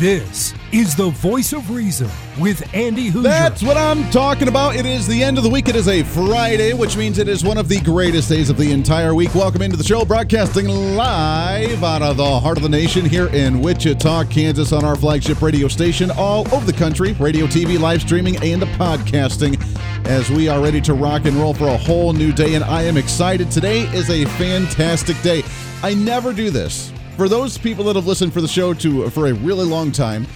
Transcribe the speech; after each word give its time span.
This 0.00 0.54
is 0.72 0.96
the 0.96 1.10
voice 1.10 1.52
of 1.52 1.70
reason 1.70 2.10
with 2.40 2.74
Andy 2.74 3.12
Hooser. 3.12 3.22
That's 3.22 3.62
what 3.62 3.76
I'm 3.76 4.10
talking 4.10 4.48
about. 4.48 4.74
It 4.74 4.86
is 4.86 5.06
the 5.06 5.22
end 5.22 5.38
of 5.38 5.44
the 5.44 5.50
week. 5.50 5.68
It 5.68 5.76
is 5.76 5.86
a 5.86 6.02
Friday, 6.02 6.72
which 6.72 6.96
means 6.96 7.18
it 7.18 7.28
is 7.28 7.44
one 7.44 7.58
of 7.58 7.68
the 7.68 7.78
greatest 7.80 8.28
days 8.28 8.50
of 8.50 8.56
the 8.56 8.72
entire 8.72 9.14
week. 9.14 9.32
Welcome 9.36 9.62
into 9.62 9.76
the 9.76 9.84
show, 9.84 10.04
broadcasting 10.04 10.66
live 10.66 11.84
out 11.84 12.02
of 12.02 12.16
the 12.16 12.40
heart 12.40 12.56
of 12.56 12.64
the 12.64 12.68
nation 12.68 13.04
here 13.04 13.28
in 13.28 13.60
Wichita, 13.60 14.24
Kansas, 14.24 14.72
on 14.72 14.84
our 14.84 14.96
flagship 14.96 15.40
radio 15.40 15.68
station 15.68 16.10
all 16.16 16.40
over 16.52 16.66
the 16.66 16.76
country, 16.76 17.12
radio, 17.12 17.46
TV, 17.46 17.78
live 17.78 18.00
streaming, 18.00 18.36
and 18.38 18.62
podcasting. 18.62 19.62
As 20.06 20.28
we 20.28 20.48
are 20.48 20.60
ready 20.60 20.80
to 20.80 20.94
rock 20.94 21.24
and 21.24 21.36
roll 21.36 21.54
for 21.54 21.68
a 21.68 21.76
whole 21.76 22.12
new 22.12 22.32
day, 22.32 22.54
and 22.54 22.64
I 22.64 22.82
am 22.82 22.96
excited. 22.96 23.48
Today 23.48 23.82
is 23.94 24.10
a 24.10 24.24
fantastic 24.24 25.20
day. 25.22 25.44
I 25.84 25.94
never 25.94 26.32
do 26.32 26.50
this 26.50 26.93
for 27.16 27.28
those 27.28 27.56
people 27.56 27.84
that 27.84 27.96
have 27.96 28.06
listened 28.06 28.32
for 28.32 28.40
the 28.40 28.48
show 28.48 28.74
to 28.74 29.08
for 29.10 29.28
a 29.28 29.32
really 29.32 29.64
long 29.64 29.92
time, 29.92 30.26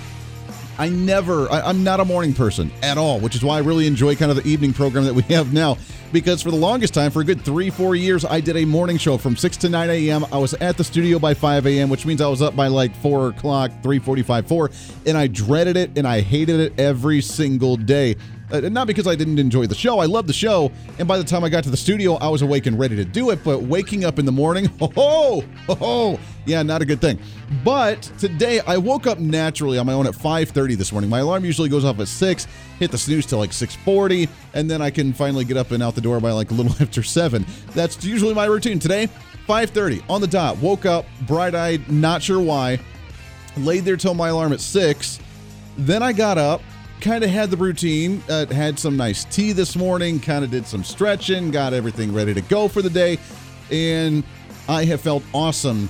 I 0.79 0.89
never, 0.89 1.51
I, 1.51 1.69
am 1.69 1.83
not 1.83 1.99
a 1.99 2.05
morning 2.05 2.33
person 2.33 2.71
at 2.85 2.97
all, 2.97 3.19
which 3.19 3.35
is 3.35 3.43
why 3.43 3.57
I 3.57 3.61
really 3.61 3.89
enjoy 3.89 4.15
kind 4.15 4.31
of 4.31 4.37
the 4.37 4.49
evening 4.49 4.73
program 4.73 5.05
that 5.05 5.15
we 5.15 5.23
have 5.35 5.53
now. 5.53 5.77
Because 6.13 6.41
for 6.41 6.51
the 6.51 6.57
longest 6.57 6.95
time, 6.95 7.11
for 7.11 7.21
a 7.21 7.25
good 7.25 7.45
three, 7.45 7.69
four 7.69 7.95
years, 7.97 8.25
I 8.25 8.41
did 8.41 8.57
a 8.57 8.65
morning 8.65 8.97
show 8.97 9.19
from 9.19 9.37
6 9.37 9.57
to 9.59 9.69
9 9.69 9.91
a.m. 9.91 10.25
I 10.33 10.39
was 10.39 10.55
at 10.55 10.79
the 10.79 10.85
studio 10.85 11.19
by 11.19 11.35
5 11.35 11.67
a.m., 11.67 11.91
which 11.91 12.07
means 12.07 12.23
I 12.23 12.29
was 12.29 12.41
up 12.41 12.57
by 12.57 12.69
like 12.69 12.95
4 13.03 13.31
o'clock, 13.31 13.73
3.45, 13.83 14.49
4, 14.49 14.71
and 15.07 15.19
I 15.19 15.27
dreaded 15.27 15.77
it 15.77 15.99
and 15.99 16.07
I 16.07 16.21
hated 16.21 16.61
it 16.61 16.79
every 16.79 17.21
single 17.21 17.77
day. 17.77 18.17
Uh, 18.51 18.61
not 18.61 18.87
because 18.87 19.07
I 19.07 19.15
didn't 19.15 19.39
enjoy 19.39 19.67
the 19.67 19.75
show. 19.75 19.99
I 19.99 20.07
love 20.07 20.27
the 20.27 20.33
show. 20.33 20.73
And 20.99 21.07
by 21.07 21.19
the 21.19 21.25
time 21.25 21.45
I 21.45 21.49
got 21.49 21.65
to 21.65 21.71
the 21.71 21.77
studio, 21.77 22.15
I 22.15 22.29
was 22.29 22.43
awake 22.43 22.67
and 22.67 22.79
ready 22.79 22.97
to 22.97 23.05
do 23.05 23.31
it. 23.31 23.45
But 23.45 23.63
waking 23.63 24.05
up 24.05 24.19
in 24.19 24.25
the 24.25 24.33
morning, 24.33 24.71
oh, 24.81 25.45
oh, 25.69 25.77
oh, 25.81 26.21
yeah, 26.47 26.63
not 26.63 26.81
a 26.81 26.87
good 26.87 27.01
thing. 27.01 27.19
But 27.63 28.03
today 28.19 28.61
I 28.61 28.79
woke 28.79 29.07
up 29.07 29.19
naturally 29.19 29.79
on 29.79 29.87
my 29.87 29.93
own 29.93 30.07
at 30.07 30.15
5:30 30.15 30.77
this 30.77 30.93
morning. 30.93 31.11
My 31.11 31.19
alarm 31.21 31.45
usually 31.45 31.69
goes 31.69 31.85
off 31.85 32.01
at 32.01 32.09
6, 32.09 32.47
hit 32.79 32.91
the 32.91 32.99
snooze 32.99 33.27
till 33.27 33.39
like 33.39 33.51
6:40, 33.51 34.29
and 34.55 34.71
then 34.71 34.81
I 34.81 34.91
can 34.91 35.13
finally 35.13 35.45
get 35.45 35.57
up 35.57 35.71
and 35.71 35.83
out 35.83 35.95
the 35.95 36.01
door 36.01 36.21
by 36.21 36.33
like 36.33 36.51
a 36.51 36.55
little 36.55 36.73
after 36.81 37.03
7. 37.03 37.45
That's 37.75 38.03
usually 38.05 38.35
my 38.35 38.47
routine. 38.47 38.79
Today, 38.79 39.09
5:30 39.47 40.03
on 40.09 40.21
the 40.21 40.27
dot. 40.27 40.57
Woke 40.59 40.87
up 40.87 41.05
bright-eyed, 41.27 41.91
not 41.91 42.23
sure 42.23 42.41
why. 42.41 42.79
Laid 43.59 43.85
there 43.85 43.97
till 43.97 44.15
my 44.15 44.29
alarm 44.29 44.53
at 44.53 44.61
6. 44.61 45.19
Then 45.77 46.03
I 46.03 46.13
got 46.13 46.39
up, 46.39 46.63
kind 47.01 47.25
of 47.25 47.31
had 47.31 47.51
the 47.51 47.57
routine. 47.57 48.23
Uh, 48.29 48.47
had 48.47 48.79
some 48.79 48.97
nice 48.97 49.25
tea 49.25 49.53
this 49.53 49.77
morning, 49.77 50.21
kind 50.21 50.45
of 50.45 50.51
did 50.51 50.67
some 50.67 50.85
stretching, 50.85 51.51
got 51.51 51.73
everything 51.73 52.13
ready 52.13 52.35
to 52.35 52.41
go 52.43 52.69
for 52.69 52.83
the 52.83 52.91
day. 52.91 53.19
And 53.71 54.25
I 54.69 54.85
have 54.85 55.01
felt 55.01 55.23
awesome 55.33 55.89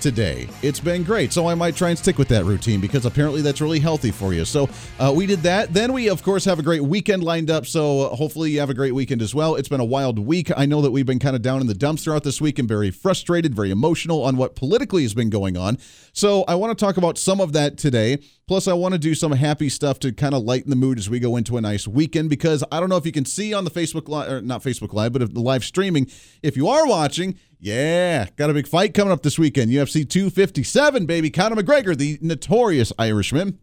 today. 0.00 0.48
It's 0.62 0.80
been 0.80 1.02
great. 1.02 1.32
So 1.32 1.48
I 1.48 1.54
might 1.54 1.76
try 1.76 1.90
and 1.90 1.98
stick 1.98 2.18
with 2.18 2.28
that 2.28 2.44
routine 2.44 2.80
because 2.80 3.04
apparently 3.04 3.42
that's 3.42 3.60
really 3.60 3.80
healthy 3.80 4.10
for 4.10 4.32
you. 4.32 4.44
So 4.44 4.68
uh, 4.98 5.12
we 5.14 5.26
did 5.26 5.40
that. 5.40 5.74
Then 5.74 5.92
we, 5.92 6.08
of 6.08 6.22
course, 6.22 6.44
have 6.44 6.58
a 6.58 6.62
great 6.62 6.82
weekend 6.82 7.22
lined 7.22 7.50
up. 7.50 7.66
So 7.66 8.02
uh, 8.02 8.16
hopefully 8.16 8.50
you 8.52 8.60
have 8.60 8.70
a 8.70 8.74
great 8.74 8.94
weekend 8.94 9.22
as 9.22 9.34
well. 9.34 9.56
It's 9.56 9.68
been 9.68 9.80
a 9.80 9.84
wild 9.84 10.18
week. 10.18 10.50
I 10.56 10.66
know 10.66 10.82
that 10.82 10.90
we've 10.90 11.06
been 11.06 11.18
kind 11.18 11.36
of 11.36 11.42
down 11.42 11.60
in 11.60 11.66
the 11.66 11.74
dumps 11.74 12.04
throughout 12.04 12.24
this 12.24 12.40
week 12.40 12.58
and 12.58 12.68
very 12.68 12.90
frustrated, 12.90 13.54
very 13.54 13.70
emotional 13.70 14.22
on 14.22 14.36
what 14.36 14.54
politically 14.54 15.02
has 15.02 15.14
been 15.14 15.30
going 15.30 15.56
on. 15.56 15.78
So 16.12 16.44
I 16.46 16.54
want 16.54 16.76
to 16.76 16.84
talk 16.84 16.96
about 16.96 17.18
some 17.18 17.40
of 17.40 17.52
that 17.54 17.76
today. 17.76 18.18
Plus, 18.48 18.66
I 18.66 18.72
want 18.72 18.94
to 18.94 18.98
do 18.98 19.14
some 19.14 19.32
happy 19.32 19.68
stuff 19.68 19.98
to 20.00 20.10
kind 20.10 20.34
of 20.34 20.42
lighten 20.42 20.70
the 20.70 20.76
mood 20.76 20.98
as 20.98 21.10
we 21.10 21.20
go 21.20 21.36
into 21.36 21.58
a 21.58 21.60
nice 21.60 21.86
weekend 21.86 22.30
because 22.30 22.64
I 22.72 22.80
don't 22.80 22.88
know 22.88 22.96
if 22.96 23.04
you 23.04 23.12
can 23.12 23.26
see 23.26 23.52
on 23.52 23.64
the 23.64 23.70
Facebook 23.70 24.08
Live, 24.08 24.32
or 24.32 24.40
not 24.40 24.62
Facebook 24.62 24.94
Live, 24.94 25.12
but 25.12 25.34
the 25.34 25.40
live 25.40 25.62
streaming. 25.62 26.10
If 26.42 26.56
you 26.56 26.66
are 26.66 26.86
watching, 26.86 27.38
yeah, 27.60 28.26
got 28.36 28.48
a 28.48 28.54
big 28.54 28.66
fight 28.66 28.94
coming 28.94 29.12
up 29.12 29.22
this 29.22 29.38
weekend. 29.38 29.70
UFC 29.70 30.08
257, 30.08 31.04
baby. 31.04 31.28
Conor 31.28 31.56
McGregor, 31.56 31.94
the 31.94 32.18
notorious 32.22 32.90
Irishman 32.98 33.58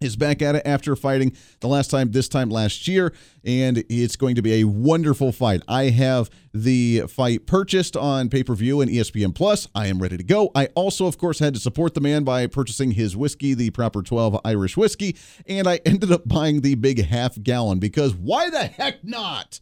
is 0.00 0.16
back 0.16 0.42
at 0.42 0.54
it 0.54 0.62
after 0.64 0.94
fighting 0.96 1.36
the 1.60 1.68
last 1.68 1.90
time 1.90 2.10
this 2.10 2.28
time 2.28 2.50
last 2.50 2.88
year 2.88 3.12
and 3.44 3.84
it's 3.88 4.16
going 4.16 4.34
to 4.34 4.42
be 4.42 4.60
a 4.60 4.64
wonderful 4.64 5.32
fight. 5.32 5.62
I 5.68 5.84
have 5.84 6.30
the 6.52 7.02
fight 7.08 7.46
purchased 7.46 7.96
on 7.96 8.28
pay-per-view 8.28 8.80
and 8.80 8.90
espn 8.90 9.34
plus. 9.34 9.68
I 9.74 9.86
am 9.86 10.00
ready 10.00 10.16
to 10.16 10.24
go. 10.24 10.50
I 10.54 10.66
also 10.74 11.06
of 11.06 11.18
course 11.18 11.38
had 11.38 11.54
to 11.54 11.60
support 11.60 11.94
the 11.94 12.00
man 12.00 12.24
by 12.24 12.46
purchasing 12.46 12.92
his 12.92 13.16
whiskey 13.16 13.54
the 13.54 13.70
proper 13.70 14.02
12 14.02 14.40
irish 14.44 14.76
whiskey 14.76 15.16
and 15.46 15.66
i 15.66 15.80
ended 15.86 16.12
up 16.12 16.26
buying 16.26 16.60
the 16.60 16.74
big 16.74 17.04
half 17.04 17.40
gallon 17.42 17.78
because 17.78 18.14
why 18.14 18.50
the 18.50 18.66
heck 18.66 19.04
not 19.04 19.60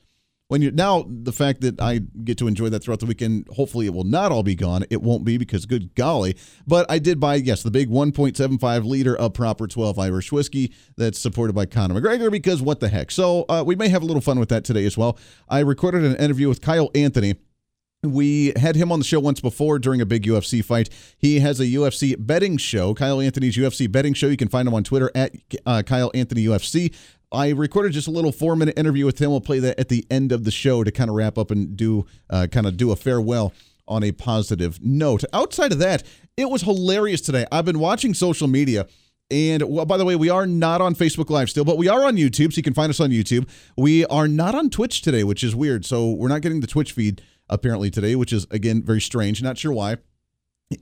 when 0.49 0.63
you 0.63 0.71
now 0.71 1.05
the 1.09 1.33
fact 1.33 1.61
that 1.63 1.81
I 1.81 2.01
get 2.25 2.39
to 2.39 2.47
enjoy 2.47 2.69
that 2.69 2.83
throughout 2.83 3.01
the 3.01 3.07
weekend, 3.07 3.49
hopefully 3.51 3.87
it 3.87 3.95
will 3.95 4.05
not 4.05 4.31
all 4.31 4.43
be 4.43 4.55
gone. 4.55 4.85
It 4.91 5.03
won't 5.03 5.25
be 5.25 5.39
because 5.39 5.67
good 5.67 5.95
golly. 5.95 6.37
But 6.67 6.87
I 6.89 6.99
did 6.99 7.19
buy, 7.19 7.37
yes, 7.37 7.63
the 7.63 7.71
big 7.71 7.89
1.75 7.91 8.85
liter 8.85 9.17
of 9.17 9.35
proper 9.35 9.67
12 9.67 9.99
Irish 9.99 10.31
whiskey 10.31 10.73
that's 10.97 11.19
supported 11.19 11.55
by 11.55 11.67
Conor 11.67 12.01
McGregor 12.01 12.31
because 12.31 12.63
what 12.63 12.81
the 12.81 12.89
heck. 12.89 13.11
So 13.11 13.45
uh, 13.49 13.65
we 13.67 13.75
may 13.75 13.89
have 13.89 14.03
a 14.03 14.07
little 14.07 14.23
fun 14.23 14.39
with 14.39 14.49
that 14.51 14.65
today 14.65 14.87
as 14.87 14.97
well. 14.97 15.19
I 15.49 15.61
recorded 15.61 16.05
an 16.05 16.17
interview 16.17 16.49
with 16.49 16.61
Kyle 16.61 16.91
Anthony. 16.95 17.35
We 18.03 18.53
had 18.57 18.77
him 18.77 18.93
on 18.93 19.01
the 19.01 19.05
show 19.05 19.19
once 19.19 19.41
before 19.41 19.79
during 19.79 20.01
a 20.01 20.07
big 20.07 20.25
UFC 20.25 20.65
fight. 20.65 20.91
He 21.19 21.41
has 21.41 21.59
a 21.59 21.65
UFC 21.65 22.15
betting 22.19 22.57
show, 22.57 22.95
Kyle 22.95 23.21
Anthony's 23.21 23.57
UFC 23.57 23.91
betting 23.91 24.15
show. 24.15 24.29
You 24.29 24.37
can 24.37 24.49
find 24.49 24.69
him 24.69 24.75
on 24.75 24.85
Twitter 24.85 25.11
at 25.15 25.33
uh, 25.65 25.83
Kyle 25.83 26.11
Anthony 26.15 26.45
UFC. 26.45 26.95
I 27.33 27.51
recorded 27.51 27.93
just 27.93 28.07
a 28.07 28.11
little 28.11 28.33
four 28.33 28.57
minute 28.57 28.79
interview 28.79 29.05
with 29.05 29.21
him. 29.21 29.31
We'll 29.31 29.41
play 29.41 29.59
that 29.59 29.79
at 29.79 29.89
the 29.89 30.07
end 30.11 30.33
of 30.33 30.45
the 30.45 30.51
show 30.51 30.85
to 30.85 30.91
kind 30.91 31.11
of 31.11 31.17
wrap 31.17 31.39
up 31.39 31.51
and 31.51 31.77
do 31.77 32.07
uh, 32.31 32.47
kind 32.51 32.67
of 32.67 32.77
do 32.77 32.93
a 32.93 32.97
farewell 32.97 33.53
on 33.89 34.03
a 34.03 34.13
positive 34.13 34.83
note. 34.83 35.25
Outside 35.33 35.73
of 35.73 35.79
that, 35.79 36.03
it 36.37 36.51
was 36.51 36.63
hilarious 36.63 37.21
today. 37.21 37.47
I've 37.51 37.65
been 37.65 37.79
watching 37.79 38.15
social 38.15 38.49
media. 38.49 38.87
And 39.29 39.63
well, 39.63 39.85
by 39.85 39.97
the 39.97 40.05
way, 40.05 40.15
we 40.15 40.31
are 40.31 40.47
not 40.47 40.81
on 40.81 40.95
Facebook 40.95 41.31
Live 41.31 41.51
still, 41.51 41.65
but 41.65 41.77
we 41.77 41.89
are 41.89 42.05
on 42.05 42.17
YouTube, 42.17 42.53
so 42.53 42.59
you 42.59 42.63
can 42.63 42.75
find 42.75 42.91
us 42.91 43.01
on 43.01 43.11
YouTube. 43.11 43.49
We 43.77 44.07
are 44.07 44.29
not 44.29 44.55
on 44.55 44.71
Twitch 44.71 45.03
today, 45.03 45.25
which 45.25 45.43
is 45.43 45.55
weird. 45.55 45.85
So 45.85 46.13
we're 46.13 46.29
not 46.29 46.43
getting 46.43 46.61
the 46.61 46.69
Twitch 46.69 46.93
feed 46.93 47.23
apparently 47.49 47.91
today, 47.91 48.15
which 48.15 48.33
is 48.33 48.47
again 48.53 48.85
very 48.85 49.01
strange. 49.01 49.43
Not 49.43 49.59
sure 49.59 49.73
why. 49.73 49.97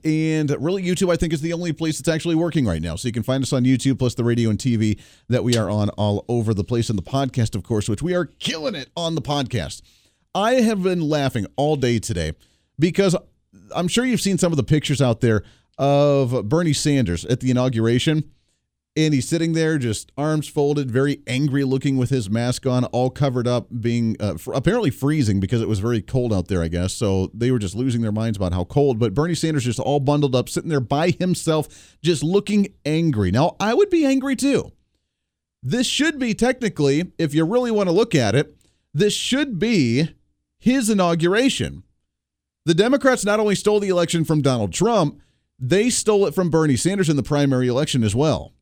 And 0.03 0.49
really, 0.59 0.81
YouTube, 0.83 1.11
I 1.11 1.15
think, 1.15 1.31
is 1.31 1.41
the 1.41 1.53
only 1.53 1.71
place 1.71 1.99
that's 1.99 2.09
actually 2.09 2.33
working 2.33 2.65
right 2.65 2.81
now. 2.81 2.95
So 2.95 3.07
you 3.07 3.11
can 3.11 3.21
find 3.21 3.43
us 3.43 3.53
on 3.53 3.65
YouTube, 3.65 3.99
plus 3.99 4.15
the 4.15 4.23
radio 4.23 4.49
and 4.49 4.57
TV 4.57 4.99
that 5.29 5.43
we 5.43 5.57
are 5.57 5.69
on 5.69 5.89
all 5.89 6.25
over 6.27 6.55
the 6.55 6.63
place, 6.63 6.89
and 6.89 6.97
the 6.97 7.03
podcast, 7.03 7.55
of 7.55 7.63
course, 7.63 7.87
which 7.87 8.01
we 8.01 8.15
are 8.15 8.25
killing 8.25 8.73
it 8.73 8.89
on 8.97 9.13
the 9.13 9.21
podcast. 9.21 9.83
I 10.33 10.55
have 10.55 10.81
been 10.81 11.01
laughing 11.01 11.45
all 11.55 11.75
day 11.75 11.99
today 11.99 12.33
because 12.79 13.15
I'm 13.75 13.87
sure 13.87 14.05
you've 14.05 14.21
seen 14.21 14.39
some 14.39 14.51
of 14.51 14.57
the 14.57 14.63
pictures 14.63 15.01
out 15.01 15.21
there 15.21 15.43
of 15.77 16.49
Bernie 16.49 16.73
Sanders 16.73 17.23
at 17.25 17.41
the 17.41 17.51
inauguration 17.51 18.31
and 18.95 19.13
he's 19.13 19.27
sitting 19.27 19.53
there 19.53 19.77
just 19.77 20.11
arms 20.17 20.47
folded 20.47 20.89
very 20.89 21.21
angry 21.27 21.63
looking 21.63 21.97
with 21.97 22.09
his 22.09 22.29
mask 22.29 22.65
on 22.65 22.85
all 22.85 23.09
covered 23.09 23.47
up 23.47 23.67
being 23.81 24.15
uh, 24.19 24.35
f- 24.35 24.47
apparently 24.53 24.89
freezing 24.89 25.39
because 25.39 25.61
it 25.61 25.67
was 25.67 25.79
very 25.79 26.01
cold 26.01 26.31
out 26.31 26.47
there 26.47 26.63
i 26.63 26.67
guess. 26.67 26.93
So 26.93 27.29
they 27.33 27.51
were 27.51 27.59
just 27.59 27.75
losing 27.75 28.01
their 28.01 28.11
minds 28.11 28.37
about 28.37 28.53
how 28.53 28.63
cold. 28.63 28.99
But 28.99 29.13
bernie 29.13 29.35
sanders 29.35 29.65
just 29.65 29.79
all 29.79 29.99
bundled 29.99 30.35
up 30.35 30.49
sitting 30.49 30.69
there 30.69 30.79
by 30.79 31.11
himself 31.11 31.97
just 32.01 32.23
looking 32.23 32.73
angry. 32.85 33.31
Now 33.31 33.55
i 33.59 33.73
would 33.73 33.89
be 33.89 34.05
angry 34.05 34.35
too. 34.35 34.71
This 35.61 35.87
should 35.87 36.19
be 36.19 36.33
technically 36.33 37.11
if 37.17 37.33
you 37.33 37.43
really 37.45 37.71
want 37.71 37.87
to 37.87 37.93
look 37.93 38.15
at 38.15 38.35
it 38.35 38.55
this 38.93 39.13
should 39.13 39.59
be 39.59 40.07
his 40.57 40.89
inauguration. 40.89 41.83
The 42.65 42.73
democrats 42.73 43.25
not 43.25 43.39
only 43.39 43.55
stole 43.55 43.79
the 43.79 43.89
election 43.89 44.23
from 44.23 44.41
donald 44.41 44.73
trump 44.73 45.21
they 45.59 45.89
stole 45.89 46.25
it 46.25 46.33
from 46.33 46.49
bernie 46.49 46.75
sanders 46.75 47.09
in 47.09 47.15
the 47.15 47.23
primary 47.23 47.67
election 47.67 48.03
as 48.03 48.15
well 48.15 48.54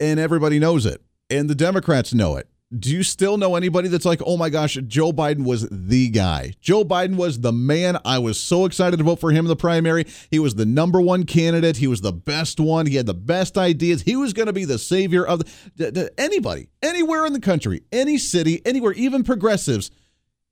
and 0.00 0.20
everybody 0.20 0.58
knows 0.58 0.86
it, 0.86 1.02
and 1.30 1.48
the 1.48 1.54
Democrats 1.54 2.12
know 2.14 2.36
it. 2.36 2.48
Do 2.76 2.90
you 2.90 3.02
still 3.02 3.38
know 3.38 3.56
anybody 3.56 3.88
that's 3.88 4.04
like, 4.04 4.20
oh 4.26 4.36
my 4.36 4.50
gosh, 4.50 4.74
Joe 4.86 5.10
Biden 5.10 5.44
was 5.44 5.66
the 5.70 6.10
guy? 6.10 6.52
Joe 6.60 6.84
Biden 6.84 7.16
was 7.16 7.40
the 7.40 7.52
man. 7.52 7.96
I 8.04 8.18
was 8.18 8.38
so 8.38 8.66
excited 8.66 8.98
to 8.98 9.04
vote 9.04 9.20
for 9.20 9.30
him 9.30 9.46
in 9.46 9.48
the 9.48 9.56
primary. 9.56 10.04
He 10.30 10.38
was 10.38 10.54
the 10.54 10.66
number 10.66 11.00
one 11.00 11.24
candidate. 11.24 11.78
He 11.78 11.86
was 11.86 12.02
the 12.02 12.12
best 12.12 12.60
one. 12.60 12.84
He 12.84 12.96
had 12.96 13.06
the 13.06 13.14
best 13.14 13.56
ideas. 13.56 14.02
He 14.02 14.16
was 14.16 14.34
going 14.34 14.48
to 14.48 14.52
be 14.52 14.66
the 14.66 14.78
savior 14.78 15.26
of 15.26 15.44
the, 15.76 16.12
anybody, 16.18 16.68
anywhere 16.82 17.24
in 17.24 17.32
the 17.32 17.40
country, 17.40 17.84
any 17.90 18.18
city, 18.18 18.60
anywhere, 18.66 18.92
even 18.92 19.24
progressives. 19.24 19.90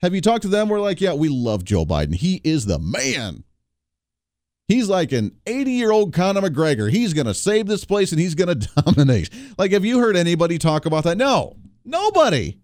Have 0.01 0.15
you 0.15 0.23
talked 0.23 0.43
to 0.43 0.49
them? 0.49 0.71
We're 0.71 0.81
like, 0.81 1.03
yeah, 1.03 1.13
we 1.13 1.29
love 1.29 1.65
Joe 1.65 1.85
Biden. 1.85 2.15
He 2.15 2.41
is 2.45 2.65
the 2.65 2.79
man. 2.79 3.45
He's 4.69 4.89
like 4.89 5.13
an 5.13 5.37
80 5.47 5.71
year 5.71 5.93
old 5.93 6.13
Conor 6.13 6.43
McGregor. 6.43 6.91
He's 6.91 7.15
going 7.15 7.27
to 7.27 7.35
save 7.35 7.67
this 7.67 7.85
place 7.85 8.11
and 8.11 8.21
he's 8.21 8.35
going 8.35 8.59
to 8.59 8.69
dominate. 8.83 9.31
Like, 9.59 9.73
have 9.73 9.85
you 9.85 9.99
heard 9.99 10.17
anybody 10.17 10.59
talk 10.59 10.87
about 10.87 11.05
that? 11.05 11.17
No, 11.17 11.57
nobody. 11.85 12.59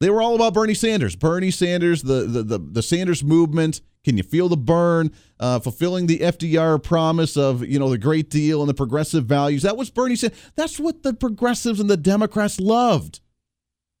They 0.00 0.08
were 0.08 0.22
all 0.22 0.34
about 0.34 0.54
Bernie 0.54 0.74
Sanders. 0.74 1.14
Bernie 1.14 1.50
Sanders, 1.50 2.02
the 2.02 2.26
the 2.26 2.42
the, 2.42 2.58
the 2.58 2.82
Sanders 2.82 3.22
movement. 3.22 3.82
Can 4.02 4.16
you 4.16 4.22
feel 4.22 4.48
the 4.48 4.56
burn? 4.56 5.10
Uh, 5.38 5.58
fulfilling 5.58 6.06
the 6.06 6.20
FDR 6.20 6.82
promise 6.82 7.36
of 7.36 7.66
you 7.66 7.78
know 7.78 7.90
the 7.90 7.98
great 7.98 8.30
deal 8.30 8.62
and 8.62 8.68
the 8.68 8.74
progressive 8.74 9.26
values. 9.26 9.62
That 9.62 9.76
was 9.76 9.90
Bernie 9.90 10.16
Sanders. 10.16 10.40
That's 10.56 10.80
what 10.80 11.02
the 11.02 11.12
progressives 11.12 11.80
and 11.80 11.90
the 11.90 11.98
Democrats 11.98 12.58
loved, 12.58 13.20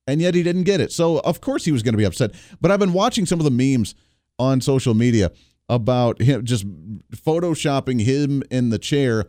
and 0.06 0.22
yet 0.22 0.34
he 0.34 0.42
didn't 0.42 0.64
get 0.64 0.80
it. 0.80 0.90
So 0.90 1.18
of 1.18 1.42
course 1.42 1.66
he 1.66 1.72
was 1.72 1.82
going 1.82 1.92
to 1.92 1.98
be 1.98 2.04
upset. 2.04 2.32
But 2.62 2.70
I've 2.70 2.80
been 2.80 2.94
watching 2.94 3.26
some 3.26 3.38
of 3.38 3.44
the 3.44 3.50
memes 3.50 3.94
on 4.38 4.62
social 4.62 4.94
media 4.94 5.32
about 5.70 6.20
him 6.20 6.44
just 6.44 6.66
photoshopping 7.12 8.02
him 8.02 8.42
in 8.50 8.68
the 8.68 8.78
chair 8.78 9.26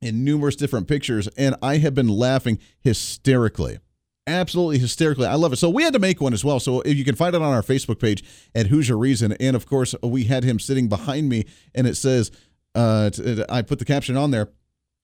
in 0.00 0.24
numerous 0.24 0.54
different 0.54 0.86
pictures, 0.86 1.26
and 1.36 1.56
I 1.62 1.78
have 1.78 1.94
been 1.94 2.08
laughing 2.08 2.58
hysterically 2.80 3.78
absolutely 4.26 4.78
hysterically. 4.78 5.26
I 5.26 5.34
love 5.34 5.52
it. 5.52 5.56
So 5.56 5.68
we 5.68 5.82
had 5.82 5.92
to 5.94 5.98
make 5.98 6.20
one 6.20 6.32
as 6.32 6.44
well. 6.44 6.60
So 6.60 6.80
if 6.82 6.96
you 6.96 7.04
can 7.04 7.14
find 7.14 7.34
it 7.34 7.42
on 7.42 7.52
our 7.52 7.62
Facebook 7.62 8.00
page 8.00 8.22
at 8.54 8.66
Hooser 8.66 8.98
Reason, 8.98 9.32
and 9.32 9.56
of 9.56 9.66
course 9.66 9.94
we 10.02 10.24
had 10.24 10.44
him 10.44 10.58
sitting 10.58 10.88
behind 10.88 11.28
me, 11.28 11.44
and 11.74 11.86
it 11.86 11.96
says, 11.96 12.30
uh, 12.74 13.10
I 13.48 13.62
put 13.62 13.78
the 13.78 13.84
caption 13.84 14.16
on 14.16 14.30
there. 14.30 14.48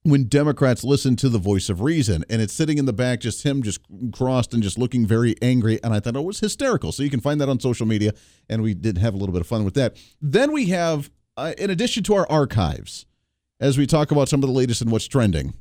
When 0.05 0.25
Democrats 0.25 0.85
listen 0.85 1.17
to 1.17 1.29
the 1.29 1.39
voice 1.39 1.69
of 1.69 1.81
reason, 1.81 2.25
and 2.31 2.41
it's 2.41 2.53
sitting 2.53 2.79
in 2.79 2.85
the 2.85 2.93
back, 2.93 3.21
just 3.21 3.45
him 3.45 3.62
just 3.62 3.81
crossed 4.12 4.55
and 4.55 4.62
just 4.62 4.79
looking 4.79 5.05
very 5.06 5.35
angry. 5.43 5.83
And 5.83 5.93
I 5.93 5.99
thought 5.99 6.15
it 6.15 6.23
was 6.23 6.39
hysterical. 6.39 6.93
So 6.93 7.03
you 7.03 7.11
can 7.11 7.21
find 7.21 7.41
that 7.41 7.49
on 7.49 7.59
social 7.59 7.85
media, 7.85 8.12
and 8.49 8.62
we 8.62 8.75
did 8.75 8.99
have 8.99 9.12
a 9.12 9.17
little 9.17 9.33
bit 9.33 9.41
of 9.41 9.49
fun 9.49 9.65
with 9.65 9.75
that. 9.75 9.97
Then 10.23 10.53
we 10.53 10.67
have, 10.67 11.11
uh, 11.37 11.53
in 11.59 11.71
addition 11.71 12.05
to 12.05 12.15
our 12.15 12.31
archives, 12.31 13.06
as 13.61 13.77
we 13.77 13.87
talk 13.87 14.12
about 14.12 14.29
some 14.29 14.43
of 14.43 14.49
the 14.49 14.55
latest 14.55 14.81
and 14.83 14.93
what's 14.93 15.09
trending. 15.09 15.55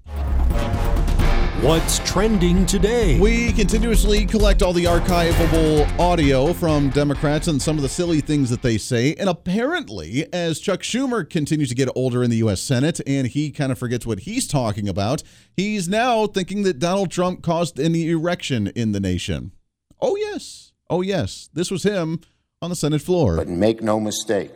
What's 1.61 1.97
trending 2.07 2.67
today? 2.67 3.19
We 3.19 3.51
continuously 3.51 4.27
collect 4.27 4.61
all 4.61 4.73
the 4.73 4.83
archivable 4.83 5.89
audio 5.97 6.53
from 6.53 6.91
Democrats 6.91 7.47
and 7.47 7.59
some 7.59 7.77
of 7.77 7.81
the 7.81 7.89
silly 7.89 8.21
things 8.21 8.51
that 8.51 8.61
they 8.61 8.77
say. 8.77 9.15
And 9.15 9.27
apparently, 9.27 10.31
as 10.31 10.59
Chuck 10.59 10.81
Schumer 10.81 11.27
continues 11.27 11.69
to 11.69 11.75
get 11.75 11.89
older 11.95 12.23
in 12.23 12.29
the 12.29 12.37
U.S. 12.37 12.61
Senate 12.61 13.01
and 13.07 13.25
he 13.25 13.49
kind 13.49 13.71
of 13.71 13.79
forgets 13.79 14.05
what 14.05 14.19
he's 14.19 14.47
talking 14.47 14.87
about, 14.87 15.23
he's 15.55 15.89
now 15.89 16.27
thinking 16.27 16.61
that 16.61 16.77
Donald 16.77 17.09
Trump 17.09 17.41
caused 17.41 17.79
an 17.79 17.95
erection 17.95 18.67
in 18.75 18.91
the 18.91 18.99
nation. 18.99 19.51
Oh, 19.99 20.15
yes. 20.15 20.73
Oh, 20.91 21.01
yes. 21.01 21.49
This 21.55 21.71
was 21.71 21.81
him 21.81 22.21
on 22.61 22.69
the 22.69 22.75
Senate 22.75 23.01
floor. 23.01 23.35
But 23.35 23.47
make 23.47 23.81
no 23.81 23.99
mistake, 23.99 24.53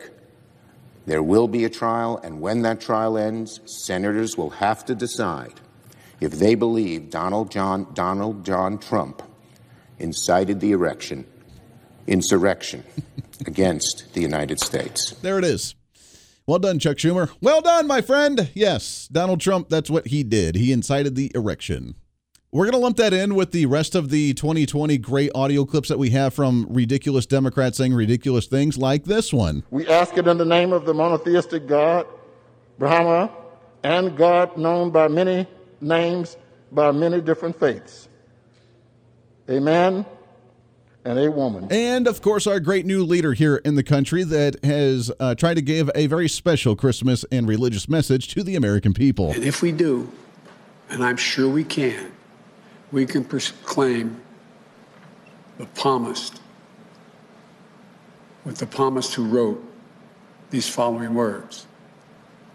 there 1.06 1.24
will 1.24 1.48
be 1.48 1.64
a 1.64 1.68
trial, 1.68 2.20
and 2.22 2.40
when 2.40 2.62
that 2.62 2.80
trial 2.80 3.18
ends, 3.18 3.58
senators 3.64 4.38
will 4.38 4.50
have 4.50 4.84
to 4.84 4.94
decide 4.94 5.60
if 6.22 6.32
they 6.32 6.54
believe 6.54 7.10
Donald 7.10 7.50
John, 7.50 7.86
Donald 7.94 8.44
John 8.44 8.78
Trump 8.78 9.22
incited 9.98 10.60
the 10.60 10.70
erection, 10.70 11.26
insurrection 12.06 12.84
against 13.46 14.14
the 14.14 14.20
United 14.20 14.60
States. 14.60 15.10
There 15.22 15.38
it 15.38 15.44
is. 15.44 15.74
Well 16.46 16.60
done, 16.60 16.78
Chuck 16.78 16.96
Schumer. 16.96 17.30
Well 17.40 17.60
done, 17.60 17.86
my 17.86 18.00
friend. 18.00 18.50
Yes, 18.54 19.08
Donald 19.10 19.40
Trump, 19.40 19.68
that's 19.68 19.90
what 19.90 20.08
he 20.08 20.22
did. 20.22 20.54
He 20.54 20.72
incited 20.72 21.14
the 21.16 21.30
erection. 21.34 21.96
We're 22.52 22.66
going 22.66 22.72
to 22.72 22.78
lump 22.78 22.98
that 22.98 23.14
in 23.14 23.34
with 23.34 23.52
the 23.52 23.66
rest 23.66 23.94
of 23.94 24.10
the 24.10 24.34
2020 24.34 24.98
great 24.98 25.30
audio 25.34 25.64
clips 25.64 25.88
that 25.88 25.98
we 25.98 26.10
have 26.10 26.34
from 26.34 26.66
ridiculous 26.68 27.26
Democrats 27.26 27.78
saying 27.78 27.94
ridiculous 27.94 28.46
things 28.46 28.76
like 28.76 29.04
this 29.04 29.32
one. 29.32 29.64
We 29.70 29.88
ask 29.88 30.16
it 30.18 30.28
in 30.28 30.36
the 30.36 30.44
name 30.44 30.72
of 30.72 30.84
the 30.84 30.92
monotheistic 30.92 31.66
God, 31.66 32.06
Brahma, 32.78 33.30
and 33.82 34.16
God 34.16 34.56
known 34.56 34.90
by 34.90 35.08
many 35.08 35.46
names 35.82 36.36
by 36.70 36.92
many 36.92 37.20
different 37.20 37.58
faiths. 37.58 38.08
A 39.48 39.60
man 39.60 40.06
and 41.04 41.18
a 41.18 41.30
woman. 41.30 41.66
And 41.70 42.06
of 42.06 42.22
course, 42.22 42.46
our 42.46 42.60
great 42.60 42.86
new 42.86 43.04
leader 43.04 43.32
here 43.32 43.56
in 43.56 43.74
the 43.74 43.82
country 43.82 44.24
that 44.24 44.64
has 44.64 45.10
uh, 45.18 45.34
tried 45.34 45.54
to 45.54 45.62
give 45.62 45.90
a 45.94 46.06
very 46.06 46.28
special 46.28 46.76
Christmas 46.76 47.24
and 47.32 47.48
religious 47.48 47.88
message 47.88 48.28
to 48.28 48.42
the 48.42 48.54
American 48.56 48.94
people. 48.94 49.32
And 49.32 49.42
if 49.42 49.62
we 49.62 49.72
do, 49.72 50.10
and 50.90 51.02
I'm 51.04 51.16
sure 51.16 51.48
we 51.48 51.64
can, 51.64 52.12
we 52.92 53.06
can 53.06 53.24
proclaim 53.24 54.20
the 55.58 55.66
palmist, 55.66 56.40
with 58.44 58.58
the 58.58 58.66
palmist 58.66 59.14
who 59.14 59.24
wrote 59.24 59.62
these 60.50 60.68
following 60.68 61.14
words. 61.14 61.66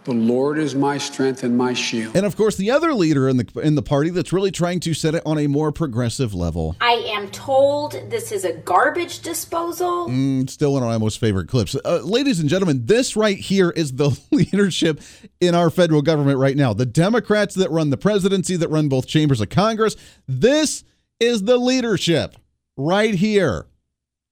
The 0.07 0.13
Lord 0.13 0.57
is 0.57 0.73
my 0.73 0.97
strength 0.97 1.43
and 1.43 1.57
my 1.57 1.73
shield. 1.73 2.15
And 2.15 2.25
of 2.25 2.37
course, 2.37 2.55
the 2.55 2.71
other 2.71 2.93
leader 2.93 3.27
in 3.27 3.35
the 3.35 3.59
in 3.61 3.75
the 3.75 3.81
party 3.81 4.09
that's 4.09 4.31
really 4.31 4.51
trying 4.51 4.79
to 4.79 4.93
set 4.93 5.15
it 5.15 5.23
on 5.25 5.37
a 5.37 5.47
more 5.47 5.73
progressive 5.73 6.33
level. 6.33 6.77
I 6.79 6.93
am 7.09 7.29
told 7.31 7.91
this 8.09 8.31
is 8.31 8.45
a 8.45 8.53
garbage 8.53 9.19
disposal. 9.19 10.07
Mm, 10.07 10.49
still 10.49 10.71
one 10.71 10.81
of 10.81 10.87
my 10.87 10.97
most 10.97 11.19
favorite 11.19 11.49
clips. 11.49 11.75
Uh, 11.83 11.99
ladies 12.05 12.39
and 12.39 12.47
gentlemen, 12.47 12.85
this 12.85 13.17
right 13.17 13.37
here 13.37 13.69
is 13.71 13.97
the 13.97 14.17
leadership 14.31 15.01
in 15.41 15.53
our 15.53 15.69
federal 15.69 16.01
government 16.01 16.39
right 16.39 16.55
now. 16.55 16.71
The 16.71 16.85
Democrats 16.85 17.53
that 17.55 17.69
run 17.69 17.89
the 17.89 17.97
presidency, 17.97 18.55
that 18.55 18.69
run 18.69 18.87
both 18.87 19.07
chambers 19.07 19.41
of 19.41 19.49
Congress. 19.49 19.97
This 20.25 20.85
is 21.19 21.43
the 21.43 21.57
leadership 21.57 22.37
right 22.77 23.13
here. 23.13 23.65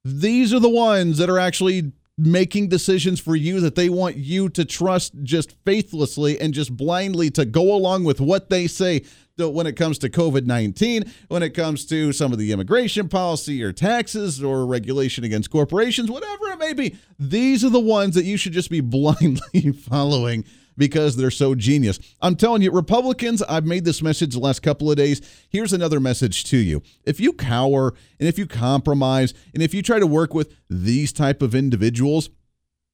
These 0.06 0.54
are 0.54 0.62
the 0.62 0.70
ones 0.70 1.18
that 1.18 1.30
are 1.30 1.40
actually 1.40 1.92
making 2.18 2.70
decisions 2.70 3.20
for 3.20 3.36
you 3.36 3.60
that 3.60 3.76
they 3.76 3.90
want 3.90 4.16
you 4.16 4.48
to 4.50 4.64
trust 4.64 5.14
just 5.24 5.54
faithlessly 5.66 6.40
and 6.40 6.54
just 6.54 6.76
blindly 6.76 7.30
to 7.30 7.44
go 7.44 7.74
along 7.76 8.06
with 8.06 8.22
what 8.22 8.50
they 8.50 8.68
say 8.68 9.02
when 9.38 9.68
it 9.68 9.76
comes 9.76 9.98
to 10.00 10.10
COVID 10.10 10.46
19, 10.46 11.12
when 11.28 11.44
it 11.44 11.50
comes 11.50 11.86
to 11.88 12.14
some 12.14 12.32
of 12.32 12.38
the 12.38 12.54
immigration 12.54 13.10
policy 13.10 13.62
or 13.62 13.74
taxes 13.74 14.42
or 14.42 14.66
regulation 14.66 15.26
against 15.26 15.52
corporations, 15.52 16.10
whatever 16.10 16.52
it 16.52 16.60
may 16.60 16.72
be. 16.72 16.96
These 17.20 17.66
are 17.66 17.70
the 17.70 17.80
ones 17.80 18.16
that 18.16 18.24
you 18.24 18.38
should 18.38 18.54
just 18.54 18.70
be 18.70 18.80
blindly 18.82 19.72
following 19.72 20.46
because 20.78 21.16
they're 21.16 21.32
so 21.32 21.56
genius. 21.56 22.00
I'm 22.22 22.36
telling 22.36 22.62
you, 22.62 22.72
Republicans, 22.72 23.42
I've 23.44 23.66
made 23.66 23.86
this 23.86 24.02
message 24.02 24.34
the 24.34 24.40
last 24.40 24.62
couple 24.62 24.90
of 24.90 24.98
days. 24.98 25.22
Here's 25.50 25.74
another 25.74 26.00
message 26.00 26.44
to 26.46 26.58
you. 26.58 26.82
If 27.04 27.20
you 27.20 27.34
cower 27.34 27.94
and 28.20 28.28
if 28.28 28.38
you 28.38 28.46
compromise 28.46 29.34
and 29.54 29.62
if 29.64 29.74
you 29.74 29.82
try 29.82 30.00
to 30.00 30.08
work 30.08 30.34
with 30.34 30.56
these 30.70 31.14
type 31.14 31.42
of 31.42 31.56
individuals, 31.56 32.30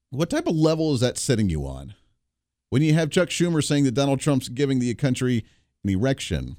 what 0.10 0.30
type 0.30 0.48
of 0.48 0.56
level 0.56 0.94
is 0.94 1.00
that 1.00 1.18
setting 1.18 1.50
you 1.50 1.66
on? 1.66 1.96
When 2.70 2.82
you 2.82 2.94
have 2.94 3.10
Chuck 3.10 3.30
Schumer 3.30 3.64
saying 3.64 3.84
that 3.86 3.94
Donald 3.94 4.20
Trump's 4.20 4.50
giving 4.50 4.80
the 4.80 4.94
country 4.96 5.46
an 5.84 5.90
erection, 5.90 6.58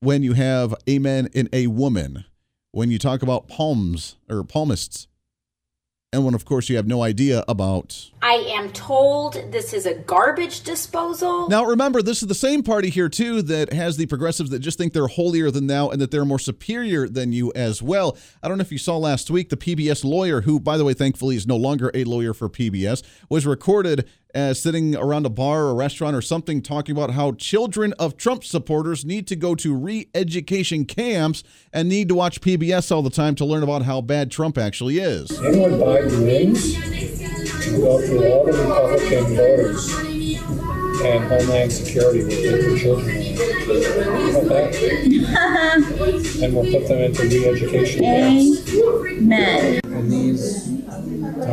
when 0.00 0.22
you 0.22 0.34
have 0.34 0.74
a 0.86 0.98
man 0.98 1.28
and 1.34 1.48
a 1.52 1.66
woman, 1.66 2.24
when 2.70 2.90
you 2.90 2.98
talk 2.98 3.22
about 3.22 3.48
palms 3.48 4.16
or 4.28 4.42
palmists, 4.42 5.06
and 6.14 6.24
when, 6.24 6.34
of 6.34 6.44
course, 6.44 6.68
you 6.68 6.76
have 6.76 6.86
no 6.86 7.02
idea 7.02 7.44
about. 7.48 8.10
I 8.22 8.34
am 8.56 8.72
told 8.72 9.34
this 9.50 9.74
is 9.74 9.84
a 9.84 9.94
garbage 9.94 10.62
disposal. 10.62 11.48
Now, 11.48 11.64
remember, 11.64 12.00
this 12.00 12.22
is 12.22 12.28
the 12.28 12.34
same 12.34 12.62
party 12.62 12.88
here, 12.88 13.08
too, 13.08 13.42
that 13.42 13.72
has 13.72 13.96
the 13.96 14.06
progressives 14.06 14.50
that 14.50 14.60
just 14.60 14.78
think 14.78 14.92
they're 14.92 15.08
holier 15.08 15.50
than 15.50 15.66
thou 15.66 15.90
and 15.90 16.00
that 16.00 16.10
they're 16.10 16.24
more 16.24 16.38
superior 16.38 17.08
than 17.08 17.32
you 17.32 17.52
as 17.54 17.82
well. 17.82 18.16
I 18.42 18.48
don't 18.48 18.56
know 18.58 18.62
if 18.62 18.72
you 18.72 18.78
saw 18.78 18.96
last 18.96 19.30
week 19.30 19.50
the 19.50 19.56
PBS 19.56 20.04
lawyer, 20.04 20.42
who, 20.42 20.60
by 20.60 20.76
the 20.76 20.84
way, 20.84 20.94
thankfully 20.94 21.36
is 21.36 21.46
no 21.46 21.56
longer 21.56 21.90
a 21.92 22.04
lawyer 22.04 22.32
for 22.32 22.48
PBS, 22.48 23.02
was 23.28 23.44
recorded 23.46 24.08
as 24.34 24.60
sitting 24.60 24.96
around 24.96 25.24
a 25.24 25.30
bar 25.30 25.66
or 25.66 25.74
restaurant 25.74 26.16
or 26.16 26.20
something 26.20 26.60
talking 26.60 26.96
about 26.96 27.10
how 27.10 27.32
children 27.32 27.94
of 27.98 28.16
Trump 28.16 28.44
supporters 28.44 29.04
need 29.04 29.26
to 29.28 29.36
go 29.36 29.54
to 29.54 29.74
re 29.74 30.08
education 30.14 30.84
camps 30.84 31.44
and 31.72 31.88
need 31.88 32.08
to 32.08 32.14
watch 32.14 32.40
PBS 32.40 32.90
all 32.90 33.02
the 33.02 33.10
time 33.10 33.34
to 33.36 33.44
learn 33.44 33.62
about 33.62 33.82
how 33.82 34.00
bad 34.00 34.30
Trump 34.30 34.58
actually 34.58 34.98
is. 34.98 35.30
Anyone 35.40 35.72
Biden 35.72 36.24
wins, 36.24 36.74
you 37.66 37.78
go 37.78 38.00
through 38.06 38.32
all 38.32 38.44
the 38.44 38.52
Republican 38.52 39.36
voters 39.36 39.92
and 41.02 41.24
Homeland 41.24 41.72
Security 41.72 42.22
will 42.22 42.30
take 42.30 42.62
the 42.62 42.78
children. 42.78 43.16
and 46.42 46.54
we'll 46.54 46.70
put 46.72 46.88
them 46.88 46.98
into 46.98 47.22
re-education 47.22 48.00
camps. 48.00 48.74
Amen. 48.74 49.80
In 49.84 50.08
these 50.08 50.64
times, 50.86 51.46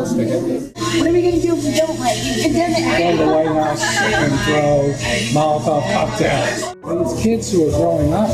close 0.00 0.14
to 0.14 0.24
him. 0.24 0.72
What 0.98 1.08
are 1.08 1.12
we 1.12 1.22
going 1.22 1.34
to 1.34 1.42
do 1.42 1.56
if 1.56 1.64
we 1.64 1.74
don't 1.76 1.98
like? 2.00 2.16
It 2.16 2.52
doesn't 2.52 2.98
Go 2.98 3.10
to 3.10 3.16
the 3.16 3.32
White 3.32 3.46
House 3.48 3.82
and 3.98 4.32
throw 4.44 4.92
Molotov 5.34 5.92
cocktails. 5.92 7.14
These 7.14 7.22
kids 7.22 7.52
who 7.52 7.68
are 7.68 7.70
growing 7.70 8.12
up 8.12 8.30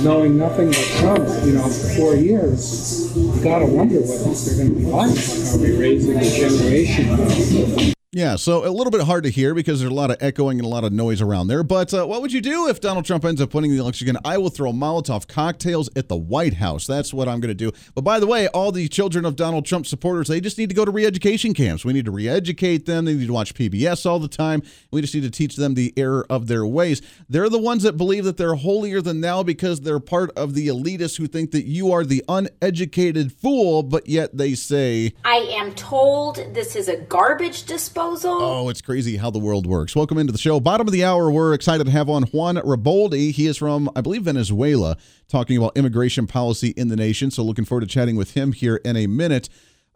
knowing 0.00 0.36
nothing 0.36 0.68
but 0.68 0.84
Trump, 0.98 1.26
you 1.46 1.52
know, 1.52 1.68
for 1.68 1.88
four 1.96 2.14
years, 2.14 3.16
you 3.16 3.32
got 3.42 3.60
to 3.60 3.66
wonder 3.66 4.00
what 4.00 4.26
else 4.26 4.44
they're 4.44 4.66
going 4.66 4.74
to 4.74 4.80
be 4.80 4.86
like. 4.86 5.08
Are 5.08 5.58
we 5.58 5.76
raising 5.78 6.18
a 6.18 6.22
generation 6.22 7.10
of 7.14 7.95
Yeah, 8.16 8.36
so 8.36 8.66
a 8.66 8.72
little 8.72 8.90
bit 8.90 9.02
hard 9.02 9.24
to 9.24 9.30
hear 9.30 9.52
because 9.52 9.80
there's 9.80 9.92
a 9.92 9.94
lot 9.94 10.10
of 10.10 10.16
echoing 10.20 10.58
and 10.58 10.64
a 10.64 10.70
lot 10.70 10.84
of 10.84 10.92
noise 10.94 11.20
around 11.20 11.48
there. 11.48 11.62
But 11.62 11.92
uh, 11.92 12.06
what 12.06 12.22
would 12.22 12.32
you 12.32 12.40
do 12.40 12.66
if 12.66 12.80
Donald 12.80 13.04
Trump 13.04 13.26
ends 13.26 13.42
up 13.42 13.52
winning 13.52 13.72
the 13.72 13.76
election 13.76 14.08
again? 14.08 14.18
I 14.24 14.38
will 14.38 14.48
throw 14.48 14.72
Molotov 14.72 15.28
cocktails 15.28 15.90
at 15.94 16.08
the 16.08 16.16
White 16.16 16.54
House. 16.54 16.86
That's 16.86 17.12
what 17.12 17.28
I'm 17.28 17.40
going 17.40 17.54
to 17.54 17.54
do. 17.54 17.72
But 17.94 18.04
by 18.04 18.18
the 18.18 18.26
way, 18.26 18.48
all 18.48 18.72
the 18.72 18.88
children 18.88 19.26
of 19.26 19.36
Donald 19.36 19.66
Trump 19.66 19.86
supporters, 19.86 20.28
they 20.28 20.40
just 20.40 20.56
need 20.56 20.70
to 20.70 20.74
go 20.74 20.86
to 20.86 20.90
re 20.90 21.04
education 21.04 21.52
camps. 21.52 21.84
We 21.84 21.92
need 21.92 22.06
to 22.06 22.10
re 22.10 22.26
educate 22.26 22.86
them. 22.86 23.04
They 23.04 23.12
need 23.12 23.26
to 23.26 23.34
watch 23.34 23.52
PBS 23.52 24.06
all 24.06 24.18
the 24.18 24.28
time. 24.28 24.62
We 24.90 25.02
just 25.02 25.14
need 25.14 25.24
to 25.24 25.30
teach 25.30 25.56
them 25.56 25.74
the 25.74 25.92
error 25.98 26.24
of 26.30 26.46
their 26.46 26.64
ways. 26.64 27.02
They're 27.28 27.50
the 27.50 27.58
ones 27.58 27.82
that 27.82 27.98
believe 27.98 28.24
that 28.24 28.38
they're 28.38 28.54
holier 28.54 29.02
than 29.02 29.20
thou 29.20 29.42
because 29.42 29.82
they're 29.82 30.00
part 30.00 30.30
of 30.38 30.54
the 30.54 30.68
elitists 30.68 31.18
who 31.18 31.26
think 31.26 31.50
that 31.50 31.66
you 31.66 31.92
are 31.92 32.02
the 32.02 32.24
uneducated 32.30 33.30
fool, 33.30 33.82
but 33.82 34.08
yet 34.08 34.38
they 34.38 34.54
say, 34.54 35.12
I 35.22 35.46
am 35.50 35.74
told 35.74 36.36
this 36.54 36.76
is 36.76 36.88
a 36.88 36.96
garbage 36.96 37.64
disposal. 37.64 38.05
Oh, 38.08 38.68
it's 38.68 38.80
crazy 38.80 39.16
how 39.16 39.30
the 39.30 39.38
world 39.40 39.66
works. 39.66 39.96
Welcome 39.96 40.18
into 40.18 40.32
the 40.32 40.38
show. 40.38 40.60
Bottom 40.60 40.86
of 40.86 40.92
the 40.92 41.04
hour, 41.04 41.28
we're 41.28 41.54
excited 41.54 41.84
to 41.84 41.90
have 41.90 42.08
on 42.08 42.22
Juan 42.24 42.56
Riboldi. 42.56 43.32
He 43.32 43.46
is 43.46 43.56
from, 43.56 43.90
I 43.96 44.00
believe, 44.00 44.22
Venezuela, 44.22 44.96
talking 45.28 45.56
about 45.56 45.76
immigration 45.76 46.28
policy 46.28 46.68
in 46.76 46.86
the 46.86 46.94
nation. 46.94 47.32
So 47.32 47.42
looking 47.42 47.64
forward 47.64 47.80
to 47.80 47.86
chatting 47.86 48.14
with 48.14 48.34
him 48.34 48.52
here 48.52 48.76
in 48.84 48.96
a 48.96 49.08
minute. 49.08 49.48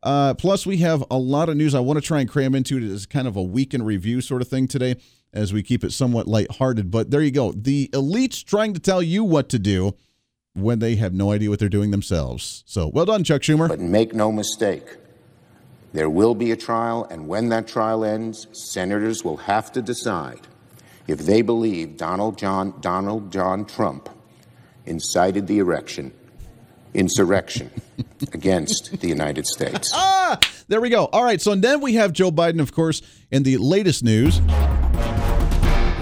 Uh, 0.02 0.34
plus, 0.34 0.66
we 0.66 0.78
have 0.78 1.04
a 1.10 1.18
lot 1.18 1.48
of 1.48 1.56
news 1.56 1.72
I 1.74 1.80
want 1.80 1.98
to 1.98 2.04
try 2.04 2.20
and 2.20 2.28
cram 2.28 2.54
into 2.54 2.78
it 2.78 2.82
as 2.82 3.06
kind 3.06 3.28
of 3.28 3.36
a 3.36 3.42
week 3.42 3.74
in 3.74 3.82
review 3.84 4.20
sort 4.20 4.42
of 4.42 4.48
thing 4.48 4.66
today 4.66 4.96
as 5.32 5.52
we 5.52 5.62
keep 5.62 5.84
it 5.84 5.92
somewhat 5.92 6.26
lighthearted. 6.26 6.90
But 6.90 7.10
there 7.12 7.22
you 7.22 7.30
go. 7.30 7.52
The 7.52 7.88
elites 7.92 8.44
trying 8.44 8.74
to 8.74 8.80
tell 8.80 9.02
you 9.02 9.22
what 9.22 9.48
to 9.50 9.58
do 9.58 9.94
when 10.54 10.80
they 10.80 10.96
have 10.96 11.14
no 11.14 11.30
idea 11.30 11.48
what 11.48 11.60
they're 11.60 11.68
doing 11.68 11.92
themselves. 11.92 12.64
So 12.66 12.88
well 12.88 13.04
done, 13.04 13.22
Chuck 13.22 13.42
Schumer. 13.42 13.68
But 13.68 13.78
make 13.78 14.14
no 14.14 14.32
mistake, 14.32 14.96
there 15.92 16.08
will 16.08 16.34
be 16.34 16.52
a 16.52 16.56
trial, 16.56 17.06
and 17.10 17.26
when 17.26 17.48
that 17.48 17.66
trial 17.66 18.04
ends, 18.04 18.46
senators 18.52 19.24
will 19.24 19.38
have 19.38 19.72
to 19.72 19.82
decide 19.82 20.46
if 21.06 21.18
they 21.18 21.42
believe 21.42 21.96
Donald 21.96 22.38
John, 22.38 22.74
Donald 22.80 23.32
John 23.32 23.64
Trump 23.64 24.08
incited 24.86 25.46
the 25.48 25.58
erection, 25.58 26.12
insurrection 26.94 27.70
against 28.32 29.00
the 29.00 29.08
United 29.08 29.46
States. 29.46 29.90
Ah, 29.94 30.38
there 30.68 30.80
we 30.80 30.90
go. 30.90 31.06
All 31.06 31.24
right, 31.24 31.40
so 31.40 31.54
then 31.54 31.80
we 31.80 31.94
have 31.94 32.12
Joe 32.12 32.30
Biden, 32.30 32.60
of 32.60 32.72
course, 32.72 33.02
in 33.30 33.42
the 33.42 33.56
latest 33.56 34.04
news. 34.04 34.40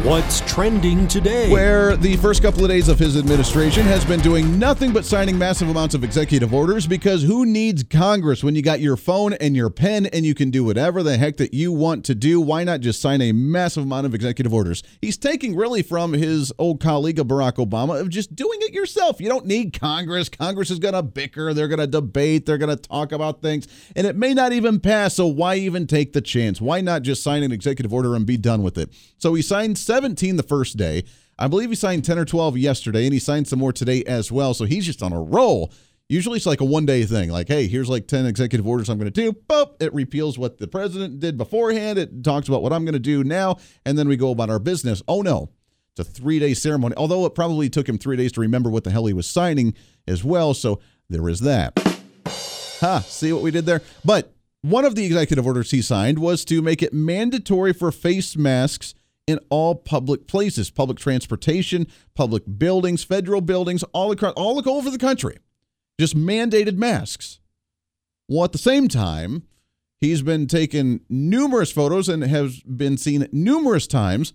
What's 0.09 0.41
trending 0.51 1.07
today? 1.07 1.51
Where 1.51 1.95
the 1.95 2.17
first 2.17 2.41
couple 2.41 2.65
of 2.65 2.71
days 2.71 2.89
of 2.89 2.99
his 2.99 3.15
administration 3.15 3.83
has 3.83 4.07
been 4.07 4.21
doing 4.21 4.59
nothing 4.59 4.91
but 4.91 5.05
signing 5.05 5.37
massive 5.37 5.69
amounts 5.69 5.95
of 5.95 6.03
executive 6.03 6.55
orders 6.55 6.87
because 6.87 7.23
who 7.23 7.45
needs 7.45 7.83
Congress 7.83 8.43
when 8.43 8.57
you 8.57 8.63
got 8.63 8.81
your 8.81 8.97
phone 8.97 9.35
and 9.35 9.55
your 9.55 9.69
pen 9.69 10.07
and 10.07 10.25
you 10.25 10.35
can 10.35 10.51
do 10.51 10.65
whatever 10.65 11.03
the 11.03 11.19
heck 11.19 11.37
that 11.37 11.53
you 11.53 11.73
want 11.73 12.07
to 12.07 12.15
do? 12.15 12.41
Why 12.41 12.65
not 12.65 12.81
just 12.81 13.03
sign 13.03 13.21
a 13.21 13.33
massive 13.33 13.83
amount 13.83 14.07
of 14.07 14.15
executive 14.15 14.55
orders? 14.55 14.83
He's 15.03 15.19
taking 15.19 15.55
really 15.55 15.83
from 15.83 16.15
his 16.15 16.55
old 16.59 16.81
colleague 16.81 17.19
of 17.19 17.27
Barack 17.27 17.57
Obama 17.57 18.01
of 18.01 18.09
just 18.09 18.35
doing 18.35 18.61
it 18.63 18.73
yourself. 18.73 19.21
You 19.21 19.29
don't 19.29 19.45
need 19.45 19.79
Congress. 19.79 20.31
Congress 20.31 20.71
is 20.71 20.79
going 20.79 20.95
to 20.95 21.03
bicker, 21.03 21.53
they're 21.53 21.69
going 21.69 21.81
to 21.81 21.87
debate, 21.87 22.47
they're 22.47 22.57
going 22.57 22.75
to 22.75 22.83
talk 22.83 23.13
about 23.13 23.43
things, 23.43 23.69
and 23.95 24.07
it 24.07 24.17
may 24.17 24.33
not 24.33 24.55
even 24.55 24.81
pass. 24.81 25.17
So 25.17 25.27
why 25.27 25.57
even 25.57 25.87
take 25.87 26.15
the 26.15 26.23
chance? 26.23 26.63
Why 26.63 26.81
not 26.81 27.03
just 27.03 27.23
sign 27.23 27.43
an 27.43 27.53
executive 27.53 27.93
order 27.93 28.17
and 28.17 28.25
be 28.25 28.39
done 28.39 28.63
with 28.63 28.79
it? 28.79 28.89
So 29.19 29.35
he 29.35 29.43
signed 29.43 29.77
17 29.99 30.37
the 30.37 30.45
first 30.45 30.77
day. 30.77 31.03
I 31.41 31.49
believe 31.49 31.71
he 31.71 31.75
signed 31.75 32.05
10 32.05 32.21
or 32.21 32.25
12 32.25 32.57
yesterday, 32.57 33.05
and 33.05 33.13
he 33.13 33.19
signed 33.19 33.49
some 33.49 33.59
more 33.59 33.73
today 33.73 34.05
as 34.05 34.31
well. 34.31 34.55
So 34.55 34.65
he's 34.65 34.87
just 34.87 35.03
on 35.03 35.13
a 35.13 35.21
roll. 35.21 35.73
Usually 36.09 36.37
it's 36.37 36.47
like 36.47 36.61
a 36.61 36.65
one 36.65 36.87
day 36.87 37.05
thing. 37.05 37.31
Like, 37.31 37.49
hey, 37.49 37.67
here's 37.67 37.89
like 37.89 38.07
10 38.07 38.25
executive 38.25 38.65
orders 38.65 38.89
I'm 38.89 38.97
going 38.97 39.11
to 39.13 39.23
do. 39.23 39.33
Boop. 39.33 39.83
It 39.83 39.93
repeals 39.93 40.39
what 40.39 40.59
the 40.59 40.69
president 40.69 41.19
did 41.19 41.37
beforehand. 41.37 41.99
It 41.99 42.23
talks 42.23 42.47
about 42.47 42.63
what 42.63 42.73
I'm 42.73 42.85
going 42.85 42.93
to 42.93 43.01
do 43.01 43.25
now. 43.25 43.57
And 43.85 43.99
then 43.99 44.07
we 44.07 44.17
go 44.17 44.31
about 44.31 44.51
our 44.51 44.61
business. 44.61 45.03
Oh, 45.09 45.21
no. 45.21 45.51
It's 45.97 46.09
a 46.09 46.13
three 46.13 46.39
day 46.39 46.55
ceremony, 46.55 46.95
although 46.97 47.27
it 47.27 47.35
probably 47.35 47.69
took 47.69 47.89
him 47.89 47.99
three 47.99 48.17
days 48.17 48.31
to 48.33 48.41
remember 48.41 48.71
what 48.71 48.85
the 48.85 48.93
hell 48.93 49.07
he 49.07 49.13
was 49.13 49.27
signing 49.27 49.75
as 50.07 50.23
well. 50.23 50.55
So 50.55 50.79
there 51.11 51.29
is 51.29 51.41
that. 51.41 51.77
Ha, 52.81 53.01
see 53.01 53.33
what 53.33 53.43
we 53.43 53.51
did 53.51 53.67
there? 53.67 53.83
But 54.05 54.33
one 54.63 54.85
of 54.85 54.95
the 54.95 55.05
executive 55.05 55.45
orders 55.45 55.73
he 55.73 55.83
signed 55.83 56.21
was 56.21 56.45
to 56.45 56.63
make 56.63 56.85
it 56.85 56.93
mandatory 56.93 57.73
for 57.73 57.91
face 57.91 58.37
masks 58.37 58.95
in 59.29 59.39
all 59.51 59.75
public 59.75 60.27
places, 60.27 60.71
public 60.71 60.99
transportation, 60.99 61.87
public 62.15 62.43
buildings, 62.57 63.05
federal 63.05 63.43
buildings, 63.43 63.83
all 63.93 64.11
across, 64.11 64.33
all 64.37 64.67
over 64.67 64.91
the 64.91 64.99
country. 64.99 65.37
Just 66.01 66.17
mandated 66.17 66.77
masks. 66.77 67.39
Well, 68.27 68.45
at 68.45 68.53
the 68.53 68.59
same 68.59 68.89
time, 68.89 69.43
he's 70.01 70.23
been 70.23 70.47
taking 70.47 71.01
numerous 71.11 71.71
photos 71.71 72.09
and 72.09 72.25
has 72.25 72.63
been 72.63 72.97
seen 72.97 73.29
numerous 73.31 73.87
times 73.87 74.33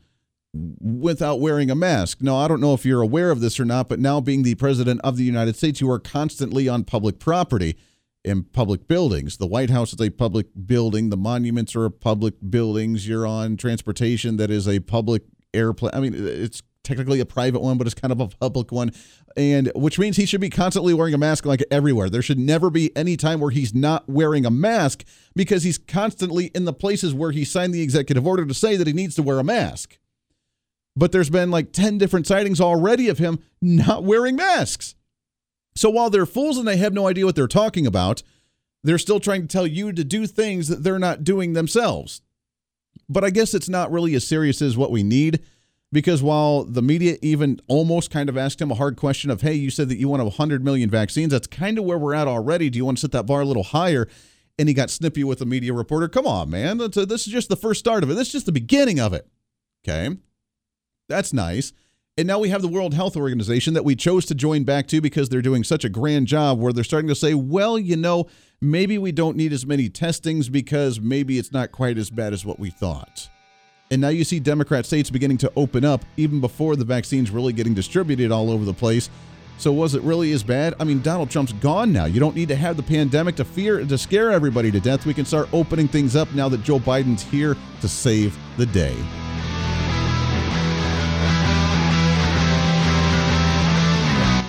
without 0.53 1.39
wearing 1.39 1.71
a 1.71 1.75
mask. 1.75 2.21
Now, 2.21 2.38
I 2.38 2.47
don't 2.47 2.62
know 2.62 2.75
if 2.75 2.85
you're 2.85 3.01
aware 3.01 3.31
of 3.31 3.39
this 3.39 3.59
or 3.59 3.65
not, 3.65 3.89
but 3.89 4.00
now 4.00 4.21
being 4.21 4.43
the 4.43 4.53
president 4.53 5.01
of 5.03 5.17
the 5.17 5.23
United 5.23 5.55
States, 5.55 5.81
you 5.81 5.89
are 5.89 6.00
constantly 6.00 6.69
on 6.69 6.83
public 6.83 7.17
property 7.17 7.75
in 8.23 8.43
public 8.43 8.87
buildings. 8.87 9.37
The 9.37 9.47
White 9.47 9.69
House 9.69 9.93
is 9.93 10.01
a 10.01 10.09
public 10.09 10.47
building. 10.65 11.09
The 11.09 11.17
monuments 11.17 11.75
are 11.75 11.89
public 11.89 12.35
buildings. 12.49 13.07
You're 13.07 13.27
on 13.27 13.57
transportation 13.57 14.37
that 14.37 14.49
is 14.49 14.67
a 14.67 14.79
public 14.79 15.23
airplane. 15.53 15.91
I 15.93 15.99
mean, 15.99 16.13
it's 16.15 16.61
technically 16.83 17.19
a 17.19 17.25
private 17.25 17.61
one, 17.61 17.77
but 17.77 17.87
it's 17.87 17.93
kind 17.93 18.11
of 18.11 18.19
a 18.19 18.27
public 18.27 18.71
one. 18.71 18.91
And 19.35 19.71
which 19.75 19.97
means 19.97 20.17
he 20.17 20.25
should 20.25 20.41
be 20.41 20.49
constantly 20.49 20.93
wearing 20.93 21.13
a 21.13 21.17
mask 21.17 21.45
like 21.45 21.63
everywhere. 21.71 22.09
There 22.09 22.21
should 22.21 22.39
never 22.39 22.69
be 22.69 22.95
any 22.95 23.17
time 23.17 23.39
where 23.39 23.51
he's 23.51 23.73
not 23.73 24.07
wearing 24.07 24.45
a 24.45 24.51
mask 24.51 25.03
because 25.35 25.63
he's 25.63 25.77
constantly 25.77 26.45
in 26.47 26.65
the 26.65 26.73
places 26.73 27.13
where 27.13 27.31
he 27.31 27.43
signed 27.43 27.73
the 27.73 27.81
executive 27.81 28.27
order 28.27 28.45
to 28.45 28.53
say 28.53 28.75
that 28.75 28.87
he 28.87 28.93
needs 28.93 29.15
to 29.15 29.23
wear 29.23 29.39
a 29.39 29.43
mask. 29.43 29.97
But 30.95 31.11
there's 31.11 31.29
been 31.29 31.49
like 31.49 31.71
10 31.71 31.97
different 31.97 32.27
sightings 32.27 32.61
already 32.61 33.09
of 33.09 33.17
him 33.17 33.39
not 33.61 34.03
wearing 34.03 34.35
masks. 34.35 34.95
So 35.75 35.89
while 35.89 36.09
they're 36.09 36.25
fools 36.25 36.57
and 36.57 36.67
they 36.67 36.77
have 36.77 36.93
no 36.93 37.07
idea 37.07 37.25
what 37.25 37.35
they're 37.35 37.47
talking 37.47 37.87
about, 37.87 38.23
they're 38.83 38.97
still 38.97 39.19
trying 39.19 39.41
to 39.41 39.47
tell 39.47 39.65
you 39.65 39.91
to 39.93 40.03
do 40.03 40.27
things 40.27 40.67
that 40.67 40.83
they're 40.83 40.99
not 40.99 41.23
doing 41.23 41.53
themselves. 41.53 42.21
But 43.09 43.23
I 43.23 43.29
guess 43.29 43.53
it's 43.53 43.69
not 43.69 43.91
really 43.91 44.13
as 44.15 44.25
serious 44.25 44.61
as 44.61 44.77
what 44.77 44.91
we 44.91 45.03
need 45.03 45.41
because 45.93 46.23
while 46.23 46.63
the 46.63 46.81
media 46.81 47.17
even 47.21 47.59
almost 47.67 48.09
kind 48.09 48.27
of 48.27 48.37
asked 48.37 48.59
him 48.59 48.71
a 48.71 48.75
hard 48.75 48.97
question 48.97 49.29
of, 49.29 49.41
hey, 49.41 49.53
you 49.53 49.69
said 49.69 49.89
that 49.89 49.97
you 49.97 50.09
want 50.09 50.23
100 50.23 50.63
million 50.63 50.89
vaccines, 50.89 51.31
that's 51.31 51.47
kind 51.47 51.77
of 51.77 51.85
where 51.85 51.99
we're 51.99 52.15
at 52.15 52.27
already. 52.27 52.69
Do 52.69 52.77
you 52.77 52.85
want 52.85 52.97
to 52.97 53.01
set 53.01 53.11
that 53.11 53.27
bar 53.27 53.41
a 53.41 53.45
little 53.45 53.63
higher? 53.63 54.07
And 54.57 54.67
he 54.67 54.73
got 54.73 54.89
snippy 54.89 55.23
with 55.23 55.39
the 55.39 55.45
media 55.45 55.73
reporter. 55.73 56.07
Come 56.07 56.27
on, 56.27 56.49
man. 56.49 56.77
this 56.77 56.97
is 56.97 57.25
just 57.25 57.49
the 57.49 57.55
first 57.55 57.79
start 57.79 58.03
of 58.03 58.09
it. 58.09 58.15
This 58.15 58.27
is 58.27 58.33
just 58.33 58.45
the 58.47 58.51
beginning 58.51 58.99
of 58.99 59.13
it. 59.13 59.27
Okay. 59.87 60.17
That's 61.07 61.31
nice. 61.31 61.73
And 62.15 62.27
now 62.27 62.38
we 62.38 62.50
have 62.50 62.62
the 62.62 62.67
World 62.67 62.93
Health 62.93 63.17
Organization 63.17 63.74
that 63.74 63.84
we 63.84 63.96
chose 63.96 64.27
to 64.27 64.36
join 64.36 64.65
back 64.65 64.86
to 64.89 65.01
because 65.01 65.29
they're 65.29 65.41
doing 65.41 65.63
such 65.63 65.84
a 65.84 65.89
grand 65.89 66.27
job 66.27 66.60
where 66.60 66.72
they're 66.72 66.84
starting 66.84 67.08
to 67.08 67.15
say, 67.15 67.34
well, 67.34 67.79
you 67.79 67.96
know, 67.96 68.27
maybe 68.62 69.00
we 69.00 69.12
don't 69.12 69.36
need 69.36 69.51
as 69.51 69.65
many 69.65 69.89
testings 69.89 70.48
because 70.48 71.00
maybe 71.00 71.39
it's 71.39 71.51
not 71.51 71.72
quite 71.72 71.98
as 71.98 72.12
bad 72.12 72.32
as 72.32 72.46
what 72.46 72.60
we 72.60 72.70
thought. 72.70 73.27
And 73.89 74.00
now 74.00 74.10
you 74.10 74.24
see 74.24 74.39
Democrat 74.39 74.86
states 74.86 75.10
beginning 75.10 75.38
to 75.38 75.51
open 75.55 75.84
up 75.84 76.05
even 76.15 76.39
before 76.39 76.75
the 76.75 76.86
vaccine's 76.86 77.32
really 77.32 77.51
getting 77.51 77.74
distributed 77.74 78.32
all 78.32 78.51
over 78.51 78.63
the 78.63 78.75
place. 78.75 79.10
So 79.58 79.72
was 79.72 79.96
it 79.96 80.03
really 80.03 80.34
as 80.34 80.43
bad? 80.43 80.75
I 80.79 80.84
mean, 80.84 81.01
Donald 81.01 81.32
Trump's 81.32 81.53
gone 81.53 81.91
now. 81.91 82.05
You 82.05 82.20
don't 82.20 82.36
need 82.36 82.50
to 82.50 82.55
have 82.55 82.77
the 82.77 82.84
pandemic 82.84 83.36
to 83.38 83.43
fear 83.43 83.84
to 83.84 83.98
scare 83.98 84.32
everybody 84.32 84.70
to 84.70 84.79
death. 84.79 85.08
We 85.08 85.15
can 85.15 85.25
start 85.25 85.50
opening 85.51 85.88
things 85.88 86.15
up 86.15 86.32
now 86.36 86.48
that 86.50 86.62
Joe 86.62 86.77
Biden's 86.77 87.24
here 87.24 87.58
to 87.82 87.88
save 87.88 88.38
the 88.58 88.67
day. 88.67 88.96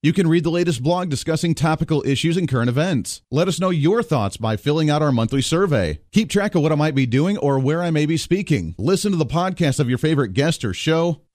You 0.00 0.12
can 0.12 0.28
read 0.28 0.44
the 0.44 0.50
latest 0.50 0.80
blog 0.80 1.08
discussing 1.08 1.56
topical 1.56 2.04
issues 2.06 2.36
and 2.36 2.48
current 2.48 2.68
events. 2.68 3.20
Let 3.32 3.48
us 3.48 3.58
know 3.58 3.70
your 3.70 4.00
thoughts 4.00 4.36
by 4.36 4.56
filling 4.56 4.88
out 4.88 5.02
our 5.02 5.10
monthly 5.10 5.42
survey. 5.42 5.98
Keep 6.12 6.30
track 6.30 6.54
of 6.54 6.62
what 6.62 6.70
I 6.70 6.76
might 6.76 6.94
be 6.94 7.04
doing 7.04 7.36
or 7.36 7.58
where 7.58 7.82
I 7.82 7.90
may 7.90 8.06
be 8.06 8.16
speaking. 8.16 8.76
Listen 8.78 9.10
to 9.10 9.18
the 9.18 9.26
podcast 9.26 9.80
of 9.80 9.88
your 9.88 9.98
favorite 9.98 10.34
guest 10.34 10.64
or 10.64 10.72
show 10.72 11.22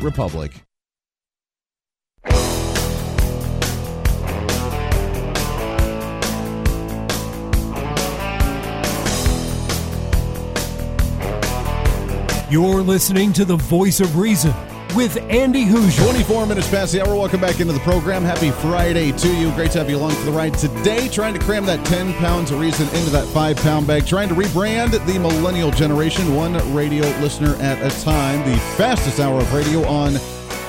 republic. 0.00 0.52
You're 12.50 12.82
listening 12.82 13.32
to 13.34 13.44
the 13.44 13.56
voice 13.56 14.00
of 14.00 14.16
reason 14.16 14.54
with 14.94 15.16
Andy 15.30 15.64
Hooser. 15.64 16.04
24 16.04 16.46
minutes 16.46 16.68
past 16.68 16.92
the 16.92 17.00
hour. 17.00 17.14
Welcome 17.14 17.40
back 17.40 17.60
into 17.60 17.72
the 17.72 17.80
program. 17.80 18.22
Happy 18.22 18.50
Friday 18.50 19.12
to 19.12 19.34
you. 19.36 19.50
Great 19.52 19.70
to 19.72 19.78
have 19.78 19.88
you 19.88 19.96
along 19.96 20.12
for 20.12 20.24
the 20.24 20.32
ride 20.32 20.54
today. 20.54 21.08
Trying 21.08 21.34
to 21.34 21.40
cram 21.40 21.64
that 21.66 21.84
10 21.86 22.12
pounds 22.14 22.50
of 22.50 22.60
reason 22.60 22.86
into 22.88 23.10
that 23.10 23.26
5 23.28 23.56
pound 23.58 23.86
bag. 23.86 24.06
Trying 24.06 24.28
to 24.28 24.34
rebrand 24.34 24.90
the 25.06 25.18
millennial 25.18 25.70
generation, 25.70 26.34
one 26.34 26.54
radio 26.74 27.04
listener 27.20 27.54
at 27.56 27.78
a 27.80 28.02
time. 28.02 28.48
The 28.50 28.58
fastest 28.76 29.20
hour 29.20 29.40
of 29.40 29.52
radio 29.52 29.84
on 29.86 30.14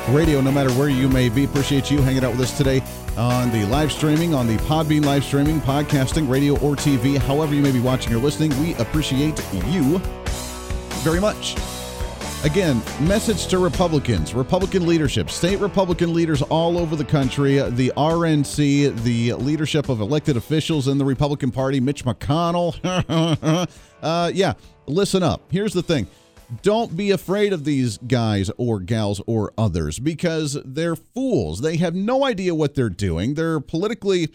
radio, 0.09 0.41
no 0.41 0.51
matter 0.51 0.71
where 0.73 0.89
you 0.89 1.09
may 1.09 1.29
be. 1.29 1.45
Appreciate 1.45 1.91
you 1.91 2.01
hanging 2.01 2.23
out 2.23 2.31
with 2.31 2.41
us 2.41 2.57
today 2.57 2.81
on 3.17 3.51
the 3.51 3.65
live 3.65 3.91
streaming, 3.91 4.33
on 4.33 4.47
the 4.47 4.57
Podbean 4.57 5.05
live 5.05 5.23
streaming, 5.23 5.61
podcasting, 5.61 6.29
radio, 6.29 6.53
or 6.59 6.75
TV. 6.75 7.17
However, 7.17 7.53
you 7.53 7.61
may 7.61 7.71
be 7.71 7.79
watching 7.79 8.13
or 8.13 8.17
listening, 8.17 8.57
we 8.61 8.73
appreciate 8.75 9.39
you 9.53 9.99
very 11.03 11.19
much. 11.19 11.55
Again, 12.43 12.81
message 12.99 13.47
to 13.47 13.57
Republicans, 13.57 14.33
Republican 14.33 14.85
leadership, 14.85 15.29
state 15.29 15.59
Republican 15.61 16.13
leaders 16.13 16.41
all 16.41 16.77
over 16.77 16.97
the 16.97 17.05
country, 17.05 17.53
the 17.69 17.93
RNC, 17.95 19.01
the 19.03 19.31
leadership 19.35 19.87
of 19.87 20.01
elected 20.01 20.35
officials 20.35 20.89
in 20.89 20.97
the 20.97 21.05
Republican 21.05 21.51
Party, 21.51 21.79
Mitch 21.79 22.03
McConnell. 22.03 22.75
uh, 24.01 24.31
yeah, 24.33 24.53
listen 24.87 25.23
up. 25.23 25.43
Here's 25.51 25.71
the 25.71 25.81
thing 25.81 26.05
don't 26.61 26.97
be 26.97 27.11
afraid 27.11 27.53
of 27.53 27.63
these 27.63 27.97
guys 27.97 28.51
or 28.57 28.81
gals 28.81 29.21
or 29.25 29.53
others 29.57 29.97
because 29.97 30.57
they're 30.65 30.97
fools. 30.97 31.61
They 31.61 31.77
have 31.77 31.95
no 31.95 32.25
idea 32.25 32.53
what 32.53 32.75
they're 32.75 32.89
doing. 32.89 33.35
They're 33.35 33.61
politically 33.61 34.27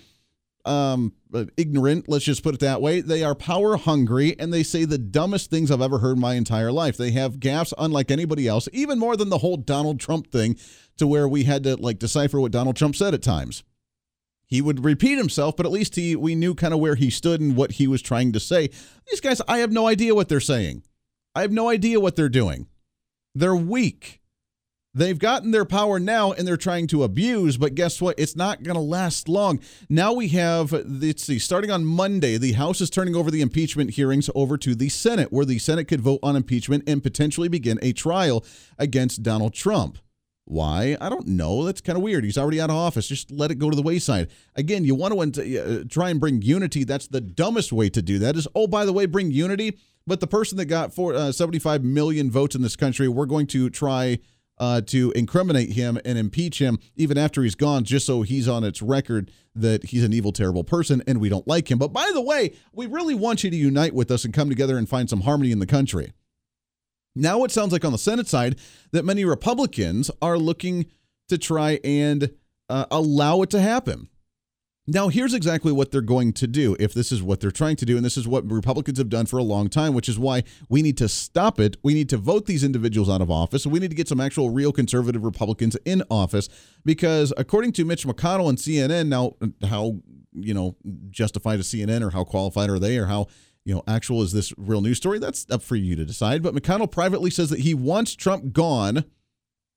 um, 0.68 1.12
ignorant, 1.56 2.08
let's 2.08 2.24
just 2.24 2.42
put 2.42 2.54
it 2.54 2.60
that 2.60 2.82
way. 2.82 3.00
They 3.00 3.24
are 3.24 3.34
power 3.34 3.76
hungry 3.76 4.38
and 4.38 4.52
they 4.52 4.62
say 4.62 4.84
the 4.84 4.98
dumbest 4.98 5.50
things 5.50 5.70
I've 5.70 5.80
ever 5.80 5.98
heard 5.98 6.18
my 6.18 6.34
entire 6.34 6.70
life. 6.70 6.96
They 6.96 7.10
have 7.12 7.36
gaffes 7.36 7.72
unlike 7.78 8.10
anybody 8.10 8.46
else, 8.46 8.68
even 8.72 8.98
more 8.98 9.16
than 9.16 9.30
the 9.30 9.38
whole 9.38 9.56
Donald 9.56 9.98
Trump 9.98 10.30
thing, 10.30 10.56
to 10.98 11.06
where 11.06 11.28
we 11.28 11.44
had 11.44 11.64
to 11.64 11.76
like 11.76 11.98
decipher 11.98 12.40
what 12.40 12.52
Donald 12.52 12.76
Trump 12.76 12.96
said 12.96 13.14
at 13.14 13.22
times. 13.22 13.64
He 14.46 14.62
would 14.62 14.84
repeat 14.84 15.18
himself, 15.18 15.56
but 15.56 15.66
at 15.66 15.72
least 15.72 15.96
he 15.96 16.16
we 16.16 16.34
knew 16.34 16.54
kind 16.54 16.72
of 16.72 16.80
where 16.80 16.94
he 16.94 17.10
stood 17.10 17.40
and 17.40 17.56
what 17.56 17.72
he 17.72 17.86
was 17.86 18.00
trying 18.00 18.32
to 18.32 18.40
say. 18.40 18.70
These 19.10 19.20
guys, 19.20 19.42
I 19.46 19.58
have 19.58 19.72
no 19.72 19.86
idea 19.86 20.14
what 20.14 20.28
they're 20.28 20.40
saying. 20.40 20.82
I 21.34 21.42
have 21.42 21.52
no 21.52 21.68
idea 21.68 22.00
what 22.00 22.16
they're 22.16 22.28
doing. 22.28 22.66
They're 23.34 23.54
weak. 23.54 24.20
They've 24.94 25.18
gotten 25.18 25.50
their 25.50 25.66
power 25.66 26.00
now 26.00 26.32
and 26.32 26.48
they're 26.48 26.56
trying 26.56 26.86
to 26.88 27.02
abuse, 27.02 27.56
but 27.56 27.74
guess 27.74 28.00
what? 28.00 28.18
It's 28.18 28.34
not 28.34 28.62
going 28.62 28.74
to 28.74 28.80
last 28.80 29.28
long. 29.28 29.60
Now 29.88 30.12
we 30.12 30.28
have, 30.28 30.72
let's 30.72 31.22
see, 31.22 31.38
starting 31.38 31.70
on 31.70 31.84
Monday, 31.84 32.38
the 32.38 32.52
House 32.52 32.80
is 32.80 32.88
turning 32.88 33.14
over 33.14 33.30
the 33.30 33.42
impeachment 33.42 33.90
hearings 33.90 34.30
over 34.34 34.56
to 34.58 34.74
the 34.74 34.88
Senate, 34.88 35.30
where 35.30 35.44
the 35.44 35.58
Senate 35.58 35.84
could 35.84 36.00
vote 36.00 36.20
on 36.22 36.36
impeachment 36.36 36.84
and 36.88 37.02
potentially 37.02 37.48
begin 37.48 37.78
a 37.82 37.92
trial 37.92 38.44
against 38.78 39.22
Donald 39.22 39.52
Trump. 39.52 39.98
Why? 40.46 40.96
I 40.98 41.10
don't 41.10 41.26
know. 41.28 41.64
That's 41.66 41.82
kind 41.82 41.98
of 41.98 42.02
weird. 42.02 42.24
He's 42.24 42.38
already 42.38 42.58
out 42.58 42.70
of 42.70 42.76
office. 42.76 43.06
Just 43.06 43.30
let 43.30 43.50
it 43.50 43.56
go 43.56 43.68
to 43.68 43.76
the 43.76 43.82
wayside. 43.82 44.28
Again, 44.56 44.82
you 44.82 44.94
want 44.94 45.34
to 45.34 45.58
uh, 45.58 45.84
try 45.90 46.08
and 46.08 46.18
bring 46.18 46.40
unity. 46.40 46.84
That's 46.84 47.06
the 47.06 47.20
dumbest 47.20 47.70
way 47.70 47.90
to 47.90 48.00
do 48.00 48.18
that. 48.20 48.34
Is 48.34 48.48
oh, 48.54 48.66
by 48.66 48.86
the 48.86 48.94
way, 48.94 49.04
bring 49.04 49.30
unity. 49.30 49.78
But 50.06 50.20
the 50.20 50.26
person 50.26 50.56
that 50.56 50.64
got 50.64 50.98
uh, 50.98 51.32
75 51.32 51.84
million 51.84 52.30
votes 52.30 52.54
in 52.54 52.62
this 52.62 52.76
country, 52.76 53.08
we're 53.08 53.26
going 53.26 53.46
to 53.48 53.68
try 53.68 54.20
uh, 54.60 54.80
to 54.82 55.12
incriminate 55.12 55.72
him 55.72 55.98
and 56.04 56.18
impeach 56.18 56.60
him 56.60 56.78
even 56.96 57.16
after 57.16 57.42
he's 57.42 57.54
gone, 57.54 57.84
just 57.84 58.06
so 58.06 58.22
he's 58.22 58.48
on 58.48 58.64
its 58.64 58.82
record 58.82 59.30
that 59.54 59.86
he's 59.86 60.04
an 60.04 60.12
evil, 60.12 60.32
terrible 60.32 60.64
person 60.64 61.02
and 61.06 61.20
we 61.20 61.28
don't 61.28 61.46
like 61.46 61.70
him. 61.70 61.78
But 61.78 61.92
by 61.92 62.10
the 62.12 62.20
way, 62.20 62.54
we 62.72 62.86
really 62.86 63.14
want 63.14 63.44
you 63.44 63.50
to 63.50 63.56
unite 63.56 63.94
with 63.94 64.10
us 64.10 64.24
and 64.24 64.34
come 64.34 64.48
together 64.48 64.76
and 64.76 64.88
find 64.88 65.08
some 65.08 65.22
harmony 65.22 65.52
in 65.52 65.58
the 65.58 65.66
country. 65.66 66.12
Now 67.14 67.42
it 67.44 67.50
sounds 67.50 67.72
like 67.72 67.84
on 67.84 67.92
the 67.92 67.98
Senate 67.98 68.28
side 68.28 68.56
that 68.92 69.04
many 69.04 69.24
Republicans 69.24 70.10
are 70.22 70.38
looking 70.38 70.86
to 71.28 71.38
try 71.38 71.80
and 71.82 72.30
uh, 72.68 72.86
allow 72.90 73.42
it 73.42 73.50
to 73.50 73.60
happen. 73.60 74.08
Now, 74.90 75.08
here's 75.08 75.34
exactly 75.34 75.70
what 75.70 75.90
they're 75.90 76.00
going 76.00 76.32
to 76.32 76.46
do 76.46 76.74
if 76.80 76.94
this 76.94 77.12
is 77.12 77.22
what 77.22 77.40
they're 77.40 77.50
trying 77.50 77.76
to 77.76 77.84
do. 77.84 77.96
And 77.96 78.04
this 78.04 78.16
is 78.16 78.26
what 78.26 78.50
Republicans 78.50 78.96
have 78.96 79.10
done 79.10 79.26
for 79.26 79.36
a 79.36 79.42
long 79.42 79.68
time, 79.68 79.92
which 79.92 80.08
is 80.08 80.18
why 80.18 80.44
we 80.70 80.80
need 80.80 80.96
to 80.96 81.10
stop 81.10 81.60
it. 81.60 81.76
We 81.82 81.92
need 81.92 82.08
to 82.08 82.16
vote 82.16 82.46
these 82.46 82.64
individuals 82.64 83.10
out 83.10 83.20
of 83.20 83.30
office. 83.30 83.66
And 83.66 83.72
we 83.72 83.80
need 83.80 83.90
to 83.90 83.96
get 83.96 84.08
some 84.08 84.18
actual 84.18 84.48
real 84.48 84.72
conservative 84.72 85.24
Republicans 85.24 85.76
in 85.84 86.02
office. 86.10 86.48
Because 86.86 87.34
according 87.36 87.72
to 87.72 87.84
Mitch 87.84 88.06
McConnell 88.06 88.48
and 88.48 88.56
CNN, 88.56 89.08
now, 89.08 89.34
how, 89.68 89.96
you 90.32 90.54
know, 90.54 90.74
justified 91.10 91.60
is 91.60 91.68
CNN 91.68 92.00
or 92.00 92.08
how 92.08 92.24
qualified 92.24 92.70
are 92.70 92.78
they 92.78 92.96
or 92.96 93.06
how 93.06 93.26
you 93.66 93.74
know, 93.74 93.82
actual 93.86 94.22
is 94.22 94.32
this 94.32 94.54
real 94.56 94.80
news 94.80 94.96
story? 94.96 95.18
That's 95.18 95.44
up 95.50 95.60
for 95.60 95.76
you 95.76 95.94
to 95.96 96.06
decide. 96.06 96.42
But 96.42 96.54
McConnell 96.54 96.90
privately 96.90 97.28
says 97.28 97.50
that 97.50 97.60
he 97.60 97.74
wants 97.74 98.16
Trump 98.16 98.54
gone, 98.54 99.04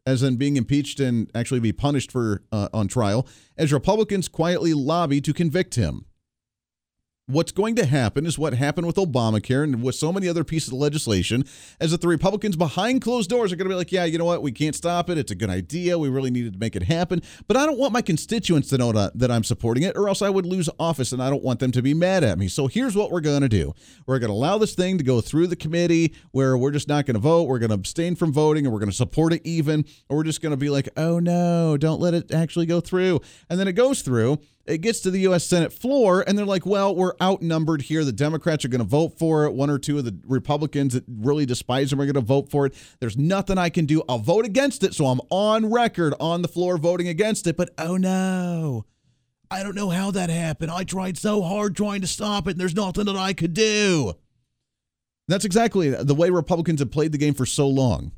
as 0.06 0.24
in 0.24 0.36
being 0.36 0.58
impeached 0.58 1.00
and 1.00 1.30
actually 1.36 1.60
be 1.60 1.72
punished 1.72 2.12
for 2.12 2.44
uh, 2.52 2.70
on 2.74 2.88
trial, 2.88 3.28
as 3.58 3.72
Republicans 3.72 4.28
quietly 4.28 4.74
lobby 4.74 5.22
to 5.22 5.34
convict 5.34 5.76
him. 5.76 6.06
What's 7.32 7.54
going 7.54 7.76
to 7.76 7.86
happen 7.86 8.26
is 8.26 8.38
what 8.38 8.54
happened 8.54 8.88
with 8.88 8.98
Obamacare 8.98 9.63
and 9.63 9.82
with 9.82 9.96
so 9.96 10.12
many 10.12 10.28
other 10.28 10.44
pieces 10.44 10.74
of 10.74 10.80
legislation, 10.80 11.46
is 11.80 11.91
that 11.91 12.02
the 12.02 12.10
Republicans 12.10 12.58
behind 12.58 13.02
closed 13.02 13.30
doors 13.30 13.54
are 13.54 13.56
going 13.56 13.70
to 13.70 13.74
be 13.74 13.78
like, 13.78 13.94
yeah, 13.94 14.04
you 14.04 14.17
know 14.17 14.26
what? 14.26 14.41
We 14.41 14.52
can't 14.52 14.76
stop 14.76 15.10
it. 15.10 15.17
It's 15.17 15.32
a 15.32 15.36
good 15.36 15.50
idea. 15.50 15.98
We 15.98 16.10
really 16.10 16.30
needed 16.30 16.54
to 16.54 16.60
make 16.60 16.76
it 16.76 16.84
happen. 16.84 17.22
But 17.48 17.56
I 17.56 17.65
don't 17.65 17.80
want 17.80 17.94
my 17.94 18.02
constituents 18.02 18.67
to 18.70 18.78
know 18.78 18.91
that 18.91 19.32
I'm 19.32 19.46
supporting 19.46 19.84
it, 19.84 19.96
or 19.96 20.10
else 20.10 20.22
I 20.22 20.30
would 20.30 20.46
lose 20.46 20.70
office 20.78 21.13
and 21.13 21.24
I 21.24 21.30
don't 21.30 21.44
want 21.44 21.62
them 21.62 21.72
to 21.72 21.82
be 21.82 21.94
mad 21.94 22.26
at 22.26 22.38
me. 22.38 22.50
So 22.50 22.67
here's 22.67 22.98
what 22.98 23.12
we're 23.12 23.22
going 23.22 23.41
to 23.41 23.50
do 23.50 23.74
we're 24.06 24.20
going 24.20 24.30
to 24.30 24.36
allow 24.36 24.58
this 24.58 24.76
thing 24.76 24.98
to 24.98 25.04
go 25.04 25.22
through 25.22 25.48
the 25.48 25.56
committee 25.56 26.13
where 26.32 26.58
we're 26.58 26.72
just 26.72 26.89
not 26.89 27.06
going 27.06 27.15
to 27.15 27.22
vote. 27.22 27.44
We're 27.44 27.60
going 27.60 27.70
to 27.70 27.76
abstain 27.76 28.15
from 28.15 28.34
voting 28.34 28.65
and 28.65 28.74
we're 28.74 28.80
going 28.80 28.91
to 28.91 28.96
support 28.96 29.32
it 29.32 29.41
even, 29.46 29.86
or 30.10 30.17
we're 30.17 30.24
just 30.24 30.41
going 30.41 30.52
to 30.52 30.58
be 30.58 30.70
like, 30.70 30.89
oh 30.98 31.20
no, 31.20 31.78
don't 31.78 32.02
let 32.02 32.13
it 32.13 32.34
actually 32.34 32.65
go 32.65 32.82
through. 32.82 33.22
And 33.50 33.58
then 33.58 33.70
it 33.70 33.74
goes 33.74 34.02
through 34.02 34.39
it 34.65 34.80
gets 34.80 35.00
to 35.02 35.12
the 35.12 35.19
U.S. 35.21 35.43
Senate 35.45 35.74
floor, 35.74 36.24
and 36.26 36.38
they're 36.38 36.45
like, 36.45 36.65
well, 36.65 36.95
we're 36.95 37.13
outnumbered 37.21 37.84
here. 37.84 38.04
The 38.04 38.12
Democrats 38.12 38.63
are 38.63 38.69
going 38.69 38.82
to 38.82 38.88
vote 38.88 39.17
for 39.17 39.45
it. 39.45 39.54
One 39.54 39.69
or 39.69 39.80
two 39.80 39.97
of 39.97 40.06
the 40.06 40.17
Republicans 40.26 40.93
that 40.93 41.04
really 41.08 41.45
despise 41.45 41.89
them 41.89 42.00
are 42.00 42.06
going 42.06 42.13
to 42.15 42.21
vote 42.21 42.50
for 42.50 42.65
it. 42.65 42.74
There's 43.00 43.17
nothing 43.17 43.58
I 43.58 43.69
can 43.69 43.86
do. 43.86 44.04
I'll 44.08 44.19
vote 44.19 44.45
against 44.45 44.84
it. 44.84 44.93
So 44.93 45.08
I'm 45.08 45.21
on 45.30 45.71
record 45.71 46.13
on 46.19 46.41
the 46.41 46.47
floor 46.47 46.78
voting 46.78 47.08
against 47.08 47.47
it. 47.47 47.58
But 47.58 47.71
oh 47.78 47.97
no. 47.97 48.86
I 49.50 49.63
don't 49.63 49.76
know 49.76 49.89
how 49.89 50.12
that 50.12 50.30
happened. 50.30 50.71
I 50.71 50.86
tried 50.86 51.17
so 51.17 51.41
hard 51.41 51.76
trying 51.76 52.00
to 52.02 52.08
stop 52.08 52.47
it, 52.47 52.52
and 52.52 52.60
there's 52.60 52.74
nothing 52.74 53.06
that 53.06 53.17
I 53.17 53.34
could 53.34 53.54
do. 53.54 54.13
That's 55.28 55.43
exactly 55.43 55.89
the 55.89 56.15
way 56.15 56.30
Republicans 56.30 56.80
have 56.80 56.91
played 56.91 57.12
the 57.12 57.17
game 57.17 57.34
for 57.34 57.45
so 57.45 57.67
long. 57.67 58.13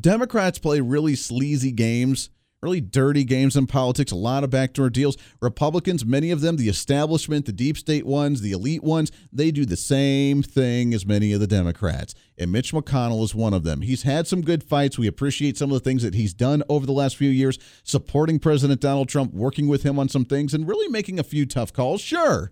Democrats 0.00 0.58
play 0.58 0.80
really 0.80 1.14
sleazy 1.14 1.72
games, 1.72 2.30
really 2.64 2.80
dirty 2.80 3.22
games 3.24 3.56
in 3.56 3.66
politics, 3.66 4.10
a 4.10 4.16
lot 4.16 4.42
of 4.42 4.50
backdoor 4.50 4.90
deals. 4.90 5.16
Republicans, 5.40 6.04
many 6.04 6.30
of 6.30 6.40
them, 6.40 6.56
the 6.56 6.68
establishment, 6.68 7.46
the 7.46 7.52
deep 7.52 7.76
state 7.76 8.06
ones, 8.06 8.40
the 8.40 8.52
elite 8.52 8.82
ones, 8.82 9.12
they 9.32 9.50
do 9.50 9.64
the 9.64 9.76
same 9.76 10.42
thing 10.42 10.94
as 10.94 11.06
many 11.06 11.32
of 11.32 11.40
the 11.40 11.46
Democrats. 11.46 12.14
And 12.38 12.50
Mitch 12.50 12.72
McConnell 12.72 13.22
is 13.22 13.34
one 13.34 13.54
of 13.54 13.62
them. 13.62 13.82
He's 13.82 14.02
had 14.02 14.26
some 14.26 14.40
good 14.40 14.64
fights. 14.64 14.98
We 14.98 15.06
appreciate 15.06 15.56
some 15.56 15.70
of 15.70 15.74
the 15.74 15.88
things 15.88 16.02
that 16.02 16.14
he's 16.14 16.34
done 16.34 16.62
over 16.68 16.86
the 16.86 16.92
last 16.92 17.16
few 17.16 17.30
years, 17.30 17.58
supporting 17.84 18.38
President 18.38 18.80
Donald 18.80 19.08
Trump, 19.08 19.34
working 19.34 19.68
with 19.68 19.82
him 19.82 19.98
on 19.98 20.08
some 20.08 20.24
things, 20.24 20.54
and 20.54 20.66
really 20.66 20.88
making 20.88 21.18
a 21.20 21.24
few 21.24 21.46
tough 21.46 21.72
calls. 21.72 22.00
Sure. 22.00 22.50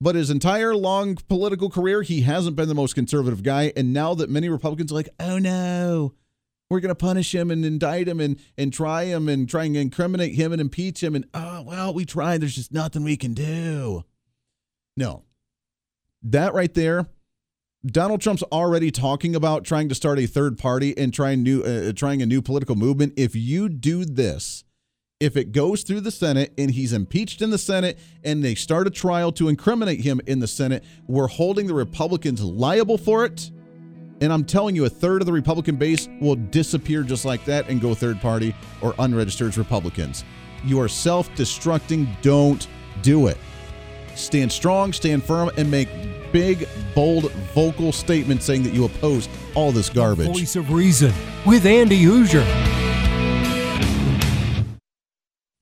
But 0.00 0.14
his 0.14 0.30
entire 0.30 0.74
long 0.74 1.16
political 1.28 1.70
career, 1.70 2.02
he 2.02 2.22
hasn't 2.22 2.56
been 2.56 2.68
the 2.68 2.74
most 2.74 2.94
conservative 2.94 3.42
guy. 3.42 3.72
And 3.76 3.92
now 3.92 4.14
that 4.14 4.28
many 4.28 4.48
Republicans 4.48 4.92
are 4.92 4.96
like, 4.96 5.08
oh 5.20 5.38
no, 5.38 6.14
we're 6.68 6.80
going 6.80 6.88
to 6.88 6.94
punish 6.94 7.34
him 7.34 7.50
and 7.50 7.64
indict 7.64 8.08
him 8.08 8.20
and, 8.20 8.40
and 8.58 8.72
try 8.72 9.04
him 9.04 9.28
and 9.28 9.48
try 9.48 9.64
and 9.64 9.76
incriminate 9.76 10.34
him 10.34 10.52
and 10.52 10.60
impeach 10.60 11.02
him. 11.02 11.14
And, 11.14 11.26
oh, 11.32 11.62
well, 11.62 11.94
we 11.94 12.04
tried. 12.04 12.42
There's 12.42 12.56
just 12.56 12.72
nothing 12.72 13.04
we 13.04 13.16
can 13.16 13.34
do. 13.34 14.04
No. 14.96 15.24
That 16.22 16.54
right 16.54 16.72
there, 16.74 17.06
Donald 17.84 18.20
Trump's 18.20 18.42
already 18.44 18.90
talking 18.90 19.36
about 19.36 19.64
trying 19.64 19.88
to 19.88 19.94
start 19.94 20.18
a 20.18 20.26
third 20.26 20.58
party 20.58 20.96
and 20.98 21.14
trying 21.14 21.42
new 21.42 21.62
uh, 21.62 21.92
trying 21.92 22.20
a 22.20 22.26
new 22.26 22.42
political 22.42 22.74
movement. 22.74 23.12
If 23.16 23.36
you 23.36 23.68
do 23.68 24.04
this, 24.04 24.64
if 25.20 25.36
it 25.36 25.52
goes 25.52 25.82
through 25.82 26.00
the 26.00 26.10
Senate 26.10 26.52
and 26.58 26.72
he's 26.72 26.92
impeached 26.92 27.42
in 27.42 27.50
the 27.50 27.58
Senate 27.58 27.98
and 28.24 28.42
they 28.42 28.56
start 28.56 28.88
a 28.88 28.90
trial 28.90 29.30
to 29.32 29.48
incriminate 29.48 30.00
him 30.00 30.20
in 30.26 30.40
the 30.40 30.48
Senate, 30.48 30.82
we're 31.06 31.28
holding 31.28 31.68
the 31.68 31.74
Republicans 31.74 32.42
liable 32.42 32.98
for 32.98 33.24
it 33.24 33.50
and 34.20 34.32
I'm 34.32 34.44
telling 34.44 34.74
you, 34.74 34.84
a 34.84 34.88
third 34.88 35.22
of 35.22 35.26
the 35.26 35.32
Republican 35.32 35.76
base 35.76 36.08
will 36.20 36.36
disappear 36.36 37.02
just 37.02 37.24
like 37.24 37.44
that 37.44 37.68
and 37.68 37.80
go 37.80 37.94
third 37.94 38.20
party 38.20 38.54
or 38.80 38.94
unregistered 38.98 39.56
Republicans. 39.56 40.24
You 40.64 40.80
are 40.80 40.88
self 40.88 41.28
destructing. 41.30 42.08
Don't 42.22 42.66
do 43.02 43.26
it. 43.28 43.38
Stand 44.14 44.50
strong, 44.50 44.92
stand 44.92 45.22
firm, 45.22 45.50
and 45.58 45.70
make 45.70 45.88
big, 46.32 46.66
bold, 46.94 47.30
vocal 47.54 47.92
statements 47.92 48.44
saying 48.44 48.62
that 48.62 48.72
you 48.72 48.84
oppose 48.84 49.28
all 49.54 49.72
this 49.72 49.90
garbage. 49.90 50.28
Voice 50.28 50.56
of 50.56 50.72
Reason 50.72 51.12
with 51.44 51.66
Andy 51.66 52.02
Hooser. 52.02 52.85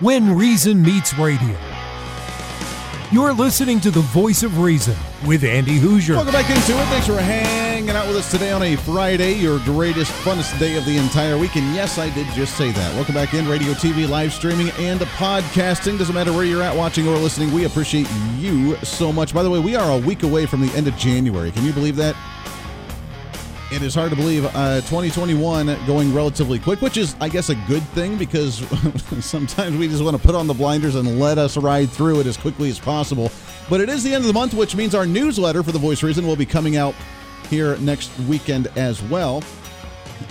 When 0.00 0.36
Reason 0.36 0.80
Meets 0.80 1.18
Radio. 1.18 1.58
You're 3.10 3.32
listening 3.32 3.80
to 3.80 3.90
the 3.90 4.00
Voice 4.00 4.44
of 4.44 4.60
Reason 4.60 4.94
with 5.26 5.42
Andy 5.42 5.80
Hooser. 5.80 6.14
Welcome 6.14 6.32
back 6.32 6.48
into 6.48 6.80
it. 6.80 6.84
Thanks 6.84 7.08
for 7.08 7.16
hanging 7.16 7.90
out 7.90 8.06
with 8.06 8.16
us 8.16 8.30
today 8.30 8.52
on 8.52 8.62
a 8.62 8.76
Friday, 8.76 9.32
your 9.32 9.58
greatest, 9.60 10.12
funnest 10.22 10.56
day 10.60 10.76
of 10.76 10.84
the 10.84 10.96
entire 10.96 11.36
week. 11.36 11.56
And 11.56 11.74
yes, 11.74 11.98
I 11.98 12.10
did 12.10 12.28
just 12.28 12.56
say 12.56 12.70
that. 12.70 12.94
Welcome 12.94 13.16
back 13.16 13.34
in 13.34 13.48
radio, 13.48 13.72
TV, 13.72 14.08
live 14.08 14.32
streaming, 14.32 14.70
and 14.78 15.00
podcasting. 15.00 15.98
Doesn't 15.98 16.14
matter 16.14 16.32
where 16.32 16.44
you're 16.44 16.62
at 16.62 16.76
watching 16.76 17.08
or 17.08 17.16
listening. 17.16 17.52
We 17.52 17.64
appreciate 17.64 18.08
you 18.36 18.76
so 18.84 19.12
much. 19.12 19.34
By 19.34 19.42
the 19.42 19.50
way, 19.50 19.58
we 19.58 19.74
are 19.74 19.90
a 19.90 19.98
week 19.98 20.22
away 20.22 20.46
from 20.46 20.60
the 20.60 20.72
end 20.76 20.86
of 20.86 20.96
January. 20.96 21.50
Can 21.50 21.64
you 21.64 21.72
believe 21.72 21.96
that? 21.96 22.14
It 23.70 23.82
is 23.82 23.94
hard 23.94 24.08
to 24.08 24.16
believe 24.16 24.46
uh, 24.46 24.76
2021 24.80 25.66
going 25.86 26.14
relatively 26.14 26.58
quick, 26.58 26.80
which 26.80 26.96
is, 26.96 27.14
I 27.20 27.28
guess, 27.28 27.50
a 27.50 27.54
good 27.54 27.82
thing 27.88 28.16
because 28.16 28.64
sometimes 29.20 29.76
we 29.76 29.88
just 29.88 30.02
want 30.02 30.16
to 30.16 30.22
put 30.22 30.34
on 30.34 30.46
the 30.46 30.54
blinders 30.54 30.94
and 30.94 31.20
let 31.20 31.36
us 31.36 31.58
ride 31.58 31.90
through 31.90 32.20
it 32.20 32.26
as 32.26 32.38
quickly 32.38 32.70
as 32.70 32.78
possible. 32.78 33.30
But 33.68 33.82
it 33.82 33.90
is 33.90 34.02
the 34.02 34.14
end 34.14 34.22
of 34.22 34.26
the 34.26 34.32
month, 34.32 34.54
which 34.54 34.74
means 34.74 34.94
our 34.94 35.04
newsletter 35.04 35.62
for 35.62 35.72
The 35.72 35.78
Voice 35.78 36.02
Reason 36.02 36.26
will 36.26 36.34
be 36.34 36.46
coming 36.46 36.78
out 36.78 36.94
here 37.50 37.76
next 37.76 38.18
weekend 38.20 38.68
as 38.68 39.02
well. 39.02 39.42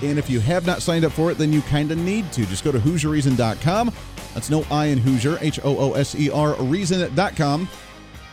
And 0.01 0.17
if 0.17 0.31
you 0.31 0.39
have 0.39 0.65
not 0.65 0.81
signed 0.81 1.05
up 1.05 1.11
for 1.11 1.29
it, 1.29 1.37
then 1.37 1.53
you 1.53 1.61
kind 1.61 1.91
of 1.91 1.99
need 1.99 2.31
to. 2.33 2.45
Just 2.47 2.63
go 2.63 2.71
to 2.71 2.79
HooserReason.com. 2.79 3.91
That's 4.33 4.49
no 4.49 4.65
I 4.71 4.87
in 4.87 4.97
Hooser, 4.97 5.39
H 5.41 5.59
O 5.63 5.77
O 5.77 5.93
S 5.93 6.15
E 6.15 6.31
R, 6.31 6.55
reason.com. 6.55 7.69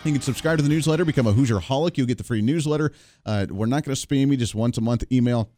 You 0.05 0.13
can 0.13 0.21
subscribe 0.21 0.59
to 0.59 0.63
the 0.63 0.69
newsletter, 0.69 1.07
become 1.07 1.27
a 1.27 1.33
Hooser 1.33 1.59
Holic. 1.63 1.97
You'll 1.97 2.07
get 2.07 2.19
the 2.19 2.25
free 2.25 2.43
newsletter. 2.43 2.93
Uh, 3.25 3.47
we're 3.49 3.65
not 3.65 3.85
going 3.85 3.97
to 3.97 4.07
spam 4.07 4.31
you, 4.31 4.37
just 4.37 4.55
once 4.55 4.77
a 4.77 4.83
month 4.83 5.03
email. 5.11 5.51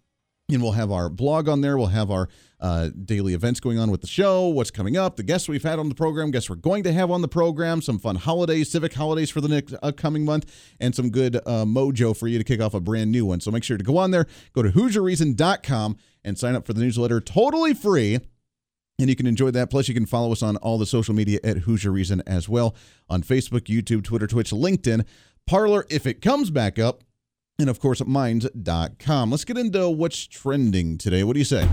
And 0.48 0.62
we'll 0.62 0.72
have 0.72 0.92
our 0.92 1.08
blog 1.08 1.48
on 1.48 1.62
there. 1.62 1.76
We'll 1.76 1.88
have 1.88 2.12
our 2.12 2.28
uh, 2.60 2.90
daily 3.04 3.34
events 3.34 3.58
going 3.58 3.80
on 3.80 3.90
with 3.90 4.02
the 4.02 4.06
show, 4.06 4.46
what's 4.46 4.70
coming 4.70 4.96
up, 4.96 5.16
the 5.16 5.24
guests 5.24 5.48
we've 5.48 5.64
had 5.64 5.80
on 5.80 5.88
the 5.88 5.96
program, 5.96 6.30
guests 6.30 6.48
we're 6.48 6.54
going 6.54 6.84
to 6.84 6.92
have 6.92 7.10
on 7.10 7.22
the 7.22 7.28
program, 7.28 7.82
some 7.82 7.98
fun 7.98 8.14
holidays, 8.14 8.70
civic 8.70 8.94
holidays 8.94 9.30
for 9.30 9.40
the 9.40 9.48
next 9.48 9.74
upcoming 9.82 10.24
month, 10.24 10.48
and 10.78 10.94
some 10.94 11.10
good 11.10 11.36
uh, 11.36 11.64
mojo 11.64 12.16
for 12.16 12.28
you 12.28 12.38
to 12.38 12.44
kick 12.44 12.60
off 12.60 12.72
a 12.72 12.80
brand 12.80 13.10
new 13.10 13.26
one. 13.26 13.40
So 13.40 13.50
make 13.50 13.64
sure 13.64 13.76
to 13.76 13.84
go 13.84 13.98
on 13.98 14.12
there, 14.12 14.26
go 14.52 14.62
to 14.62 14.70
HooserReason.com 14.70 15.96
and 16.22 16.38
sign 16.38 16.54
up 16.54 16.64
for 16.64 16.72
the 16.72 16.80
newsletter 16.80 17.20
totally 17.20 17.74
free. 17.74 18.20
And 18.98 19.10
you 19.10 19.16
can 19.16 19.26
enjoy 19.26 19.50
that. 19.50 19.70
Plus, 19.70 19.88
you 19.88 19.94
can 19.94 20.06
follow 20.06 20.32
us 20.32 20.42
on 20.42 20.56
all 20.58 20.78
the 20.78 20.86
social 20.86 21.14
media 21.14 21.38
at 21.44 21.58
Hooser 21.58 21.92
Reason 21.92 22.22
as 22.26 22.48
well 22.48 22.74
on 23.10 23.22
Facebook, 23.22 23.62
YouTube, 23.62 24.04
Twitter, 24.04 24.26
Twitch, 24.26 24.50
LinkedIn, 24.50 25.04
Parler, 25.46 25.84
if 25.90 26.06
it 26.06 26.22
comes 26.22 26.50
back 26.50 26.78
up, 26.78 27.04
and 27.58 27.70
of 27.70 27.78
course, 27.78 28.04
minds.com. 28.04 29.30
Let's 29.30 29.44
get 29.44 29.58
into 29.58 29.88
what's 29.90 30.26
trending 30.26 30.98
today. 30.98 31.24
What 31.24 31.34
do 31.34 31.38
you 31.38 31.44
say? 31.44 31.68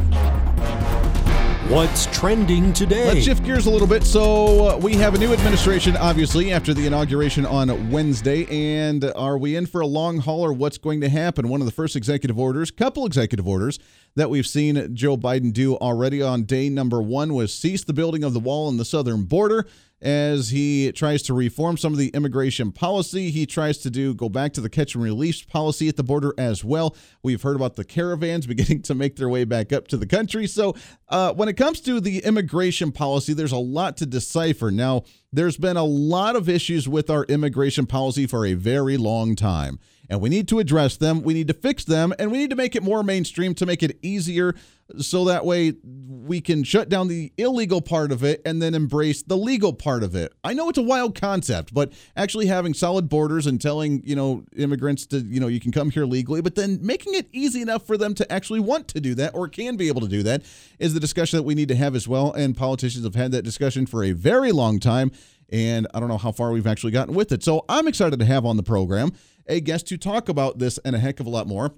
What's 1.74 2.06
trending 2.16 2.72
today? 2.72 3.08
Let's 3.08 3.26
shift 3.26 3.44
gears 3.44 3.66
a 3.66 3.72
little 3.72 3.88
bit. 3.88 4.04
So, 4.04 4.68
uh, 4.68 4.78
we 4.78 4.94
have 4.94 5.16
a 5.16 5.18
new 5.18 5.34
administration, 5.34 5.98
obviously, 5.98 6.54
after 6.54 6.72
the 6.72 6.86
inauguration 6.86 7.48
on 7.48 7.90
Wednesday. 7.90 8.46
And 8.46 9.04
are 9.16 9.40
we 9.40 9.56
in 9.56 9.66
for 9.66 9.82
a 9.82 9.88
long 9.88 10.20
haul 10.20 10.46
or 10.46 10.54
what's 10.54 10.78
going 10.78 11.02
to 11.02 11.10
happen? 11.10 11.50
One 11.50 11.62
of 11.62 11.66
the 11.66 11.72
first 11.74 11.96
executive 11.96 12.38
orders, 12.38 12.70
couple 12.70 13.08
executive 13.08 13.48
orders 13.48 13.80
that 14.14 14.30
we've 14.30 14.46
seen 14.46 14.96
Joe 14.96 15.18
Biden 15.18 15.52
do 15.52 15.76
already 15.78 16.22
on 16.22 16.44
day 16.44 16.70
number 16.70 17.02
one 17.02 17.34
was 17.34 17.52
cease 17.52 17.84
the 17.84 17.92
building 17.92 18.24
of 18.24 18.34
the 18.34 18.40
wall 18.40 18.68
on 18.68 18.78
the 18.78 18.86
southern 18.86 19.24
border 19.24 19.66
as 20.04 20.50
he 20.50 20.92
tries 20.92 21.24
to 21.24 21.34
reform 21.34 21.78
some 21.78 21.94
of 21.94 21.98
the 21.98 22.10
immigration 22.10 22.72
policy. 22.72 23.32
He 23.32 23.46
tries 23.46 23.78
to 23.80 23.90
do 23.90 24.14
go 24.14 24.30
back 24.30 24.54
to 24.54 24.62
the 24.62 24.70
catch 24.70 24.94
and 24.96 25.04
release 25.04 25.42
policy 25.42 25.88
at 25.88 25.96
the 25.96 26.04
border 26.04 26.34
as 26.38 26.64
well. 26.64 26.96
We've 27.24 27.42
heard 27.42 27.56
about 27.56 27.76
the 27.76 27.86
caravans 27.86 28.46
beginning 28.48 28.82
to 28.84 28.96
make 28.96 29.16
their 29.16 29.30
way 29.30 29.46
back 29.46 29.72
up 29.72 29.88
to 29.88 29.98
the 29.98 30.06
country. 30.06 30.46
So, 30.46 30.76
uh, 31.10 31.34
when 31.34 31.48
it 31.48 31.54
comes 31.54 31.80
to 31.82 32.02
the 32.02 32.20
immigration 32.20 32.92
policy, 32.92 33.34
there's 33.34 33.52
a 33.52 33.58
lot 33.58 33.98
to 33.98 34.06
decipher. 34.06 34.72
Now, 34.72 35.04
there's 35.32 35.58
been 35.58 35.78
a 35.78 35.84
lot 35.84 36.36
of 36.36 36.50
issues 36.50 36.88
with 36.88 37.10
our 37.10 37.24
immigration 37.26 37.86
policy 37.86 38.28
for 38.28 38.46
a 38.46 38.54
very 38.54 38.98
long 38.98 39.36
time. 39.36 39.80
And 40.10 40.22
we 40.22 40.30
need 40.30 40.48
to 40.50 40.60
address 40.60 40.98
them. 40.98 41.22
We 41.22 41.34
need 41.34 41.48
to 41.48 41.54
fix 41.54 41.84
them, 41.84 42.14
and 42.20 42.32
we 42.32 42.38
need 42.38 42.50
to 42.50 42.56
make 42.56 42.76
it 42.76 42.84
more 42.84 43.04
mainstream 43.04 43.56
to 43.56 43.66
make 43.66 43.84
it 43.84 43.98
easier 44.02 44.56
so 45.00 45.26
that 45.26 45.46
way 45.46 45.74
we 45.86 46.42
can 46.42 46.64
shut 46.64 46.90
down 46.90 47.08
the 47.08 47.32
illegal 47.38 47.82
part 47.82 48.12
of 48.12 48.24
it 48.24 48.42
and 48.46 48.62
then 48.62 48.74
embrace 48.74 49.24
the 49.24 49.38
legal 49.38 49.74
part 49.74 50.04
of 50.04 50.16
it. 50.16 50.34
I 50.44 50.54
know 50.54 50.70
it's 50.70 50.78
a 50.78 50.84
wild 50.84 51.20
concept, 51.20 51.74
but 51.74 51.94
actually 52.16 52.48
having 52.48 52.74
solid 52.74 53.10
borders 53.10 53.48
and 53.48 53.62
telling, 53.62 54.02
you 54.06 54.16
know, 54.16 54.44
immigrants 54.56 55.06
to, 55.08 55.20
you 55.20 55.40
know, 55.40 55.48
you 55.48 55.60
can 55.60 55.72
come 55.72 55.90
here 55.90 56.06
legally, 56.06 56.42
but 56.42 56.56
then 56.56 56.80
making 56.82 57.14
it 57.14 57.28
easy 57.32 57.62
enough 57.62 57.88
for 57.88 57.98
them 57.98 58.14
to 58.16 58.32
actually 58.32 58.60
want 58.60 58.88
to 58.90 59.00
do 59.00 59.16
that 59.16 59.34
or 59.34 59.48
can 59.48 59.78
be 59.78 59.88
able 59.88 60.02
to 60.02 60.08
do 60.08 60.22
that 60.24 60.44
is 60.80 60.94
the 60.94 61.00
discussion 61.00 61.38
that 61.38 61.44
we 61.44 61.56
need 61.56 61.70
to 61.70 61.76
have 61.76 61.96
as 61.96 62.08
well. 62.08 62.34
And 62.34 62.56
politicians 62.56 63.06
have 63.06 63.16
had 63.16 63.32
that 63.32 63.44
discussion 63.44 63.86
for 63.86 64.04
a 64.04 64.12
very 64.12 64.52
long 64.52 64.80
time. 64.80 65.12
And 65.50 65.88
I 65.94 66.00
don't 66.00 66.10
know 66.10 66.18
how 66.18 66.32
far 66.32 66.52
we've 66.52 66.68
actually 66.68 66.92
gotten 66.92 67.14
with 67.14 67.32
it. 67.32 67.44
So 67.44 67.64
I'm 67.70 67.88
excited 67.88 68.20
to 68.20 68.26
have 68.26 68.46
on 68.46 68.58
the 68.58 68.64
program 68.64 69.14
a 69.48 69.60
guest 69.60 69.88
to 69.88 69.98
talk 69.98 70.30
about 70.30 70.60
this 70.60 70.78
and 70.80 70.96
a 70.96 71.00
heck 71.00 71.20
of 71.20 71.26
a 71.26 71.30
lot 71.30 71.48
more. 71.48 71.74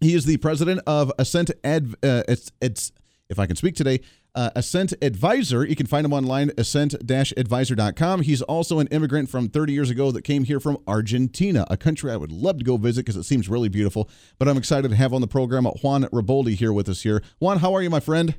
He 0.00 0.14
is 0.14 0.24
the 0.24 0.36
president 0.38 0.80
of 0.86 1.12
Ascent 1.18 1.50
Ad. 1.62 1.94
Uh, 2.02 2.22
it's 2.28 2.52
it's 2.60 2.92
if 3.28 3.38
I 3.38 3.46
can 3.46 3.56
speak 3.56 3.74
today. 3.74 4.00
Uh, 4.34 4.50
Ascent 4.56 4.92
Advisor. 5.00 5.64
You 5.64 5.76
can 5.76 5.86
find 5.86 6.04
him 6.04 6.12
online, 6.12 6.50
ascent-advisor.com. 6.58 8.22
He's 8.22 8.42
also 8.42 8.80
an 8.80 8.88
immigrant 8.88 9.30
from 9.30 9.48
30 9.48 9.72
years 9.72 9.90
ago 9.90 10.10
that 10.10 10.22
came 10.22 10.42
here 10.42 10.58
from 10.58 10.78
Argentina, 10.88 11.64
a 11.70 11.76
country 11.76 12.10
I 12.10 12.16
would 12.16 12.32
love 12.32 12.58
to 12.58 12.64
go 12.64 12.76
visit 12.76 13.06
because 13.06 13.16
it 13.16 13.22
seems 13.22 13.48
really 13.48 13.68
beautiful. 13.68 14.10
But 14.38 14.48
I'm 14.48 14.56
excited 14.56 14.88
to 14.88 14.96
have 14.96 15.12
on 15.12 15.20
the 15.20 15.28
program 15.28 15.66
Juan 15.66 16.02
Riboldi 16.06 16.56
here 16.56 16.72
with 16.72 16.88
us 16.88 17.02
here. 17.02 17.22
Juan, 17.38 17.60
how 17.60 17.72
are 17.74 17.82
you, 17.82 17.90
my 17.90 18.00
friend? 18.00 18.34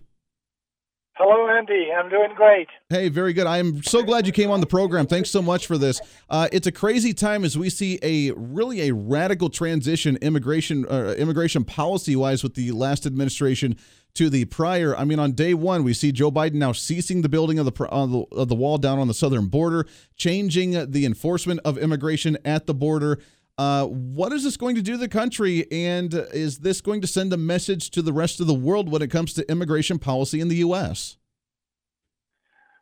Hello, 1.17 1.47
Andy. 1.47 1.93
I'm 1.97 2.10
doing 2.10 2.32
great. 2.36 2.67
Hey, 2.89 3.08
very 3.08 3.32
good. 3.32 3.47
I'm 3.47 3.82
so 3.84 4.04
glad 4.04 4.28
you 4.28 4.34
came 4.34 4.51
on 4.51 4.60
the 4.60 4.65
program. 4.65 5.08
Thanks 5.08 5.30
so 5.30 5.41
much 5.41 5.65
for 5.65 5.78
this. 5.78 6.01
Uh, 6.30 6.49
it's 6.51 6.67
a 6.67 6.73
crazy 6.73 7.13
time 7.13 7.45
as 7.45 7.58
we 7.58 7.69
see 7.69 7.97
a 8.04 8.32
really 8.32 8.89
a 8.89 8.93
radical 8.93 9.49
transition 9.49 10.17
immigration 10.17 10.86
uh, 10.89 11.15
immigration 11.17 11.63
policy 11.63 12.17
wise 12.17 12.43
with 12.43 12.56
the 12.56 12.73
last 12.73 13.06
administration 13.06 13.78
to 14.15 14.30
the 14.30 14.43
prior. 14.45 14.93
I 14.93 15.06
mean, 15.06 15.19
on 15.19 15.32
day 15.32 15.54
one, 15.54 15.86
we 15.86 15.93
see 15.93 16.12
Joe 16.12 16.32
Biden 16.32 16.56
now 16.56 16.73
ceasing 16.73 17.21
the 17.21 17.30
building 17.30 17.60
of 17.60 17.65
the, 17.65 17.84
of 17.86 18.12
the, 18.12 18.25
of 18.34 18.49
the 18.49 18.56
wall 18.56 18.78
down 18.78 18.99
on 18.99 19.08
the 19.08 19.13
southern 19.13 19.47
border, 19.47 19.86
changing 20.17 20.91
the 20.91 21.06
enforcement 21.06 21.62
of 21.63 21.78
immigration 21.78 22.38
at 22.43 22.65
the 22.65 22.73
border. 22.73 23.19
Uh, 23.57 23.85
what 23.85 24.33
is 24.33 24.43
this 24.43 24.57
going 24.57 24.75
to 24.75 24.81
do 24.81 24.93
to 24.93 24.97
the 24.97 25.07
country? 25.07 25.65
And 25.71 26.13
is 26.33 26.59
this 26.59 26.81
going 26.81 27.01
to 27.01 27.07
send 27.07 27.31
a 27.31 27.37
message 27.37 27.89
to 27.91 28.01
the 28.01 28.11
rest 28.11 28.39
of 28.41 28.47
the 28.47 28.53
world 28.53 28.89
when 28.89 29.01
it 29.01 29.09
comes 29.09 29.33
to 29.33 29.49
immigration 29.49 29.97
policy 29.99 30.41
in 30.41 30.49
the 30.49 30.57
U.S.? 30.57 31.17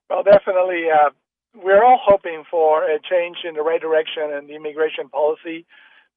Well, 0.10 0.24
definitely. 0.24 0.86
Uh, 0.90 1.10
we're 1.56 1.84
all 1.84 2.00
hoping 2.04 2.44
for 2.50 2.84
a 2.84 3.00
change 3.00 3.38
in 3.48 3.54
the 3.54 3.62
right 3.62 3.82
direction 3.82 4.32
in 4.32 4.48
the 4.48 4.56
immigration 4.56 5.10
policy. 5.10 5.66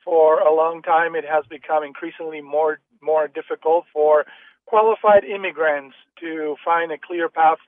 For 0.05 0.39
a 0.39 0.55
long 0.55 0.83
time, 0.83 1.15
it 1.17 1.25
has 1.25 1.45
become 1.51 1.83
increasingly 1.83 2.41
more 2.41 2.79
more 3.03 3.29
difficult 3.29 3.85
for 3.93 4.25
qualified 4.65 5.25
immigrants 5.25 5.95
to 6.21 6.57
find 6.65 6.91
a 6.91 6.99
clear 6.99 7.29
path 7.29 7.59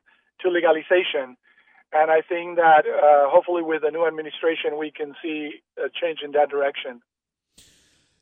to 0.40 0.48
legalization. 0.48 1.36
And 1.92 2.10
I 2.10 2.20
think 2.20 2.56
that 2.56 2.84
uh, 2.86 3.30
hopefully 3.30 3.62
with 3.62 3.82
the 3.82 3.90
new 3.90 4.06
administration, 4.06 4.78
we 4.78 4.90
can 4.90 5.14
see 5.22 5.62
a 5.78 5.88
change 5.88 6.20
in 6.22 6.32
that 6.32 6.50
direction. 6.50 7.00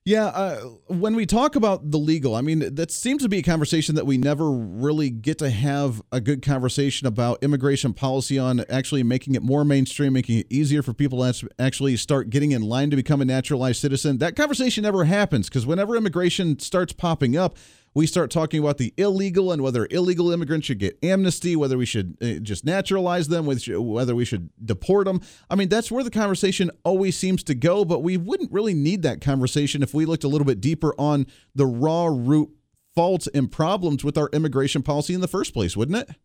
Yeah, 0.07 0.27
uh, 0.27 0.61
when 0.87 1.17
we 1.17 1.27
talk 1.27 1.57
about 1.57 1.91
the 1.91 1.99
legal, 1.99 2.37
I 2.37 2.41
mean, 2.41 2.77
that 2.77 2.93
seems 2.93 3.25
to 3.25 3.29
be 3.29 3.39
a 3.39 3.43
conversation 3.43 3.97
that 3.97 4.07
we 4.07 4.17
never 4.17 4.49
really 4.53 5.11
get 5.11 5.39
to 5.39 5.51
have 5.51 6.01
a 6.13 6.21
good 6.21 6.43
conversation 6.43 7.09
about 7.09 7.43
immigration 7.43 7.93
policy 7.93 8.39
on 8.39 8.65
actually 8.71 9.03
making 9.03 9.35
it 9.35 9.43
more 9.43 9.65
mainstream, 9.65 10.13
making 10.13 10.39
it 10.39 10.47
easier 10.49 10.81
for 10.81 10.93
people 10.93 11.29
to 11.33 11.49
actually 11.59 11.97
start 11.97 12.31
getting 12.31 12.53
in 12.53 12.63
line 12.63 12.91
to 12.91 12.97
become 12.97 13.21
a 13.21 13.25
naturalized 13.25 13.81
citizen. 13.81 14.19
That 14.19 14.37
conversation 14.37 14.83
never 14.85 15.07
happens 15.07 15.49
because 15.49 15.67
whenever 15.67 15.97
immigration 15.97 16.61
starts 16.61 16.93
popping 16.93 17.37
up, 17.37 17.57
we 17.97 18.07
start 18.07 18.31
talking 18.31 18.61
about 18.61 18.77
the 18.77 18.93
illegal 18.99 19.51
and 19.51 19.63
whether 19.63 19.89
illegal 19.91 20.31
immigrants 20.31 20.67
should 20.67 20.79
get 20.79 20.99
amnesty, 21.03 21.57
whether 21.57 21.79
we 21.79 21.87
should 21.87 22.19
uh, 22.21 22.35
just 22.43 22.63
naturalize 22.63 23.29
them, 23.29 23.47
whether 23.47 24.15
we 24.15 24.27
should 24.27 24.51
deport 24.63 25.07
them. 25.07 25.19
I 25.49 25.55
mean, 25.55 25.71
that's 25.71 25.91
where 25.91 26.05
the 26.05 26.11
conversation 26.11 26.71
always 26.85 27.17
seems 27.17 27.43
to 27.45 27.55
go, 27.55 27.87
but 27.87 28.03
we 28.03 28.19
wouldn't 28.19 28.53
really 28.53 28.75
need 28.75 29.01
that 29.05 29.23
conversation 29.23 29.83
if 29.83 29.95
we 29.95 30.05
looked 30.05 30.25
a 30.25 30.29
little 30.29 30.45
bit 30.45 30.61
deeper 30.61 30.95
on 30.99 31.27
the 31.55 31.65
raw 31.65 32.09
root 32.09 32.51
faults 32.95 33.29
and 33.33 33.51
problems 33.51 34.05
with 34.05 34.19
our 34.19 34.29
immigration 34.35 34.83
policy 34.83 35.15
in 35.15 35.23
the 35.23 35.27
first 35.27 35.55
place, 35.55 35.75
wouldn't 35.75 35.97
it? 35.97 36.17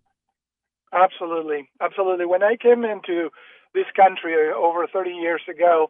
Absolutely. 0.92 1.70
Absolutely. 1.80 2.26
When 2.26 2.44
I 2.44 2.58
came 2.62 2.84
into 2.84 3.30
this 3.74 3.86
country 3.96 4.36
over 4.54 4.88
30 4.88 5.12
years 5.12 5.44
ago, 5.50 5.88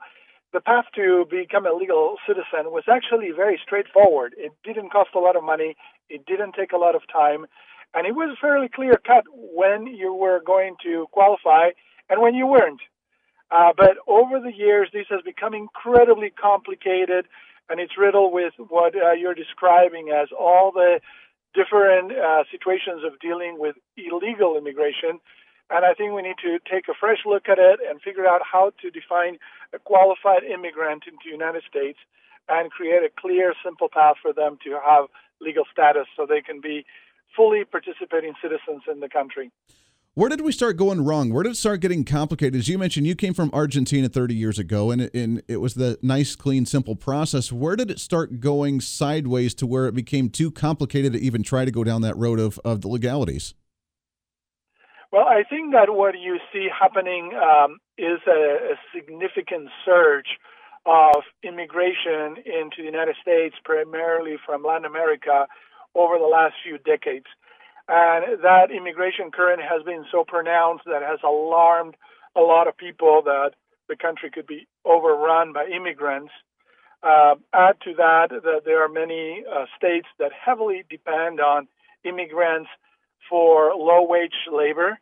the 0.54 0.60
path 0.62 0.86
to 0.96 1.26
become 1.30 1.66
a 1.66 1.74
legal 1.74 2.18
citizen 2.28 2.72
was 2.72 2.84
actually 2.92 3.32
very 3.32 3.60
straightforward. 3.64 4.36
It 4.38 4.52
didn't 4.64 4.92
cost 4.92 5.12
a 5.16 5.20
lot 5.20 5.36
of 5.36 5.44
money, 5.44 5.76
it 6.10 6.26
didn't 6.26 6.54
take 6.54 6.74
a 6.74 6.78
lot 6.78 6.96
of 6.96 7.02
time, 7.12 7.46
and 7.94 8.06
it 8.06 8.14
was 8.14 8.38
fairly 8.40 8.68
clear 8.68 9.00
cut 9.06 9.24
when 9.32 9.88
you 9.88 10.14
were 10.14 10.42
going 10.46 10.76
to 10.84 11.08
qualify 11.12 11.70
and 12.10 12.22
when 12.22 12.36
you 12.36 12.48
weren't. 12.48 12.82
Uh, 13.50 13.72
but 13.76 13.98
over 14.08 14.40
the 14.40 14.52
years, 14.54 14.90
this 14.94 15.08
has 15.10 15.22
become 15.24 15.54
incredibly 15.54 16.30
complicated, 16.30 17.28
and 17.70 17.80
it's 17.80 17.98
riddled 17.98 18.34
with 18.34 18.54
what 18.70 18.96
uh, 18.96 19.12
you're 19.12 19.36
describing 19.36 20.10
as 20.10 20.30
all 20.38 20.72
the 20.72 21.00
different 21.54 22.12
uh, 22.14 22.44
situations 22.50 23.04
of 23.06 23.20
dealing 23.20 23.58
with 23.60 23.76
illegal 23.98 24.58
immigration 24.58 25.20
and 25.72 25.86
I 25.86 25.94
think 25.94 26.14
we 26.14 26.22
need 26.22 26.36
to 26.44 26.60
take 26.70 26.88
a 26.90 26.94
fresh 26.94 27.20
look 27.26 27.48
at 27.48 27.58
it 27.58 27.80
and 27.88 28.02
figure 28.02 28.28
out 28.28 28.42
how 28.44 28.72
to 28.82 28.92
define 28.92 29.38
a 29.74 29.80
qualified 29.80 30.44
immigrant 30.44 31.04
into 31.08 31.24
the 31.24 31.32
United 31.32 31.64
States 31.70 32.00
and 32.50 32.70
create 32.70 33.04
a 33.04 33.10
clear, 33.10 33.54
simple 33.64 33.88
path 33.88 34.16
for 34.22 34.34
them 34.34 34.58
to 34.66 34.78
have 34.86 35.06
legal 35.40 35.64
status 35.72 36.08
so 36.16 36.26
they 36.26 36.42
can 36.42 36.60
be 36.60 36.86
fully 37.36 37.64
participating 37.64 38.34
citizens 38.42 38.84
in 38.92 39.00
the 39.00 39.08
country. 39.08 39.52
Where 40.14 40.28
did 40.28 40.42
we 40.42 40.52
start 40.52 40.76
going 40.76 41.06
wrong? 41.06 41.32
Where 41.32 41.42
did 41.42 41.54
it 41.54 41.56
start 41.56 41.80
getting 41.80 42.04
complicated? 42.04 42.60
As 42.60 42.68
you 42.68 42.78
mentioned, 42.78 43.08
you 43.08 43.16
came 43.16 43.34
from 43.34 43.50
Argentina 43.54 44.10
30 44.10 44.36
years 44.36 44.60
ago, 44.60 44.92
and 44.92 45.04
it, 45.04 45.14
and 45.14 45.42
it 45.48 45.62
was 45.62 45.76
the 45.76 45.98
nice, 46.02 46.36
clean, 46.36 46.66
simple 46.66 46.98
process. 46.98 47.50
Where 47.50 47.78
did 47.78 47.90
it 47.90 47.98
start 47.98 48.42
going 48.42 48.82
sideways 48.82 49.54
to 49.54 49.66
where 49.66 49.88
it 49.88 49.96
became 49.96 50.30
too 50.30 50.52
complicated 50.52 51.14
to 51.14 51.20
even 51.20 51.44
try 51.44 51.64
to 51.64 51.72
go 51.72 51.86
down 51.86 52.02
that 52.02 52.18
road 52.18 52.42
of, 52.42 52.60
of 52.66 52.82
the 52.82 52.90
legalities? 52.90 53.54
Well, 55.12 55.28
I 55.28 55.44
think 55.44 55.74
that 55.74 55.94
what 55.94 56.16
you 56.18 56.40
see 56.54 56.68
happening 56.72 57.34
um, 57.36 57.80
is 57.98 58.20
a, 58.26 58.72
a, 58.72 58.76
significant 58.96 59.68
surge 59.84 60.40
of 60.86 61.24
immigration 61.44 62.38
into 62.46 62.78
the 62.80 62.86
United 62.86 63.16
States, 63.22 63.56
primarily 63.66 64.38
from 64.46 64.64
Latin 64.64 64.86
America, 64.86 65.48
over 65.96 66.18
the 66.18 66.32
last 66.32 66.56
few 66.64 66.78
decades. 66.78 67.26
And 67.90 68.42
that 68.42 68.72
immigration 68.72 69.32
current 69.32 69.62
has 69.62 69.84
been 69.84 70.06
so 70.10 70.24
pronounced 70.26 70.86
that 70.86 71.02
has 71.02 71.20
alarmed 71.26 71.96
a 72.38 72.40
lot 72.40 72.70
of 72.70 72.78
people 72.78 73.22
that 73.26 73.52
the 73.90 73.98
country 73.98 74.32
could 74.32 74.48
be 74.48 74.66
overrun 74.86 75.52
by 75.52 75.66
immigrants. 75.66 76.32
Uh, 77.04 77.36
add 77.54 77.76
to 77.84 77.94
that 77.96 78.30
that 78.30 78.62
there 78.64 78.82
are 78.82 78.88
many 78.88 79.44
uh, 79.44 79.66
states 79.76 80.08
that 80.20 80.32
heavily 80.32 80.86
depend 80.90 81.42
on 81.42 81.68
immigrants 82.06 82.70
for 83.32 83.74
low 83.74 84.06
wage 84.06 84.36
labor. 84.52 85.00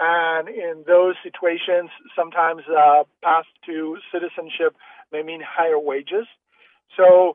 And 0.00 0.48
in 0.48 0.84
those 0.86 1.14
situations, 1.22 1.90
sometimes 2.14 2.62
uh, 2.68 3.04
path 3.22 3.46
to 3.66 3.96
citizenship 4.12 4.76
may 5.12 5.22
mean 5.22 5.40
higher 5.40 5.78
wages. 5.78 6.26
So, 6.96 7.34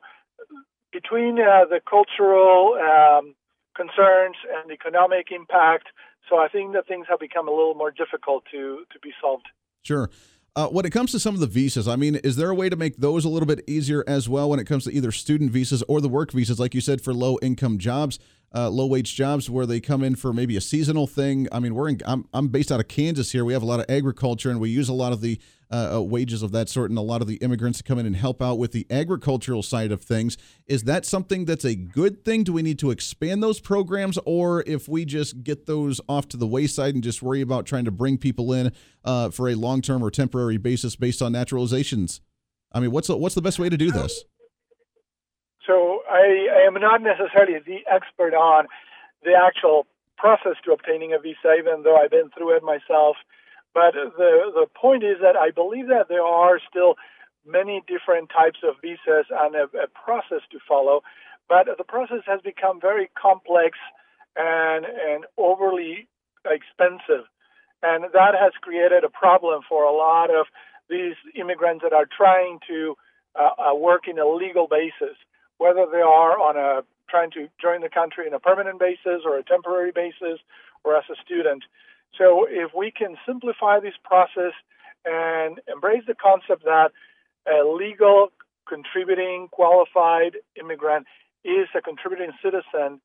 between 0.92 1.38
uh, 1.40 1.64
the 1.68 1.80
cultural 1.88 2.74
um, 2.74 3.34
concerns 3.74 4.36
and 4.54 4.70
economic 4.70 5.32
impact, 5.32 5.88
so 6.28 6.38
I 6.38 6.48
think 6.48 6.72
that 6.74 6.86
things 6.86 7.06
have 7.08 7.20
become 7.20 7.48
a 7.48 7.50
little 7.50 7.74
more 7.74 7.90
difficult 7.90 8.44
to, 8.52 8.84
to 8.92 8.98
be 9.02 9.10
solved. 9.20 9.46
Sure. 9.82 10.10
Uh, 10.56 10.68
when 10.68 10.86
it 10.86 10.90
comes 10.90 11.10
to 11.10 11.18
some 11.18 11.34
of 11.34 11.40
the 11.40 11.48
visas, 11.48 11.88
I 11.88 11.96
mean, 11.96 12.14
is 12.16 12.36
there 12.36 12.48
a 12.48 12.54
way 12.54 12.68
to 12.68 12.76
make 12.76 12.96
those 12.96 13.24
a 13.24 13.28
little 13.28 13.46
bit 13.46 13.64
easier 13.66 14.04
as 14.06 14.28
well 14.28 14.48
when 14.48 14.60
it 14.60 14.66
comes 14.66 14.84
to 14.84 14.92
either 14.92 15.10
student 15.10 15.50
visas 15.50 15.82
or 15.88 16.00
the 16.00 16.08
work 16.08 16.30
visas, 16.30 16.60
like 16.60 16.74
you 16.74 16.80
said, 16.80 17.00
for 17.00 17.12
low 17.12 17.38
income 17.42 17.78
jobs? 17.78 18.20
Uh, 18.54 18.68
low 18.68 18.86
wage 18.86 19.14
jobs 19.14 19.50
where 19.50 19.66
they 19.66 19.80
come 19.80 20.02
in 20.02 20.14
for 20.14 20.32
maybe 20.32 20.56
a 20.56 20.60
seasonal 20.60 21.06
thing. 21.06 21.48
I 21.50 21.58
mean, 21.58 21.74
we're 21.74 21.88
in, 21.88 22.00
I'm, 22.06 22.26
I'm 22.32 22.48
based 22.48 22.70
out 22.70 22.78
of 22.78 22.88
Kansas 22.88 23.32
here. 23.32 23.44
We 23.44 23.52
have 23.52 23.62
a 23.62 23.66
lot 23.66 23.80
of 23.80 23.86
agriculture 23.88 24.50
and 24.50 24.60
we 24.60 24.70
use 24.70 24.88
a 24.88 24.94
lot 24.94 25.12
of 25.12 25.20
the 25.20 25.40
uh, 25.72 25.96
uh, 25.96 26.02
wages 26.02 26.42
of 26.42 26.52
that 26.52 26.68
sort 26.68 26.90
and 26.90 26.98
a 26.98 27.02
lot 27.02 27.20
of 27.20 27.26
the 27.26 27.34
immigrants 27.36 27.78
to 27.78 27.84
come 27.84 27.98
in 27.98 28.06
and 28.06 28.14
help 28.14 28.40
out 28.40 28.58
with 28.58 28.70
the 28.70 28.86
agricultural 28.90 29.62
side 29.62 29.90
of 29.90 30.02
things. 30.02 30.36
Is 30.68 30.84
that 30.84 31.04
something 31.04 31.46
that's 31.46 31.64
a 31.64 31.74
good 31.74 32.24
thing? 32.24 32.44
Do 32.44 32.52
we 32.52 32.62
need 32.62 32.78
to 32.78 32.92
expand 32.92 33.42
those 33.42 33.58
programs 33.58 34.16
or 34.24 34.62
if 34.68 34.88
we 34.88 35.04
just 35.04 35.42
get 35.42 35.66
those 35.66 36.00
off 36.08 36.28
to 36.28 36.36
the 36.36 36.46
wayside 36.46 36.94
and 36.94 37.02
just 37.02 37.22
worry 37.22 37.40
about 37.40 37.66
trying 37.66 37.86
to 37.86 37.90
bring 37.90 38.18
people 38.18 38.52
in 38.52 38.72
uh, 39.04 39.30
for 39.30 39.48
a 39.48 39.56
long 39.56 39.82
term 39.82 40.04
or 40.04 40.12
temporary 40.12 40.58
basis 40.58 40.94
based 40.94 41.20
on 41.20 41.32
naturalizations? 41.32 42.20
I 42.70 42.78
mean, 42.78 42.92
what's 42.92 43.08
the, 43.08 43.16
what's 43.16 43.34
the 43.34 43.42
best 43.42 43.58
way 43.58 43.68
to 43.68 43.76
do 43.76 43.90
this? 43.90 44.22
So 45.66 46.02
I 46.10 46.46
am 46.64 46.74
not 46.74 47.02
necessarily 47.02 47.58
the 47.64 47.80
expert 47.90 48.34
on 48.34 48.66
the 49.22 49.32
actual 49.34 49.86
process 50.16 50.56
to 50.64 50.72
obtaining 50.72 51.12
a 51.12 51.18
visa, 51.18 51.54
even 51.58 51.82
though 51.82 51.96
I've 51.96 52.10
been 52.10 52.30
through 52.30 52.56
it 52.56 52.62
myself. 52.62 53.16
But 53.74 53.94
the 53.94 54.52
the 54.54 54.66
point 54.74 55.02
is 55.02 55.18
that 55.20 55.36
I 55.36 55.50
believe 55.50 55.88
that 55.88 56.08
there 56.08 56.22
are 56.22 56.60
still 56.70 56.94
many 57.46 57.82
different 57.86 58.30
types 58.30 58.60
of 58.62 58.76
visas 58.80 59.26
and 59.30 59.54
a, 59.54 59.64
a 59.76 59.88
process 59.88 60.42
to 60.52 60.58
follow. 60.66 61.02
But 61.48 61.66
the 61.76 61.84
process 61.84 62.22
has 62.26 62.40
become 62.40 62.80
very 62.80 63.10
complex 63.20 63.76
and, 64.36 64.84
and 64.86 65.24
overly 65.36 66.08
expensive. 66.46 67.28
And 67.82 68.04
that 68.12 68.34
has 68.34 68.52
created 68.62 69.04
a 69.04 69.10
problem 69.10 69.60
for 69.68 69.84
a 69.84 69.92
lot 69.92 70.30
of 70.30 70.46
these 70.88 71.14
immigrants 71.38 71.82
that 71.82 71.92
are 71.92 72.06
trying 72.06 72.60
to 72.68 72.96
uh, 73.38 73.70
uh, 73.70 73.74
work 73.74 74.08
in 74.08 74.18
a 74.18 74.26
legal 74.26 74.66
basis, 74.68 75.16
whether 75.58 75.86
they 75.90 76.00
are 76.00 76.38
on 76.38 76.56
a 76.56 76.82
trying 77.08 77.30
to 77.30 77.48
join 77.60 77.80
the 77.82 77.88
country 77.88 78.26
in 78.26 78.34
a 78.34 78.40
permanent 78.40 78.78
basis 78.78 79.22
or 79.24 79.38
a 79.38 79.44
temporary 79.44 79.92
basis 79.92 80.40
or 80.84 80.96
as 80.96 81.04
a 81.10 81.16
student. 81.24 81.62
So 82.16 82.46
if 82.48 82.72
we 82.74 82.90
can 82.90 83.16
simplify 83.26 83.80
this 83.80 83.94
process 84.02 84.52
and 85.04 85.60
embrace 85.72 86.04
the 86.06 86.14
concept 86.14 86.64
that 86.64 86.92
a 87.46 87.64
legal, 87.64 88.32
contributing, 88.66 89.48
qualified 89.50 90.38
immigrant 90.58 91.06
is 91.44 91.68
a 91.76 91.82
contributing 91.82 92.32
citizen 92.42 93.00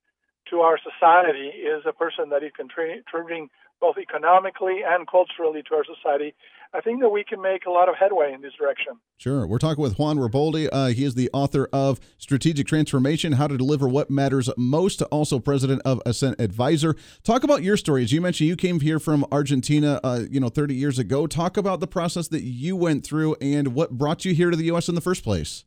to 0.49 0.62
our 0.62 0.79
society, 0.79 1.49
is 1.49 1.83
a 1.85 1.93
person 1.93 2.29
that 2.29 2.43
is 2.43 2.51
contributing 2.55 3.49
both 3.81 3.97
economically 3.97 4.81
and 4.85 5.07
culturally 5.07 5.62
to 5.63 5.75
our 5.75 5.85
society, 5.85 6.33
I 6.71 6.82
think 6.82 7.01
that 7.01 7.10
we 7.10 7.23
can 7.23 7.41
make 7.41 7.65
a 7.65 7.71
lot 7.71 7.89
of 7.89 7.95
headway 7.95 8.32
in 8.32 8.41
this 8.41 8.53
direction. 8.53 8.93
Sure. 9.17 9.47
We're 9.47 9.58
talking 9.58 9.82
with 9.82 9.97
Juan 9.97 10.17
Riboldi. 10.17 10.69
Uh, 10.71 10.88
he 10.88 11.03
is 11.03 11.15
the 11.15 11.29
author 11.34 11.67
of 11.73 11.99
Strategic 12.19 12.67
Transformation 12.67 13.34
How 13.34 13.47
to 13.47 13.58
Deliver 13.58 13.88
What 13.88 14.12
Matters 14.12 14.51
Most, 14.55 15.01
also 15.03 15.39
president 15.39 15.82
of 15.84 15.99
Ascent 16.05 16.39
Advisor. 16.39 16.95
Talk 17.23 17.43
about 17.43 17.63
your 17.63 17.75
story. 17.75 18.03
As 18.03 18.12
you 18.12 18.21
mentioned, 18.21 18.49
you 18.49 18.55
came 18.55 18.82
here 18.82 18.99
from 18.99 19.25
Argentina, 19.32 19.99
uh, 20.03 20.21
you 20.29 20.39
know, 20.39 20.49
30 20.49 20.75
years 20.75 20.99
ago. 20.99 21.25
Talk 21.25 21.58
about 21.58 21.79
the 21.79 21.88
process 21.88 22.27
that 22.27 22.43
you 22.43 22.75
went 22.75 23.03
through 23.03 23.36
and 23.41 23.69
what 23.69 23.97
brought 23.97 24.23
you 24.23 24.36
here 24.36 24.51
to 24.51 24.58
the 24.58 24.65
U.S. 24.65 24.88
in 24.88 24.93
the 24.93 25.01
first 25.01 25.23
place. 25.23 25.65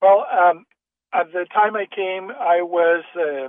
Well, 0.00 0.26
um, 0.30 0.64
at 1.12 1.32
the 1.32 1.44
time 1.52 1.74
I 1.74 1.86
came, 1.92 2.30
I 2.30 2.62
was 2.62 3.04
a 3.16 3.48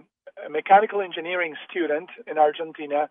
mechanical 0.49 1.01
engineering 1.01 1.53
student 1.69 2.09
in 2.25 2.39
Argentina, 2.39 3.09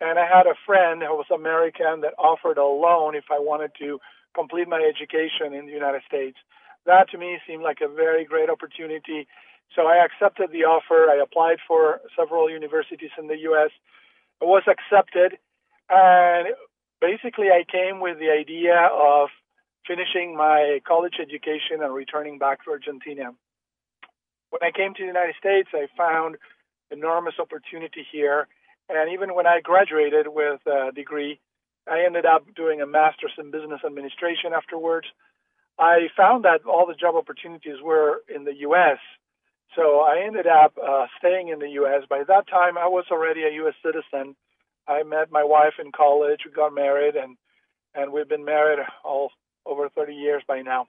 and 0.00 0.18
I 0.18 0.26
had 0.26 0.46
a 0.46 0.54
friend 0.66 1.02
who 1.02 1.16
was 1.16 1.26
American 1.32 2.02
that 2.02 2.14
offered 2.18 2.58
a 2.58 2.64
loan 2.64 3.14
if 3.14 3.24
I 3.30 3.38
wanted 3.38 3.72
to 3.78 3.98
complete 4.34 4.68
my 4.68 4.82
education 4.82 5.54
in 5.54 5.66
the 5.66 5.72
United 5.72 6.02
States. 6.06 6.36
That 6.84 7.10
to 7.10 7.18
me 7.18 7.38
seemed 7.46 7.62
like 7.62 7.78
a 7.80 7.88
very 7.88 8.24
great 8.24 8.50
opportunity. 8.50 9.26
So 9.74 9.86
I 9.86 10.04
accepted 10.04 10.52
the 10.52 10.64
offer. 10.64 11.10
I 11.10 11.20
applied 11.22 11.58
for 11.66 12.00
several 12.16 12.50
universities 12.50 13.10
in 13.18 13.26
the 13.26 13.38
U.S. 13.50 13.70
I 14.40 14.44
was 14.44 14.62
accepted, 14.68 15.38
and 15.88 16.48
basically 17.00 17.48
I 17.48 17.64
came 17.64 18.00
with 18.00 18.18
the 18.18 18.30
idea 18.30 18.76
of 18.92 19.30
finishing 19.86 20.36
my 20.36 20.80
college 20.86 21.14
education 21.20 21.82
and 21.82 21.94
returning 21.94 22.38
back 22.38 22.64
to 22.64 22.70
Argentina. 22.70 23.32
When 24.50 24.62
I 24.62 24.70
came 24.70 24.94
to 24.94 25.02
the 25.02 25.06
United 25.06 25.34
States, 25.38 25.68
I 25.72 25.86
found 25.96 26.36
enormous 26.90 27.34
opportunity 27.40 28.06
here. 28.10 28.46
And 28.88 29.12
even 29.12 29.34
when 29.34 29.46
I 29.46 29.60
graduated 29.62 30.28
with 30.28 30.60
a 30.66 30.92
degree, 30.92 31.40
I 31.88 32.04
ended 32.04 32.26
up 32.26 32.46
doing 32.54 32.80
a 32.80 32.86
master's 32.86 33.32
in 33.38 33.50
business 33.50 33.80
administration 33.84 34.52
afterwards. 34.54 35.06
I 35.78 36.08
found 36.16 36.44
that 36.44 36.64
all 36.64 36.86
the 36.86 36.94
job 36.94 37.14
opportunities 37.14 37.82
were 37.82 38.22
in 38.34 38.44
the 38.44 38.54
U.S. 38.60 38.98
So 39.74 40.00
I 40.00 40.24
ended 40.26 40.46
up 40.46 40.74
uh, 40.82 41.06
staying 41.18 41.48
in 41.48 41.58
the 41.58 41.68
U.S. 41.80 42.02
By 42.08 42.22
that 42.26 42.48
time, 42.48 42.78
I 42.78 42.86
was 42.86 43.04
already 43.10 43.42
a 43.42 43.52
U.S. 43.62 43.74
citizen. 43.84 44.34
I 44.88 45.02
met 45.02 45.30
my 45.30 45.44
wife 45.44 45.74
in 45.78 45.92
college. 45.92 46.40
We 46.44 46.52
got 46.52 46.74
married, 46.74 47.16
and 47.16 47.36
and 47.94 48.12
we've 48.12 48.28
been 48.28 48.44
married 48.44 48.78
all 49.04 49.30
over 49.64 49.88
30 49.88 50.14
years 50.14 50.42
by 50.46 50.62
now. 50.62 50.86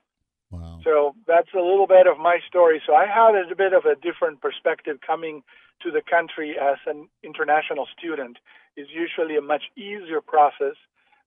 Wow. 0.52 0.80
So 0.84 1.16
that's 1.26 1.50
a 1.54 1.60
little 1.60 1.88
bit 1.88 2.08
of 2.08 2.18
my 2.18 2.40
story. 2.48 2.82
So 2.86 2.94
I 2.94 3.06
had 3.06 3.36
a 3.36 3.56
bit 3.56 3.74
of 3.74 3.86
a 3.86 3.96
different 3.96 4.42
perspective 4.42 4.98
coming 5.06 5.44
to 5.84 5.92
the 5.92 6.02
country 6.02 6.56
as 6.60 6.78
an 6.86 7.08
international 7.24 7.88
student. 7.98 8.38
Is 8.76 8.88
usually 8.94 9.36
a 9.36 9.42
much 9.42 9.64
easier 9.76 10.22
process 10.22 10.76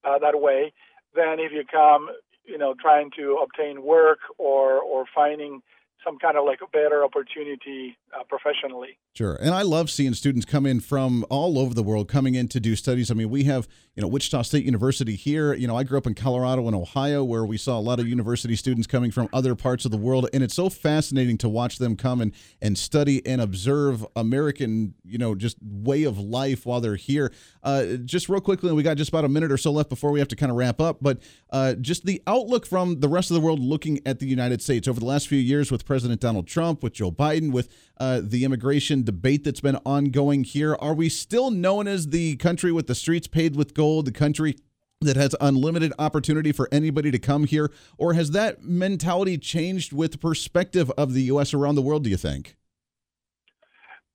uh, 0.05 0.19
that 0.21 0.41
way 0.41 0.73
than 1.17 1.41
if 1.41 1.51
you 1.51 1.65
come, 1.65 2.09
you 2.45 2.57
know, 2.57 2.75
trying 2.81 3.11
to 3.17 3.39
obtain 3.43 3.83
work 3.83 4.21
or 4.39 4.79
or 4.81 5.05
finding 5.13 5.63
some 6.05 6.19
kind 6.19 6.37
of 6.37 6.45
like 6.45 6.61
a 6.63 6.71
better 6.71 7.05
opportunity 7.05 7.99
uh, 8.19 8.25
professionally. 8.25 8.99
Sure. 9.15 9.35
And 9.35 9.55
I 9.55 9.63
love 9.63 9.91
seeing 9.91 10.15
students 10.15 10.47
come 10.47 10.67
in 10.67 10.81
from 10.81 11.25
all 11.31 11.59
over 11.59 11.75
the 11.75 11.83
world 11.83 12.09
coming 12.09 12.35
in 12.35 12.49
to 12.49 12.61
do 12.61 12.77
studies. 12.77 13.11
I 13.11 13.15
mean, 13.15 13.29
we 13.29 13.45
have, 13.45 13.69
you 13.97 14.03
know, 14.03 14.09
Wichita 14.09 14.43
State 14.43 14.65
University 14.65 15.17
here. 15.17 15.53
You 15.53 15.67
know, 15.67 15.77
I 15.77 15.83
grew 15.83 15.99
up 15.99 16.07
in 16.07 16.15
Colorado 16.15 16.67
and 16.67 16.77
Ohio 16.77 17.25
where 17.25 17.45
we 17.45 17.57
saw 17.57 17.79
a 17.79 17.81
lot 17.81 17.99
of 17.99 18.09
university 18.09 18.55
students 18.57 18.87
coming 18.87 19.11
from 19.11 19.29
other 19.33 19.55
parts 19.55 19.85
of 19.85 19.91
the 19.91 19.97
world. 19.97 20.29
And 20.33 20.43
it's 20.43 20.55
so 20.55 20.71
fascinating 20.71 21.39
to 21.39 21.49
watch 21.49 21.79
them 21.79 21.97
come 21.97 22.21
and, 22.21 22.33
and 22.63 22.79
study 22.79 23.25
and 23.27 23.41
observe 23.41 24.07
American, 24.15 24.95
you 25.05 25.19
know, 25.19 25.35
just 25.35 25.57
way 25.63 26.05
of 26.05 26.19
life 26.19 26.65
while 26.65 26.81
they're 26.81 26.97
here. 26.97 27.33
Uh, 27.63 27.97
just 28.05 28.29
real 28.29 28.41
quickly, 28.41 28.73
we 28.73 28.83
got 28.83 28.97
just 28.97 29.11
about 29.11 29.25
a 29.25 29.29
minute 29.29 29.51
or 29.51 29.59
so 29.59 29.73
left 29.73 29.89
before 29.89 30.13
we 30.13 30.21
have 30.21 30.29
to 30.29 30.37
kind 30.37 30.51
of 30.51 30.57
wrap 30.57 30.81
up. 30.81 30.99
But 31.01 31.19
uh, 31.51 31.75
just 31.75 32.07
the 32.07 32.23
outlook 32.27 32.65
from 32.67 33.01
the 33.01 33.09
rest 33.09 33.31
of 33.31 33.35
the 33.35 33.41
world 33.41 33.61
looking 33.61 34.01
at 34.07 34.21
the 34.21 34.27
United 34.27 34.63
States 34.63 34.87
over 34.87 35.01
the 35.01 35.07
last 35.07 35.29
few 35.29 35.39
years 35.39 35.71
with 35.71 35.85
President 35.85 36.21
Donald 36.21 36.47
Trump, 36.47 36.83
with 36.83 36.93
Joe 36.93 37.11
Biden, 37.11 37.53
with 37.53 37.69
uh, 38.01 38.21
the 38.25 38.45
immigration 38.45 39.05
debate 39.05 39.45
that's 39.45 39.61
been 39.61 39.79
ongoing 39.85 40.43
here. 40.43 40.75
Are 40.81 40.95
we 40.95 41.11
still 41.11 41.51
known 41.51 41.87
as 41.87 42.09
the 42.09 42.37
country 42.37 42.73
with 42.73 42.87
the 42.87 42.95
streets 42.95 43.29
paved 43.29 43.55
with 43.55 43.75
gold, 43.75 44.07
the 44.07 44.13
country 44.13 44.57
that 45.03 45.17
has 45.17 45.37
unlimited 45.41 45.93
opportunity 45.99 46.51
for 46.51 46.69
anybody 46.73 47.11
to 47.11 47.19
come 47.19 47.45
here? 47.45 47.71
Or 47.99 48.15
has 48.15 48.31
that 48.31 48.63
mentality 48.63 49.37
changed 49.37 49.93
with 49.93 50.13
the 50.13 50.19
perspective 50.19 50.91
of 50.97 51.13
the 51.13 51.23
U.S. 51.25 51.53
around 51.53 51.75
the 51.75 51.83
world, 51.83 52.05
do 52.05 52.11
you 52.11 52.17
think? 52.17 52.57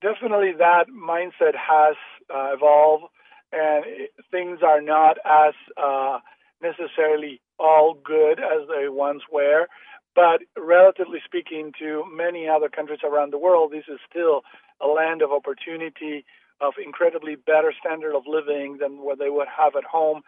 Definitely 0.01 0.53
that 0.57 0.85
mindset 0.89 1.55
has 1.55 1.95
uh, 2.33 2.53
evolved, 2.53 3.05
and 3.51 3.85
things 4.31 4.59
are 4.65 4.81
not 4.81 5.17
as 5.25 5.53
uh, 5.81 6.19
necessarily 6.61 7.39
all 7.59 7.99
good 8.03 8.39
as 8.39 8.67
they 8.67 8.89
once 8.89 9.21
were. 9.31 9.67
But 10.15 10.41
relatively 10.57 11.19
speaking 11.25 11.73
to 11.79 12.05
many 12.09 12.47
other 12.47 12.69
countries 12.69 12.99
around 13.03 13.33
the 13.33 13.37
world, 13.37 13.71
this 13.71 13.83
is 13.89 13.99
still 14.09 14.41
a 14.81 14.87
land 14.87 15.21
of 15.21 15.31
opportunity, 15.31 16.25
of 16.61 16.73
incredibly 16.83 17.35
better 17.35 17.73
standard 17.77 18.15
of 18.15 18.23
living 18.25 18.77
than 18.79 19.03
what 19.03 19.19
they 19.19 19.29
would 19.29 19.47
have 19.51 19.75
at 19.75 19.83
home. 19.83 20.21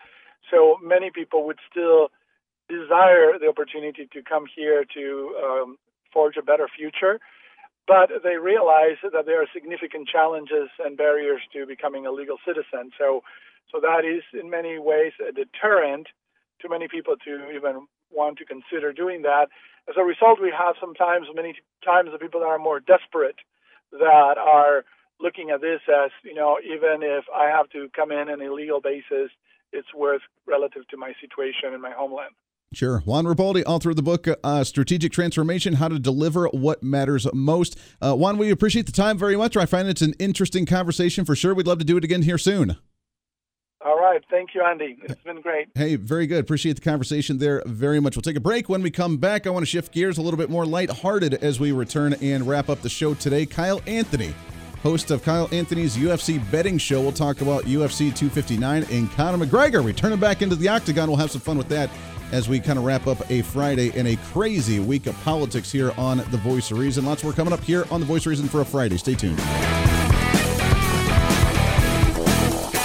So 0.51 0.77
many 0.83 1.09
people 1.09 1.45
would 1.45 1.59
still 1.71 2.09
desire 2.67 3.39
the 3.39 3.47
opportunity 3.47 4.09
to 4.11 4.21
come 4.21 4.45
here 4.53 4.83
to 4.93 5.35
um, 5.41 5.77
forge 6.11 6.35
a 6.37 6.41
better 6.43 6.67
future. 6.67 7.19
But 7.87 8.09
they 8.21 8.35
realize 8.35 8.99
that 9.01 9.25
there 9.25 9.41
are 9.41 9.47
significant 9.53 10.09
challenges 10.09 10.67
and 10.83 10.97
barriers 10.97 11.39
to 11.53 11.65
becoming 11.65 12.05
a 12.05 12.11
legal 12.11 12.35
citizen. 12.45 12.91
So, 12.99 13.23
so 13.71 13.79
that 13.79 14.03
is 14.03 14.23
in 14.37 14.49
many 14.49 14.77
ways 14.77 15.13
a 15.23 15.31
deterrent 15.31 16.07
to 16.59 16.67
many 16.67 16.89
people 16.89 17.15
to 17.23 17.49
even 17.55 17.87
want 18.11 18.37
to 18.39 18.45
consider 18.45 18.91
doing 18.91 19.21
that. 19.21 19.47
As 19.89 19.95
a 19.97 20.03
result, 20.03 20.39
we 20.41 20.51
have 20.57 20.75
sometimes, 20.79 21.27
many 21.33 21.55
times, 21.83 22.09
the 22.11 22.19
people 22.19 22.41
that 22.41 22.47
are 22.47 22.59
more 22.59 22.79
desperate 22.79 23.37
that 23.91 24.35
are 24.37 24.83
looking 25.19 25.49
at 25.49 25.61
this 25.61 25.79
as, 25.87 26.11
you 26.23 26.33
know, 26.33 26.57
even 26.63 27.01
if 27.01 27.25
I 27.33 27.45
have 27.45 27.69
to 27.69 27.89
come 27.95 28.11
in 28.11 28.29
on 28.29 28.41
a 28.41 28.53
legal 28.53 28.81
basis, 28.81 29.31
it's 29.71 29.93
worth 29.95 30.21
relative 30.45 30.87
to 30.89 30.97
my 30.97 31.13
situation 31.21 31.73
in 31.73 31.81
my 31.81 31.91
homeland. 31.91 32.31
Sure. 32.73 32.99
Juan 32.99 33.23
Riboldi, 33.23 33.63
author 33.65 33.91
of 33.91 33.95
the 33.95 34.03
book 34.03 34.27
uh, 34.43 34.63
Strategic 34.65 35.13
Transformation 35.13 35.75
How 35.75 35.87
to 35.87 35.99
Deliver 35.99 36.47
What 36.49 36.83
Matters 36.83 37.25
Most. 37.33 37.79
Uh, 38.01 38.13
Juan, 38.13 38.37
we 38.37 38.51
appreciate 38.51 38.87
the 38.87 38.91
time 38.91 39.17
very 39.17 39.37
much. 39.37 39.55
I 39.55 39.65
find 39.65 39.87
it's 39.87 40.01
an 40.01 40.13
interesting 40.19 40.65
conversation 40.65 41.23
for 41.23 41.33
sure. 41.33 41.55
We'd 41.55 41.65
love 41.65 41.79
to 41.79 41.85
do 41.85 41.95
it 41.95 42.03
again 42.03 42.23
here 42.23 42.37
soon. 42.37 42.75
All 43.87 43.97
right. 43.97 44.21
Thank 44.29 44.53
you, 44.53 44.61
Andy. 44.61 44.97
It's 45.03 45.21
been 45.21 45.39
great. 45.39 45.69
Hey, 45.73 45.95
very 45.95 46.27
good. 46.27 46.39
Appreciate 46.39 46.73
the 46.73 46.81
conversation 46.81 47.37
there 47.37 47.63
very 47.65 48.01
much. 48.01 48.17
We'll 48.17 48.21
take 48.21 48.35
a 48.35 48.41
break. 48.41 48.67
When 48.67 48.81
we 48.81 48.91
come 48.91 49.15
back, 49.15 49.47
I 49.47 49.49
want 49.49 49.63
to 49.63 49.65
shift 49.65 49.93
gears 49.93 50.17
a 50.17 50.21
little 50.21 50.37
bit 50.37 50.49
more 50.49 50.65
lighthearted 50.65 51.35
as 51.35 51.57
we 51.57 51.71
return 51.71 52.13
and 52.21 52.45
wrap 52.45 52.67
up 52.67 52.81
the 52.81 52.89
show 52.89 53.13
today. 53.13 53.45
Kyle 53.45 53.81
Anthony, 53.87 54.35
host 54.83 55.09
of 55.09 55.23
Kyle 55.23 55.47
Anthony's 55.53 55.95
UFC 55.95 56.39
betting 56.51 56.77
show. 56.77 56.99
We'll 56.99 57.13
talk 57.13 57.39
about 57.39 57.63
UFC 57.63 58.13
259 58.13 58.87
and 58.91 59.09
Conor 59.13 59.45
McGregor 59.45 59.85
returning 59.85 60.19
back 60.19 60.41
into 60.41 60.57
the 60.57 60.67
octagon. 60.67 61.07
We'll 61.07 61.15
have 61.15 61.31
some 61.31 61.39
fun 61.39 61.57
with 61.57 61.69
that 61.69 61.89
as 62.33 62.49
we 62.49 62.59
kind 62.59 62.77
of 62.77 62.83
wrap 62.83 63.07
up 63.07 63.31
a 63.31 63.41
Friday 63.41 63.97
and 63.97 64.05
a 64.05 64.17
crazy 64.33 64.81
week 64.81 65.07
of 65.07 65.15
politics 65.23 65.71
here 65.71 65.93
on 65.97 66.17
The 66.17 66.37
Voice 66.37 66.71
of 66.71 66.79
Reason. 66.79 67.05
Lots 67.05 67.23
more 67.23 67.31
coming 67.31 67.53
up 67.53 67.63
here 67.63 67.85
on 67.89 68.01
The 68.01 68.05
Voice 68.05 68.23
of 68.23 68.31
Reason 68.31 68.49
for 68.49 68.59
a 68.59 68.65
Friday. 68.65 68.97
Stay 68.97 69.15
tuned. 69.15 69.39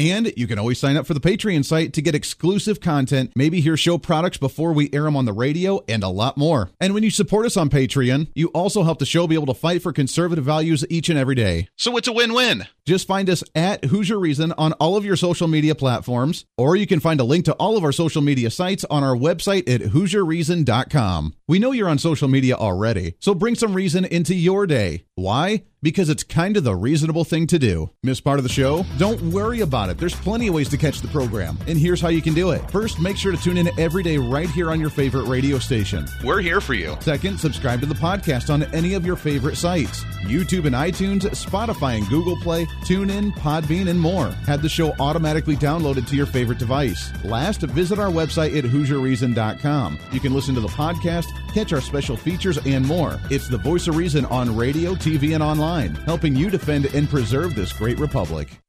And 0.00 0.32
you 0.34 0.46
can 0.46 0.58
always 0.58 0.78
sign 0.78 0.96
up 0.96 1.06
for 1.06 1.12
the 1.12 1.20
Patreon 1.20 1.62
site 1.62 1.92
to 1.92 2.00
get 2.00 2.14
exclusive 2.14 2.80
content, 2.80 3.32
maybe 3.36 3.60
hear 3.60 3.76
show 3.76 3.98
products 3.98 4.38
before 4.38 4.72
we 4.72 4.88
air 4.94 5.02
them 5.02 5.14
on 5.14 5.26
the 5.26 5.32
radio, 5.34 5.84
and 5.88 6.02
a 6.02 6.08
lot 6.08 6.38
more. 6.38 6.70
And 6.80 6.94
when 6.94 7.02
you 7.02 7.10
support 7.10 7.44
us 7.44 7.58
on 7.58 7.68
Patreon, 7.68 8.28
you 8.34 8.48
also 8.48 8.82
help 8.82 8.98
the 8.98 9.04
show 9.04 9.26
be 9.26 9.34
able 9.34 9.52
to 9.52 9.54
fight 9.54 9.82
for 9.82 9.92
conservative 9.92 10.42
values 10.42 10.86
each 10.88 11.10
and 11.10 11.18
every 11.18 11.34
day. 11.34 11.68
So 11.76 11.98
it's 11.98 12.08
a 12.08 12.12
win 12.12 12.32
win. 12.32 12.66
Just 12.86 13.06
find 13.06 13.28
us 13.30 13.44
at 13.54 13.82
Hooser 13.82 14.20
Reason 14.20 14.52
on 14.52 14.72
all 14.74 14.96
of 14.96 15.04
your 15.04 15.16
social 15.16 15.48
media 15.48 15.74
platforms, 15.74 16.44
or 16.56 16.76
you 16.76 16.86
can 16.86 17.00
find 17.00 17.20
a 17.20 17.24
link 17.24 17.44
to 17.46 17.54
all 17.54 17.76
of 17.76 17.84
our 17.84 17.92
social 17.92 18.22
media 18.22 18.50
sites 18.50 18.84
on 18.90 19.04
our 19.04 19.16
website 19.16 19.68
at 19.68 19.80
HooserReason.com. 19.80 21.34
We 21.48 21.58
know 21.58 21.72
you're 21.72 21.88
on 21.88 21.98
social 21.98 22.28
media 22.28 22.54
already, 22.54 23.14
so 23.18 23.34
bring 23.34 23.54
some 23.54 23.74
reason 23.74 24.04
into 24.04 24.34
your 24.34 24.66
day. 24.66 25.04
Why? 25.14 25.64
Because 25.82 26.10
it's 26.10 26.22
kind 26.22 26.56
of 26.56 26.64
the 26.64 26.74
reasonable 26.76 27.24
thing 27.24 27.46
to 27.48 27.58
do. 27.58 27.90
Miss 28.02 28.20
part 28.20 28.38
of 28.38 28.42
the 28.42 28.50
show? 28.50 28.84
Don't 28.98 29.20
worry 29.32 29.60
about 29.60 29.88
it. 29.88 29.96
There's 29.98 30.14
plenty 30.14 30.48
of 30.48 30.54
ways 30.54 30.68
to 30.70 30.76
catch 30.76 31.00
the 31.00 31.08
program, 31.08 31.58
and 31.66 31.78
here's 31.78 32.00
how 32.00 32.08
you 32.08 32.20
can 32.22 32.34
do 32.34 32.50
it. 32.50 32.70
First, 32.70 33.00
make 33.00 33.16
sure 33.16 33.32
to 33.32 33.38
tune 33.38 33.56
in 33.56 33.70
every 33.78 34.02
day 34.02 34.18
right 34.18 34.48
here 34.50 34.70
on 34.70 34.80
your 34.80 34.90
favorite 34.90 35.26
radio 35.26 35.58
station. 35.58 36.06
We're 36.22 36.40
here 36.40 36.60
for 36.60 36.74
you. 36.74 36.96
Second, 37.00 37.40
subscribe 37.40 37.80
to 37.80 37.86
the 37.86 37.94
podcast 37.94 38.52
on 38.52 38.62
any 38.74 38.94
of 38.94 39.06
your 39.06 39.16
favorite 39.16 39.56
sites 39.56 40.04
YouTube 40.24 40.66
and 40.66 40.74
iTunes, 40.74 41.22
Spotify 41.22 41.96
and 41.96 42.08
Google 42.08 42.36
Play, 42.36 42.66
TuneIn, 42.84 43.32
Podbean, 43.32 43.88
and 43.88 44.00
more. 44.00 44.30
Have 44.46 44.62
the 44.62 44.68
show 44.68 44.94
automatically 44.98 45.56
downloaded 45.56 46.06
to 46.08 46.16
your 46.16 46.26
favorite 46.26 46.58
device. 46.58 47.12
Last, 47.24 47.62
visit 47.62 47.98
our 47.98 48.10
website 48.10 48.56
at 48.56 48.64
HooserReason.com. 48.64 49.98
You 50.12 50.20
can 50.20 50.34
listen 50.34 50.54
to 50.54 50.60
the 50.60 50.68
podcast, 50.68 51.26
catch 51.52 51.72
our 51.72 51.80
special 51.80 52.16
features, 52.16 52.58
and 52.66 52.86
more. 52.86 53.20
It's 53.30 53.48
the 53.48 53.58
voice 53.58 53.88
of 53.88 53.96
reason 53.96 54.24
on 54.26 54.56
radio, 54.56 54.94
TV, 54.94 55.34
and 55.34 55.42
online, 55.42 55.94
helping 55.94 56.34
you 56.34 56.50
defend 56.50 56.86
and 56.86 57.08
preserve 57.08 57.54
this 57.54 57.72
great 57.72 57.98
republic. 57.98 58.48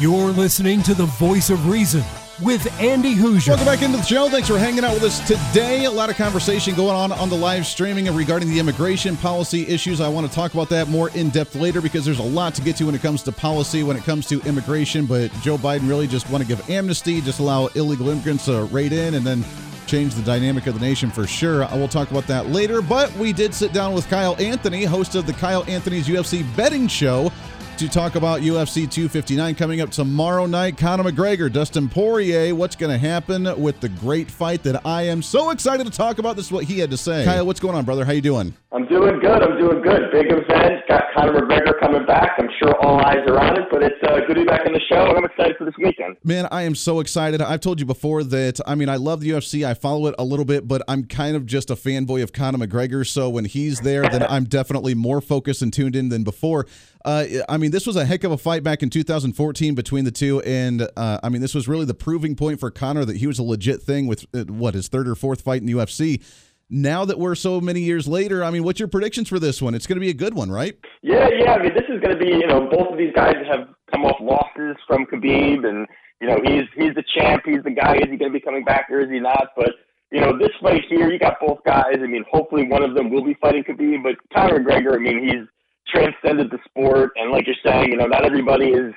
You're 0.00 0.30
listening 0.30 0.84
to 0.84 0.94
the 0.94 1.06
voice 1.06 1.50
of 1.50 1.66
reason 1.66 2.04
with 2.40 2.72
Andy 2.80 3.16
Hooser. 3.16 3.48
Welcome 3.48 3.66
back 3.66 3.82
into 3.82 3.96
the 3.96 4.04
show. 4.04 4.28
Thanks 4.28 4.46
for 4.46 4.56
hanging 4.56 4.84
out 4.84 4.94
with 4.94 5.02
us 5.02 5.18
today. 5.26 5.86
A 5.86 5.90
lot 5.90 6.08
of 6.08 6.14
conversation 6.14 6.76
going 6.76 6.94
on 6.94 7.10
on 7.10 7.28
the 7.28 7.34
live 7.34 7.66
streaming 7.66 8.06
regarding 8.14 8.48
the 8.48 8.60
immigration 8.60 9.16
policy 9.16 9.66
issues. 9.66 10.00
I 10.00 10.08
want 10.08 10.28
to 10.28 10.32
talk 10.32 10.54
about 10.54 10.68
that 10.68 10.86
more 10.86 11.10
in 11.16 11.30
depth 11.30 11.56
later 11.56 11.80
because 11.80 12.04
there's 12.04 12.20
a 12.20 12.22
lot 12.22 12.54
to 12.54 12.62
get 12.62 12.76
to 12.76 12.84
when 12.84 12.94
it 12.94 13.02
comes 13.02 13.24
to 13.24 13.32
policy, 13.32 13.82
when 13.82 13.96
it 13.96 14.04
comes 14.04 14.28
to 14.28 14.40
immigration. 14.42 15.04
But 15.04 15.32
Joe 15.42 15.58
Biden 15.58 15.88
really 15.88 16.06
just 16.06 16.30
want 16.30 16.44
to 16.44 16.48
give 16.48 16.70
amnesty, 16.70 17.20
just 17.20 17.40
allow 17.40 17.66
illegal 17.66 18.08
immigrants 18.08 18.44
to 18.44 18.66
raid 18.66 18.92
in, 18.92 19.14
and 19.14 19.26
then 19.26 19.44
change 19.88 20.14
the 20.14 20.22
dynamic 20.22 20.68
of 20.68 20.74
the 20.74 20.80
nation 20.80 21.10
for 21.10 21.26
sure. 21.26 21.64
I 21.64 21.74
will 21.74 21.88
talk 21.88 22.12
about 22.12 22.28
that 22.28 22.50
later. 22.50 22.80
But 22.82 23.12
we 23.16 23.32
did 23.32 23.52
sit 23.52 23.72
down 23.72 23.94
with 23.94 24.08
Kyle 24.08 24.36
Anthony, 24.38 24.84
host 24.84 25.16
of 25.16 25.26
the 25.26 25.32
Kyle 25.32 25.64
Anthony's 25.66 26.06
UFC 26.06 26.44
betting 26.54 26.86
show 26.86 27.32
to 27.78 27.88
talk 27.88 28.16
about 28.16 28.40
UFC 28.40 28.90
259 28.90 29.54
coming 29.54 29.80
up 29.80 29.90
tomorrow 29.90 30.46
night. 30.46 30.76
Conor 30.76 31.04
McGregor, 31.04 31.52
Dustin 31.52 31.88
Poirier. 31.88 32.52
What's 32.52 32.74
going 32.74 32.90
to 32.90 32.98
happen 32.98 33.44
with 33.60 33.78
the 33.78 33.88
great 33.88 34.28
fight 34.28 34.64
that 34.64 34.84
I 34.84 35.02
am 35.02 35.22
so 35.22 35.50
excited 35.50 35.86
to 35.86 35.92
talk 35.92 36.18
about? 36.18 36.34
This 36.34 36.46
is 36.46 36.52
what 36.52 36.64
he 36.64 36.80
had 36.80 36.90
to 36.90 36.96
say. 36.96 37.24
Kyle, 37.24 37.46
what's 37.46 37.60
going 37.60 37.76
on, 37.76 37.84
brother? 37.84 38.04
How 38.04 38.10
you 38.10 38.20
doing? 38.20 38.52
I'm 38.72 38.86
doing 38.88 39.20
good. 39.20 39.42
I'm 39.42 39.56
doing 39.58 39.80
good. 39.80 40.10
Big 40.10 40.26
event. 40.26 40.88
Got 40.88 41.04
Conor 41.16 41.40
McGregor 41.40 41.78
coming 41.78 42.04
back. 42.04 42.32
I'm 42.38 42.48
sure 42.60 42.74
all 42.84 42.98
eyes 42.98 43.18
are 43.28 43.38
on 43.38 43.56
it, 43.60 43.68
but 43.70 43.84
it's 43.84 43.94
uh, 44.02 44.18
good 44.26 44.34
to 44.34 44.40
be 44.40 44.44
back 44.44 44.66
in 44.66 44.72
the 44.72 44.80
show, 44.90 45.06
and 45.08 45.16
I'm 45.16 45.24
excited 45.24 45.56
for 45.56 45.64
this 45.64 45.74
weekend. 45.78 46.16
Man, 46.24 46.48
I 46.50 46.62
am 46.62 46.74
so 46.74 46.98
excited. 46.98 47.40
I've 47.40 47.60
told 47.60 47.78
you 47.78 47.86
before 47.86 48.24
that, 48.24 48.60
I 48.66 48.74
mean, 48.74 48.88
I 48.88 48.96
love 48.96 49.20
the 49.20 49.30
UFC. 49.30 49.64
I 49.64 49.74
follow 49.74 50.08
it 50.08 50.16
a 50.18 50.24
little 50.24 50.44
bit, 50.44 50.66
but 50.66 50.82
I'm 50.88 51.04
kind 51.04 51.36
of 51.36 51.46
just 51.46 51.70
a 51.70 51.76
fanboy 51.76 52.22
of 52.24 52.32
Conor 52.32 52.58
McGregor. 52.58 53.06
So 53.06 53.30
when 53.30 53.44
he's 53.44 53.80
there, 53.80 54.02
then 54.02 54.24
I'm 54.24 54.44
definitely 54.44 54.94
more 54.94 55.20
focused 55.20 55.62
and 55.62 55.72
tuned 55.72 55.94
in 55.94 56.08
than 56.08 56.24
before. 56.24 56.66
Uh, 57.04 57.24
I 57.48 57.56
mean, 57.56 57.70
this 57.70 57.86
was 57.86 57.96
a 57.96 58.04
heck 58.04 58.24
of 58.24 58.32
a 58.32 58.38
fight 58.38 58.62
back 58.62 58.82
in 58.82 58.90
2014 58.90 59.74
between 59.74 60.04
the 60.04 60.10
two, 60.10 60.40
and 60.42 60.88
uh, 60.96 61.20
I 61.22 61.28
mean, 61.28 61.40
this 61.40 61.54
was 61.54 61.68
really 61.68 61.84
the 61.84 61.94
proving 61.94 62.34
point 62.34 62.60
for 62.60 62.70
Conor 62.70 63.04
that 63.04 63.16
he 63.16 63.26
was 63.26 63.38
a 63.38 63.42
legit 63.42 63.82
thing 63.82 64.06
with 64.06 64.26
uh, 64.34 64.44
what 64.44 64.74
his 64.74 64.88
third 64.88 65.08
or 65.08 65.14
fourth 65.14 65.42
fight 65.42 65.60
in 65.60 65.66
the 65.66 65.74
UFC. 65.74 66.22
Now 66.70 67.04
that 67.06 67.18
we're 67.18 67.34
so 67.34 67.60
many 67.60 67.80
years 67.80 68.06
later, 68.06 68.44
I 68.44 68.50
mean, 68.50 68.62
what's 68.62 68.78
your 68.78 68.88
predictions 68.88 69.28
for 69.28 69.38
this 69.38 69.62
one? 69.62 69.74
It's 69.74 69.86
going 69.86 69.96
to 69.96 70.00
be 70.00 70.10
a 70.10 70.14
good 70.14 70.34
one, 70.34 70.50
right? 70.50 70.76
Yeah, 71.02 71.28
yeah. 71.38 71.52
I 71.52 71.62
mean, 71.62 71.72
this 71.72 71.88
is 71.88 72.00
going 72.02 72.18
to 72.18 72.22
be, 72.22 72.30
you 72.30 72.46
know, 72.46 72.68
both 72.68 72.92
of 72.92 72.98
these 72.98 73.12
guys 73.14 73.36
have 73.50 73.68
come 73.90 74.04
off 74.04 74.16
losses 74.20 74.76
from 74.86 75.06
Khabib, 75.06 75.66
and 75.66 75.86
you 76.20 76.26
know, 76.28 76.38
he's 76.44 76.64
he's 76.76 76.94
the 76.94 77.04
champ, 77.16 77.44
he's 77.46 77.62
the 77.64 77.70
guy. 77.70 77.96
Is 77.96 78.10
he 78.10 78.16
going 78.16 78.32
to 78.32 78.38
be 78.38 78.40
coming 78.40 78.64
back 78.64 78.90
or 78.90 79.00
is 79.00 79.10
he 79.10 79.20
not? 79.20 79.52
But 79.56 79.70
you 80.10 80.20
know, 80.20 80.36
this 80.36 80.50
fight 80.60 80.82
here, 80.90 81.10
you 81.10 81.18
got 81.18 81.40
both 81.40 81.58
guys. 81.64 81.96
I 82.02 82.06
mean, 82.06 82.24
hopefully 82.30 82.66
one 82.66 82.82
of 82.82 82.94
them 82.94 83.10
will 83.10 83.24
be 83.24 83.36
fighting 83.40 83.64
Khabib, 83.64 84.02
but 84.02 84.16
Conor 84.34 84.60
McGregor, 84.60 84.94
I 84.94 84.98
mean, 84.98 85.22
he's 85.22 85.48
transcended 85.88 86.50
the 86.50 86.58
sport. 86.68 87.12
And 87.16 87.30
like 87.30 87.46
you're 87.46 87.56
saying, 87.64 87.90
you 87.90 87.96
know, 87.96 88.06
not 88.06 88.24
everybody 88.24 88.66
is, 88.66 88.92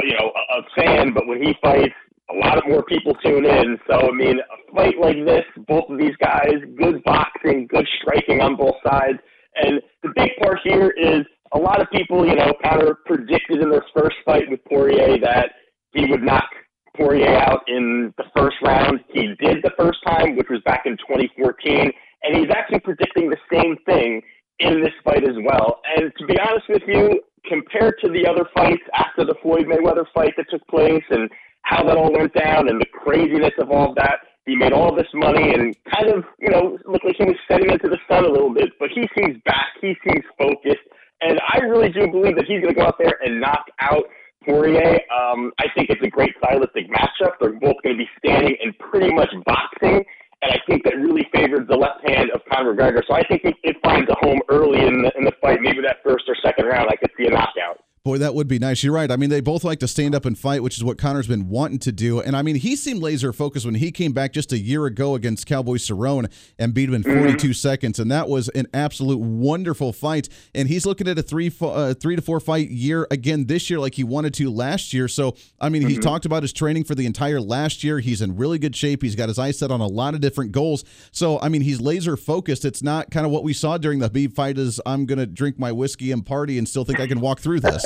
you 0.00 0.14
know, 0.18 0.32
a, 0.34 0.58
a 0.58 0.62
fan, 0.76 1.12
but 1.12 1.26
when 1.26 1.42
he 1.42 1.54
fights, 1.62 1.94
a 2.30 2.36
lot 2.36 2.58
of 2.58 2.64
more 2.68 2.82
people 2.82 3.14
tune 3.24 3.46
in. 3.46 3.78
So, 3.88 4.08
I 4.08 4.12
mean, 4.12 4.38
a 4.38 4.74
fight 4.74 4.98
like 5.00 5.24
this, 5.24 5.44
both 5.66 5.88
of 5.88 5.98
these 5.98 6.16
guys, 6.20 6.54
good 6.76 7.02
boxing, 7.04 7.66
good 7.68 7.86
striking 8.00 8.40
on 8.40 8.56
both 8.56 8.76
sides. 8.86 9.18
And 9.56 9.80
the 10.02 10.12
big 10.14 10.30
part 10.40 10.58
here 10.62 10.90
is 10.90 11.24
a 11.52 11.58
lot 11.58 11.80
of 11.80 11.90
people, 11.90 12.26
you 12.26 12.36
know, 12.36 12.52
kind 12.62 12.82
of 12.82 12.96
predicted 13.06 13.62
in 13.62 13.70
this 13.70 13.84
first 13.96 14.16
fight 14.24 14.50
with 14.50 14.60
Poirier 14.66 15.18
that 15.20 15.52
he 15.92 16.06
would 16.06 16.22
knock 16.22 16.48
Poirier 16.96 17.34
out 17.36 17.62
in 17.66 18.12
the 18.18 18.24
first 18.36 18.56
round. 18.62 19.00
He 19.12 19.34
did 19.40 19.62
the 19.62 19.72
first 19.78 19.98
time, 20.06 20.36
which 20.36 20.48
was 20.50 20.60
back 20.64 20.82
in 20.84 20.96
2014. 20.98 21.90
And 22.22 22.36
he's 22.36 22.50
actually 22.50 22.80
predicting 22.80 23.30
the 23.30 23.38
same 23.50 23.76
thing 23.86 24.20
in 24.60 24.82
this 24.82 24.92
fight 25.04 25.24
as 25.24 25.36
well. 25.44 25.80
And 25.96 26.12
to 26.18 26.26
be 26.26 26.38
honest 26.38 26.68
with 26.68 26.82
you, 26.86 27.20
compared 27.48 27.94
to 28.04 28.10
the 28.10 28.26
other 28.26 28.44
fights 28.54 28.82
after 28.94 29.24
the 29.24 29.34
Floyd 29.42 29.66
Mayweather 29.66 30.04
fight 30.14 30.34
that 30.36 30.46
took 30.50 30.66
place 30.68 31.04
and 31.10 31.30
how 31.62 31.84
that 31.84 31.96
all 31.96 32.12
went 32.12 32.34
down 32.34 32.68
and 32.68 32.80
the 32.80 32.86
craziness 32.86 33.52
of 33.58 33.70
all 33.70 33.94
that, 33.94 34.20
he 34.46 34.56
made 34.56 34.72
all 34.72 34.94
this 34.94 35.08
money 35.12 35.52
and 35.52 35.76
kind 35.92 36.08
of, 36.08 36.24
you 36.38 36.48
know, 36.48 36.78
looked 36.86 37.04
like 37.04 37.16
he 37.18 37.24
was 37.24 37.36
setting 37.46 37.70
into 37.70 37.88
the 37.88 37.98
sun 38.08 38.24
a 38.24 38.28
little 38.28 38.52
bit. 38.52 38.70
But 38.78 38.88
he 38.94 39.04
seems 39.16 39.36
back. 39.44 39.76
He 39.80 39.94
seems 40.06 40.24
focused. 40.38 40.88
And 41.20 41.38
I 41.52 41.58
really 41.58 41.90
do 41.90 42.08
believe 42.10 42.36
that 42.36 42.46
he's 42.46 42.62
going 42.62 42.74
to 42.74 42.80
go 42.80 42.86
out 42.86 42.96
there 42.98 43.18
and 43.22 43.40
knock 43.40 43.66
out 43.80 44.04
Poirier. 44.46 45.00
Um, 45.12 45.52
I 45.58 45.66
think 45.74 45.90
it's 45.90 46.00
a 46.02 46.08
great 46.08 46.32
stylistic 46.38 46.88
matchup. 46.88 47.32
They're 47.40 47.52
both 47.52 47.76
going 47.82 47.98
to 47.98 47.98
be 47.98 48.08
standing 48.18 48.56
and 48.62 48.76
pretty 48.78 49.12
much 49.12 49.28
boxing 49.44 50.04
and 50.42 50.52
I 50.52 50.58
think 50.66 50.84
that 50.84 50.96
really 50.96 51.26
favors 51.32 51.66
the 51.68 51.76
left 51.76 52.08
hand 52.08 52.30
of 52.30 52.40
Conor 52.50 52.74
McGregor. 52.74 53.02
So 53.08 53.14
I 53.14 53.26
think 53.26 53.44
it, 53.44 53.56
it 53.64 53.76
finds 53.82 54.08
a 54.08 54.14
home 54.20 54.40
early 54.48 54.86
in 54.86 55.02
the, 55.02 55.10
in 55.16 55.24
the 55.24 55.32
fight, 55.40 55.60
maybe 55.60 55.80
that 55.82 55.98
first 56.04 56.24
or 56.28 56.36
second 56.42 56.66
round. 56.66 56.88
I 56.90 56.96
could 56.96 57.10
see 57.18 57.26
a 57.26 57.30
knockout. 57.30 57.78
Boy, 58.08 58.16
that 58.16 58.34
would 58.34 58.48
be 58.48 58.58
nice. 58.58 58.82
You're 58.82 58.94
right. 58.94 59.10
I 59.10 59.16
mean, 59.16 59.28
they 59.28 59.42
both 59.42 59.64
like 59.64 59.80
to 59.80 59.86
stand 59.86 60.14
up 60.14 60.24
and 60.24 60.38
fight, 60.38 60.62
which 60.62 60.78
is 60.78 60.82
what 60.82 60.96
Conor's 60.96 61.26
been 61.26 61.50
wanting 61.50 61.78
to 61.80 61.92
do. 61.92 62.22
And 62.22 62.34
I 62.34 62.40
mean, 62.40 62.56
he 62.56 62.74
seemed 62.74 63.02
laser 63.02 63.34
focused 63.34 63.66
when 63.66 63.74
he 63.74 63.92
came 63.92 64.12
back 64.12 64.32
just 64.32 64.50
a 64.50 64.56
year 64.58 64.86
ago 64.86 65.14
against 65.14 65.44
Cowboy 65.44 65.74
Cerrone 65.74 66.32
and 66.58 66.72
beat 66.72 66.88
him 66.88 66.94
in 66.94 67.02
mm-hmm. 67.02 67.18
42 67.18 67.36
mm-hmm. 67.36 67.52
seconds, 67.52 67.98
and 67.98 68.10
that 68.10 68.26
was 68.26 68.48
an 68.48 68.66
absolute 68.72 69.18
wonderful 69.18 69.92
fight. 69.92 70.30
And 70.54 70.68
he's 70.68 70.86
looking 70.86 71.06
at 71.06 71.18
a 71.18 71.22
three 71.22 71.52
uh, 71.60 71.92
three 71.92 72.16
to 72.16 72.22
four 72.22 72.40
fight 72.40 72.70
year 72.70 73.06
again 73.10 73.44
this 73.44 73.68
year, 73.68 73.78
like 73.78 73.96
he 73.96 74.04
wanted 74.04 74.32
to 74.34 74.50
last 74.50 74.94
year. 74.94 75.06
So 75.06 75.34
I 75.60 75.68
mean, 75.68 75.82
mm-hmm. 75.82 75.90
he 75.90 75.98
talked 75.98 76.24
about 76.24 76.42
his 76.42 76.54
training 76.54 76.84
for 76.84 76.94
the 76.94 77.04
entire 77.04 77.42
last 77.42 77.84
year. 77.84 77.98
He's 77.98 78.22
in 78.22 78.38
really 78.38 78.58
good 78.58 78.74
shape. 78.74 79.02
He's 79.02 79.16
got 79.16 79.28
his 79.28 79.38
eyes 79.38 79.58
set 79.58 79.70
on 79.70 79.82
a 79.82 79.86
lot 79.86 80.14
of 80.14 80.22
different 80.22 80.52
goals. 80.52 80.82
So 81.12 81.38
I 81.40 81.50
mean, 81.50 81.60
he's 81.60 81.78
laser 81.78 82.16
focused. 82.16 82.64
It's 82.64 82.82
not 82.82 83.10
kind 83.10 83.26
of 83.26 83.32
what 83.32 83.44
we 83.44 83.52
saw 83.52 83.76
during 83.76 83.98
the 83.98 84.08
Khabib 84.08 84.32
fight. 84.32 84.56
Is 84.56 84.80
I'm 84.86 85.04
going 85.04 85.18
to 85.18 85.26
drink 85.26 85.58
my 85.58 85.72
whiskey 85.72 86.10
and 86.10 86.24
party 86.24 86.56
and 86.56 86.66
still 86.66 86.86
think 86.86 87.00
I 87.00 87.06
can 87.06 87.20
walk 87.20 87.40
through 87.40 87.60
this. 87.60 87.84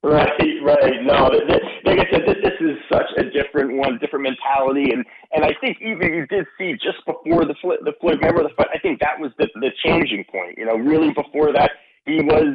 Right, 0.04 0.56
right. 0.64 1.02
No, 1.04 1.28
like 1.84 1.98
I 1.98 2.10
said, 2.10 2.24
this, 2.26 2.56
is 2.58 2.78
such 2.90 3.04
a 3.18 3.24
different 3.24 3.76
one, 3.76 3.98
different 3.98 4.24
mentality, 4.24 4.92
and 4.92 5.04
and 5.32 5.44
I 5.44 5.52
think 5.60 5.76
even 5.82 6.14
you 6.14 6.26
did 6.26 6.46
see 6.56 6.72
just 6.72 7.04
before 7.04 7.44
the 7.44 7.54
the 7.84 7.92
Floyd 8.00 8.18
Mayweather 8.22 8.54
fight, 8.56 8.68
I 8.74 8.78
think 8.78 9.00
that 9.00 9.20
was 9.20 9.30
the 9.36 9.48
the 9.56 9.68
changing 9.84 10.24
point. 10.32 10.56
You 10.56 10.64
know, 10.64 10.76
really 10.76 11.12
before 11.12 11.52
that, 11.52 11.72
he 12.06 12.22
was 12.22 12.54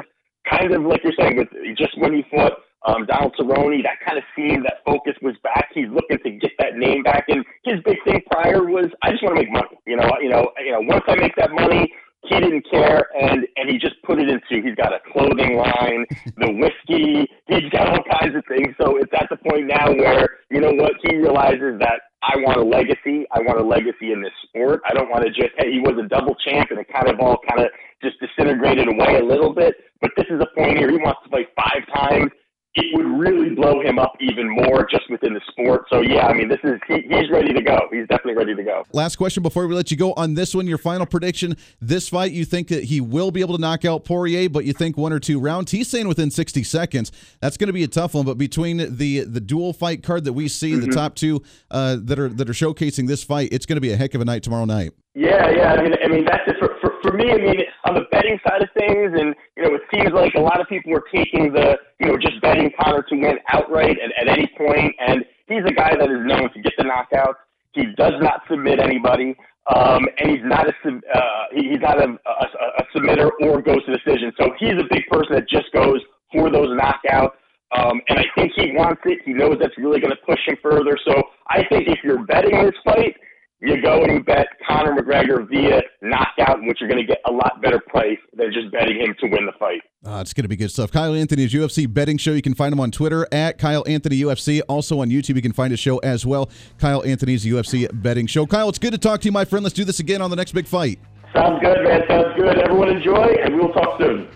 kind 0.49 0.73
of 0.73 0.83
like 0.85 1.03
you're 1.03 1.13
saying 1.19 1.37
with 1.37 1.49
just 1.77 1.95
when 1.99 2.13
he 2.15 2.23
fought 2.31 2.53
um, 2.87 3.05
Donald 3.05 3.35
Cerrone, 3.39 3.83
that 3.83 4.01
kind 4.05 4.17
of 4.17 4.23
seemed 4.35 4.65
that 4.65 4.81
focus 4.85 5.13
was 5.21 5.35
back. 5.43 5.69
He's 5.73 5.89
looking 5.89 6.17
to 6.23 6.31
get 6.39 6.51
that 6.57 6.77
name 6.77 7.03
back, 7.03 7.25
and 7.27 7.45
his 7.63 7.75
big 7.85 7.97
thing 8.05 8.21
prior 8.31 8.63
was 8.65 8.87
I 9.03 9.11
just 9.11 9.23
want 9.23 9.37
to 9.37 9.43
make 9.43 9.51
money. 9.51 9.77
You 9.85 9.97
know, 9.97 10.09
you 10.21 10.29
know, 10.29 10.51
you 10.65 10.71
know. 10.71 10.81
Once 10.81 11.03
I 11.07 11.15
make 11.15 11.35
that 11.35 11.51
money, 11.51 11.93
he 12.28 12.39
didn't 12.39 12.65
care, 12.69 13.07
and 13.19 13.47
and 13.55 13.69
he 13.69 13.78
just 13.78 14.01
put 14.03 14.19
it 14.19 14.30
into. 14.30 14.65
He's 14.65 14.76
got 14.76 14.93
a 14.93 14.99
clothing 15.11 15.57
line, 15.57 16.05
the 16.38 16.51
whiskey. 16.59 17.28
He's 17.47 17.69
got 17.71 17.89
all 17.89 18.03
kinds 18.19 18.36
of 18.36 18.43
things. 18.47 18.76
So 18.80 18.97
it's 18.97 19.11
at 19.13 19.28
the 19.30 19.38
point 19.38 19.67
now 19.67 19.91
where 19.93 20.41
you 20.49 20.61
know 20.61 20.71
what 20.73 20.93
he 21.03 21.15
realizes 21.17 21.80
that 21.80 22.01
I 22.23 22.38
want 22.38 22.57
a 22.57 22.63
legacy. 22.63 23.26
I 23.32 23.41
want 23.41 23.59
a 23.59 23.63
legacy 23.63 24.11
in 24.11 24.21
this 24.21 24.34
sport. 24.47 24.82
I 24.89 24.93
don't 24.93 25.09
want 25.09 25.26
to 25.26 25.30
just 25.30 25.53
hey, 25.57 25.71
he 25.71 25.80
was 25.80 25.95
a 26.03 26.07
double 26.07 26.36
champ, 26.36 26.71
and 26.71 26.80
it 26.80 26.88
kind 26.93 27.07
of 27.07 27.19
all 27.19 27.38
kind 27.49 27.65
of 27.65 27.71
just 28.03 28.17
disintegrated 28.19 28.88
away 28.88 29.19
a 29.19 29.23
little 29.23 29.53
bit. 29.53 29.76
But 30.01 30.11
this 30.17 30.26
is 30.30 30.41
a 30.41 30.47
point 30.57 30.78
here. 30.78 30.91
He 30.91 30.97
wants 30.97 31.21
to 31.23 31.30
play 31.30 31.47
five 31.55 31.86
times 31.93 32.32
it 32.76 32.86
would 32.93 33.05
really 33.05 33.51
blow 33.51 33.82
him 33.82 33.97
up 33.97 34.15
even 34.19 34.49
more 34.49 34.86
just 34.89 35.09
within 35.09 35.34
the 35.34 35.41
sport. 35.49 35.86
So 35.89 36.01
yeah, 36.01 36.28
I 36.28 36.34
mean, 36.34 36.49
this 36.49 36.59
is 36.63 36.80
he, 36.88 37.01
he's 37.09 37.30
ready 37.32 37.53
to 37.53 37.61
go. 37.61 37.88
He's 37.91 38.07
definitely 38.07 38.36
ready 38.36 38.53
to 38.53 38.63
go. 38.63 38.84
Last 38.91 39.15
question 39.15 39.43
before 39.43 39.65
we 39.65 39.73
let 39.73 39.91
you 39.91 39.97
go 39.97 40.13
on 40.13 40.34
this 40.34 40.53
one. 40.53 40.67
Your 40.67 40.78
final 40.78 41.05
prediction: 41.05 41.55
This 41.80 42.09
fight, 42.09 42.34
you 42.34 42.43
think 42.43 42.67
that 42.67 42.86
he 42.86 42.99
will 42.99 43.32
be 43.32 43.41
able 43.41 43.55
to 43.55 43.61
knock 43.61 43.86
out 43.86 44.03
Poirier, 44.03 44.49
but 44.49 44.65
you 44.65 44.73
think 44.73 44.97
one 44.97 45.13
or 45.13 45.19
two 45.19 45.39
rounds. 45.39 45.71
He's 45.71 45.88
saying 45.88 46.07
within 46.07 46.30
60 46.30 46.63
seconds. 46.63 47.11
That's 47.39 47.57
going 47.57 47.67
to 47.67 47.73
be 47.73 47.84
a 47.84 47.88
tough 47.88 48.13
one. 48.13 48.26
But 48.26 48.38
between 48.38 48.78
the 48.78 49.21
the 49.21 49.41
dual 49.41 49.71
fight 49.71 50.03
card 50.03 50.26
that 50.26 50.34
we 50.34 50.49
see, 50.49 50.73
mm-hmm. 50.73 50.89
the 50.89 50.95
top 50.95 51.15
two 51.15 51.41
uh, 51.71 51.97
that 52.01 52.19
are 52.19 52.30
that 52.30 52.49
are 52.49 52.53
showcasing 52.53 53.07
this 53.07 53.23
fight, 53.23 53.49
it's 53.51 53.65
going 53.65 53.78
to 53.78 53.82
be 53.82 53.91
a 53.91 53.97
heck 53.97 54.13
of 54.13 54.21
a 54.21 54.26
night 54.26 54.43
tomorrow 54.43 54.65
night. 54.65 54.91
Yeah, 55.16 55.49
yeah. 55.49 55.72
I 55.72 55.82
mean, 55.82 55.93
I 56.03 56.07
mean 56.09 56.26
that's 56.26 56.43
it 56.45 56.57
for, 56.59 56.76
for 56.82 56.91
for 57.01 57.16
me. 57.16 57.32
I 57.32 57.38
mean, 57.38 57.61
on 57.88 57.95
the 57.95 58.03
betting 58.11 58.38
side 58.45 58.61
of 58.61 58.68
things, 58.78 59.16
and 59.16 59.34
you 59.55 59.63
know, 59.63 59.74
it 59.74 59.82
seems 59.93 60.11
like 60.11 60.36
a 60.36 60.41
lot 60.41 60.59
of 60.59 60.68
people 60.68 60.93
are 60.93 61.05
taking 61.13 61.53
the 61.53 61.78
you 62.01 62.07
know 62.07 62.18
just 62.18 62.41
betting 62.41 62.70
Conor 62.78 63.01
to 63.03 63.16
win 63.16 63.39
outright 63.47 63.95
at, 64.03 64.11
at 64.20 64.28
any 64.28 64.51
point, 64.57 64.93
and 64.99 65.24
he's 65.47 65.63
a 65.66 65.72
guy 65.72 65.95
that 65.95 66.11
is 66.11 66.20
known 66.28 66.51
to 66.51 66.61
get 66.61 66.74
the 66.78 66.84
knockouts. 66.84 67.39
He 67.72 67.86
does 67.95 68.20
not 68.20 68.41
submit 68.51 68.80
anybody, 68.80 69.38
um, 69.74 70.05
and 70.20 70.32
he's 70.32 70.43
not 70.43 70.68
a 70.68 70.74
uh, 70.91 71.43
he's 71.53 71.80
not 71.80 71.97
a, 71.97 72.11
a, 72.11 72.45
a 72.80 72.84
submitter 72.93 73.32
or 73.39 73.61
goes 73.61 73.86
to 73.86 73.95
decision. 73.95 74.34
So 74.38 74.51
he's 74.59 74.76
a 74.76 74.88
big 74.91 75.07
person 75.09 75.32
that 75.32 75.47
just 75.47 75.72
goes 75.74 76.01
for 76.34 76.51
those 76.51 76.78
knockouts. 76.78 77.32
Um, 77.76 78.01
and 78.09 78.20
I 78.20 78.26
think 78.36 78.51
he 78.55 78.74
wants 78.74 79.01
it. 79.05 79.20
He 79.26 79.34
knows 79.34 79.57
that's 79.59 79.78
really 79.78 79.99
going 79.99 80.11
to 80.11 80.22
push 80.26 80.39
him 80.45 80.57
further. 80.61 80.97
So 81.07 81.24
I 81.49 81.63
think 81.68 81.88
if 81.88 81.99
you're 82.03 82.24
betting 82.24 82.63
this 82.63 82.76
fight, 82.86 83.16
you 83.62 83.82
go 83.82 84.03
and 84.03 84.12
you 84.14 84.24
bet 84.24 84.47
Conor 84.68 84.95
McGregor 84.95 85.47
via 85.49 85.82
knockout, 86.01 86.60
in 86.60 86.68
which 86.68 86.80
you're 86.82 86.89
going 86.89 87.01
to 87.01 87.08
get 87.08 87.22
a 87.28 87.32
lot 87.32 87.62
better 87.62 87.80
price 87.88 88.18
than 88.36 88.51
just 88.51 88.72
betting 88.72 88.99
him 88.99 89.16
to 89.20 89.28
win 89.28 89.45
the 89.45 89.53
fight. 89.58 89.82
Uh, 90.06 90.20
it's 90.20 90.34
going 90.34 90.43
to 90.43 90.49
be 90.49 90.56
good 90.56 90.72
stuff. 90.72 90.91
Kyle 90.91 91.16
Anthony's 91.16 91.53
UFC 91.53 91.91
betting 91.91 92.18
show. 92.18 92.32
You 92.34 92.41
can 92.41 92.53
find 92.53 92.74
him 92.74 92.80
on 92.80 92.91
Twitter 92.91 93.28
at 93.32 93.58
Kyle 93.58 93.84
Anthony 93.88 94.20
UFC. 94.22 94.62
Also 94.68 94.99
on 94.99 95.10
YouTube, 95.10 95.36
you 95.36 95.41
can 95.41 95.53
find 95.53 95.72
his 95.72 95.80
show 95.80 95.97
as 95.99 96.26
well. 96.26 96.49
Kyle 96.80 97.03
Anthony's 97.03 97.45
UFC 97.45 97.89
betting 98.01 98.28
show. 98.28 98.45
Kyle, 98.45 98.70
it's 98.70 98.80
good 98.80 98.91
to 98.91 98.97
talk 98.97 99.22
to 99.22 99.26
you, 99.26 99.32
my 99.32 99.45
friend. 99.45 99.64
Let's 99.64 99.76
do 99.76 99.86
this 99.86 99.99
again 99.99 100.22
on 100.22 100.30
the 100.30 100.36
next 100.36 100.51
big 100.51 100.68
fight. 100.68 100.99
Sounds 101.34 101.60
good, 101.62 101.84
man. 101.84 102.03
Sounds 102.08 102.36
good. 102.38 102.58
Everyone 102.60 102.89
enjoy, 102.89 103.36
and 103.43 103.56
we'll 103.56 103.74
talk 103.74 103.99
soon. 103.99 104.28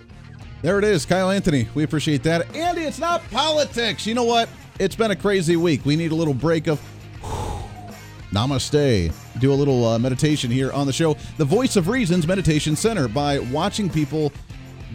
There 0.62 0.80
it 0.80 0.84
is, 0.84 1.06
Kyle 1.06 1.30
Anthony. 1.30 1.68
We 1.74 1.84
appreciate 1.84 2.24
that. 2.24 2.54
Andy, 2.56 2.82
it's 2.82 3.00
not 3.00 3.22
politics. 3.32 4.06
You 4.06 4.16
know 4.16 4.26
what? 4.26 4.50
It's 4.80 4.96
been 4.96 5.12
a 5.12 5.16
crazy 5.16 5.56
week. 5.56 5.86
We 5.86 5.96
need 5.96 6.12
a 6.12 6.16
little 6.16 6.34
break 6.34 6.68
of 6.68 6.82
Namaste. 8.32 9.14
Do 9.40 9.52
a 9.52 9.56
little 9.56 9.86
uh, 9.86 10.00
meditation 10.00 10.52
here 10.52 10.72
on 10.72 10.86
the 10.88 10.94
show. 10.94 11.16
The 11.38 11.46
Voice 11.46 11.76
of 11.76 11.88
Reasons 11.88 12.28
Meditation 12.28 12.76
Center 12.76 13.08
by 13.08 13.40
watching 13.40 13.90
people 13.90 14.32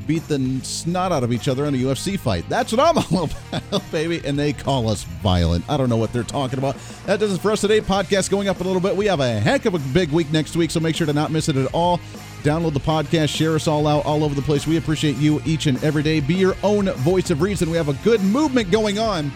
beat 0.06 0.26
the 0.28 0.38
snot 0.62 1.12
out 1.12 1.24
of 1.24 1.32
each 1.32 1.48
other 1.48 1.64
in 1.64 1.74
a 1.74 1.78
UFC 1.78 2.18
fight. 2.18 2.44
That's 2.48 2.72
what 2.72 2.80
I'm 2.80 2.98
all 3.16 3.30
about, 3.52 3.90
baby. 3.90 4.20
And 4.24 4.38
they 4.38 4.52
call 4.52 4.88
us 4.88 5.04
violent. 5.04 5.64
I 5.68 5.76
don't 5.76 5.88
know 5.88 5.96
what 5.96 6.12
they're 6.12 6.22
talking 6.22 6.58
about. 6.58 6.76
That 7.06 7.20
does 7.20 7.34
it 7.34 7.40
for 7.40 7.50
us 7.52 7.60
today. 7.60 7.80
Podcast 7.80 8.30
going 8.30 8.48
up 8.48 8.60
a 8.60 8.64
little 8.64 8.80
bit. 8.80 8.96
We 8.96 9.06
have 9.06 9.20
a 9.20 9.40
heck 9.40 9.64
of 9.64 9.74
a 9.74 9.78
big 9.92 10.10
week 10.10 10.30
next 10.32 10.56
week, 10.56 10.70
so 10.70 10.80
make 10.80 10.96
sure 10.96 11.06
to 11.06 11.12
not 11.12 11.30
miss 11.30 11.48
it 11.48 11.56
at 11.56 11.72
all. 11.72 11.98
Download 12.42 12.74
the 12.74 12.80
podcast, 12.80 13.30
share 13.30 13.54
us 13.54 13.66
all 13.66 13.86
out 13.86 14.04
all 14.04 14.22
over 14.22 14.34
the 14.34 14.42
place. 14.42 14.66
We 14.66 14.76
appreciate 14.76 15.16
you 15.16 15.40
each 15.46 15.66
and 15.66 15.82
every 15.82 16.02
day. 16.02 16.20
Be 16.20 16.34
your 16.34 16.54
own 16.62 16.90
voice 16.96 17.30
of 17.30 17.40
reason. 17.40 17.70
We 17.70 17.78
have 17.78 17.88
a 17.88 17.94
good 18.04 18.20
movement 18.20 18.70
going 18.70 18.98
on, 18.98 19.32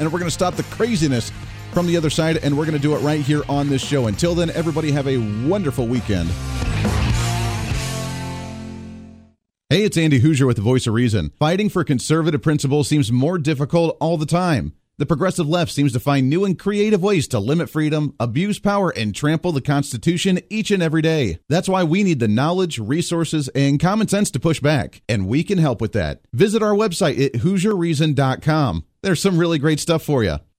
and 0.00 0.12
we're 0.12 0.18
going 0.18 0.24
to 0.24 0.30
stop 0.30 0.54
the 0.54 0.64
craziness 0.64 1.30
from 1.72 1.86
the 1.86 1.96
other 1.96 2.10
side, 2.10 2.36
and 2.38 2.56
we're 2.56 2.66
going 2.66 2.76
to 2.76 2.82
do 2.82 2.94
it 2.94 3.00
right 3.00 3.20
here 3.20 3.42
on 3.48 3.68
this 3.68 3.82
show. 3.82 4.06
Until 4.06 4.34
then, 4.34 4.50
everybody 4.50 4.92
have 4.92 5.08
a 5.08 5.18
wonderful 5.48 5.86
weekend. 5.86 6.30
Hey, 9.72 9.84
it's 9.84 9.96
Andy 9.96 10.20
Hooser 10.20 10.46
with 10.46 10.56
the 10.56 10.62
Voice 10.62 10.86
of 10.86 10.92
Reason. 10.92 11.30
Fighting 11.38 11.70
for 11.70 11.82
conservative 11.82 12.42
principles 12.42 12.88
seems 12.88 13.10
more 13.10 13.38
difficult 13.38 13.96
all 14.00 14.18
the 14.18 14.26
time. 14.26 14.74
The 14.98 15.06
progressive 15.06 15.48
left 15.48 15.72
seems 15.72 15.94
to 15.94 16.00
find 16.00 16.28
new 16.28 16.44
and 16.44 16.58
creative 16.58 17.02
ways 17.02 17.26
to 17.28 17.40
limit 17.40 17.70
freedom, 17.70 18.14
abuse 18.20 18.58
power, 18.58 18.90
and 18.90 19.14
trample 19.14 19.50
the 19.50 19.62
Constitution 19.62 20.40
each 20.50 20.70
and 20.70 20.82
every 20.82 21.00
day. 21.00 21.38
That's 21.48 21.70
why 21.70 21.84
we 21.84 22.02
need 22.02 22.20
the 22.20 22.28
knowledge, 22.28 22.78
resources, 22.78 23.48
and 23.48 23.80
common 23.80 24.08
sense 24.08 24.30
to 24.32 24.40
push 24.40 24.60
back, 24.60 25.00
and 25.08 25.26
we 25.26 25.42
can 25.42 25.56
help 25.56 25.80
with 25.80 25.92
that. 25.92 26.20
Visit 26.34 26.62
our 26.62 26.74
website 26.74 27.18
at 27.24 27.40
HooserReason.com. 27.40 28.84
There's 29.02 29.22
some 29.22 29.38
really 29.38 29.58
great 29.58 29.80
stuff 29.80 30.02
for 30.02 30.22
you. 30.22 30.36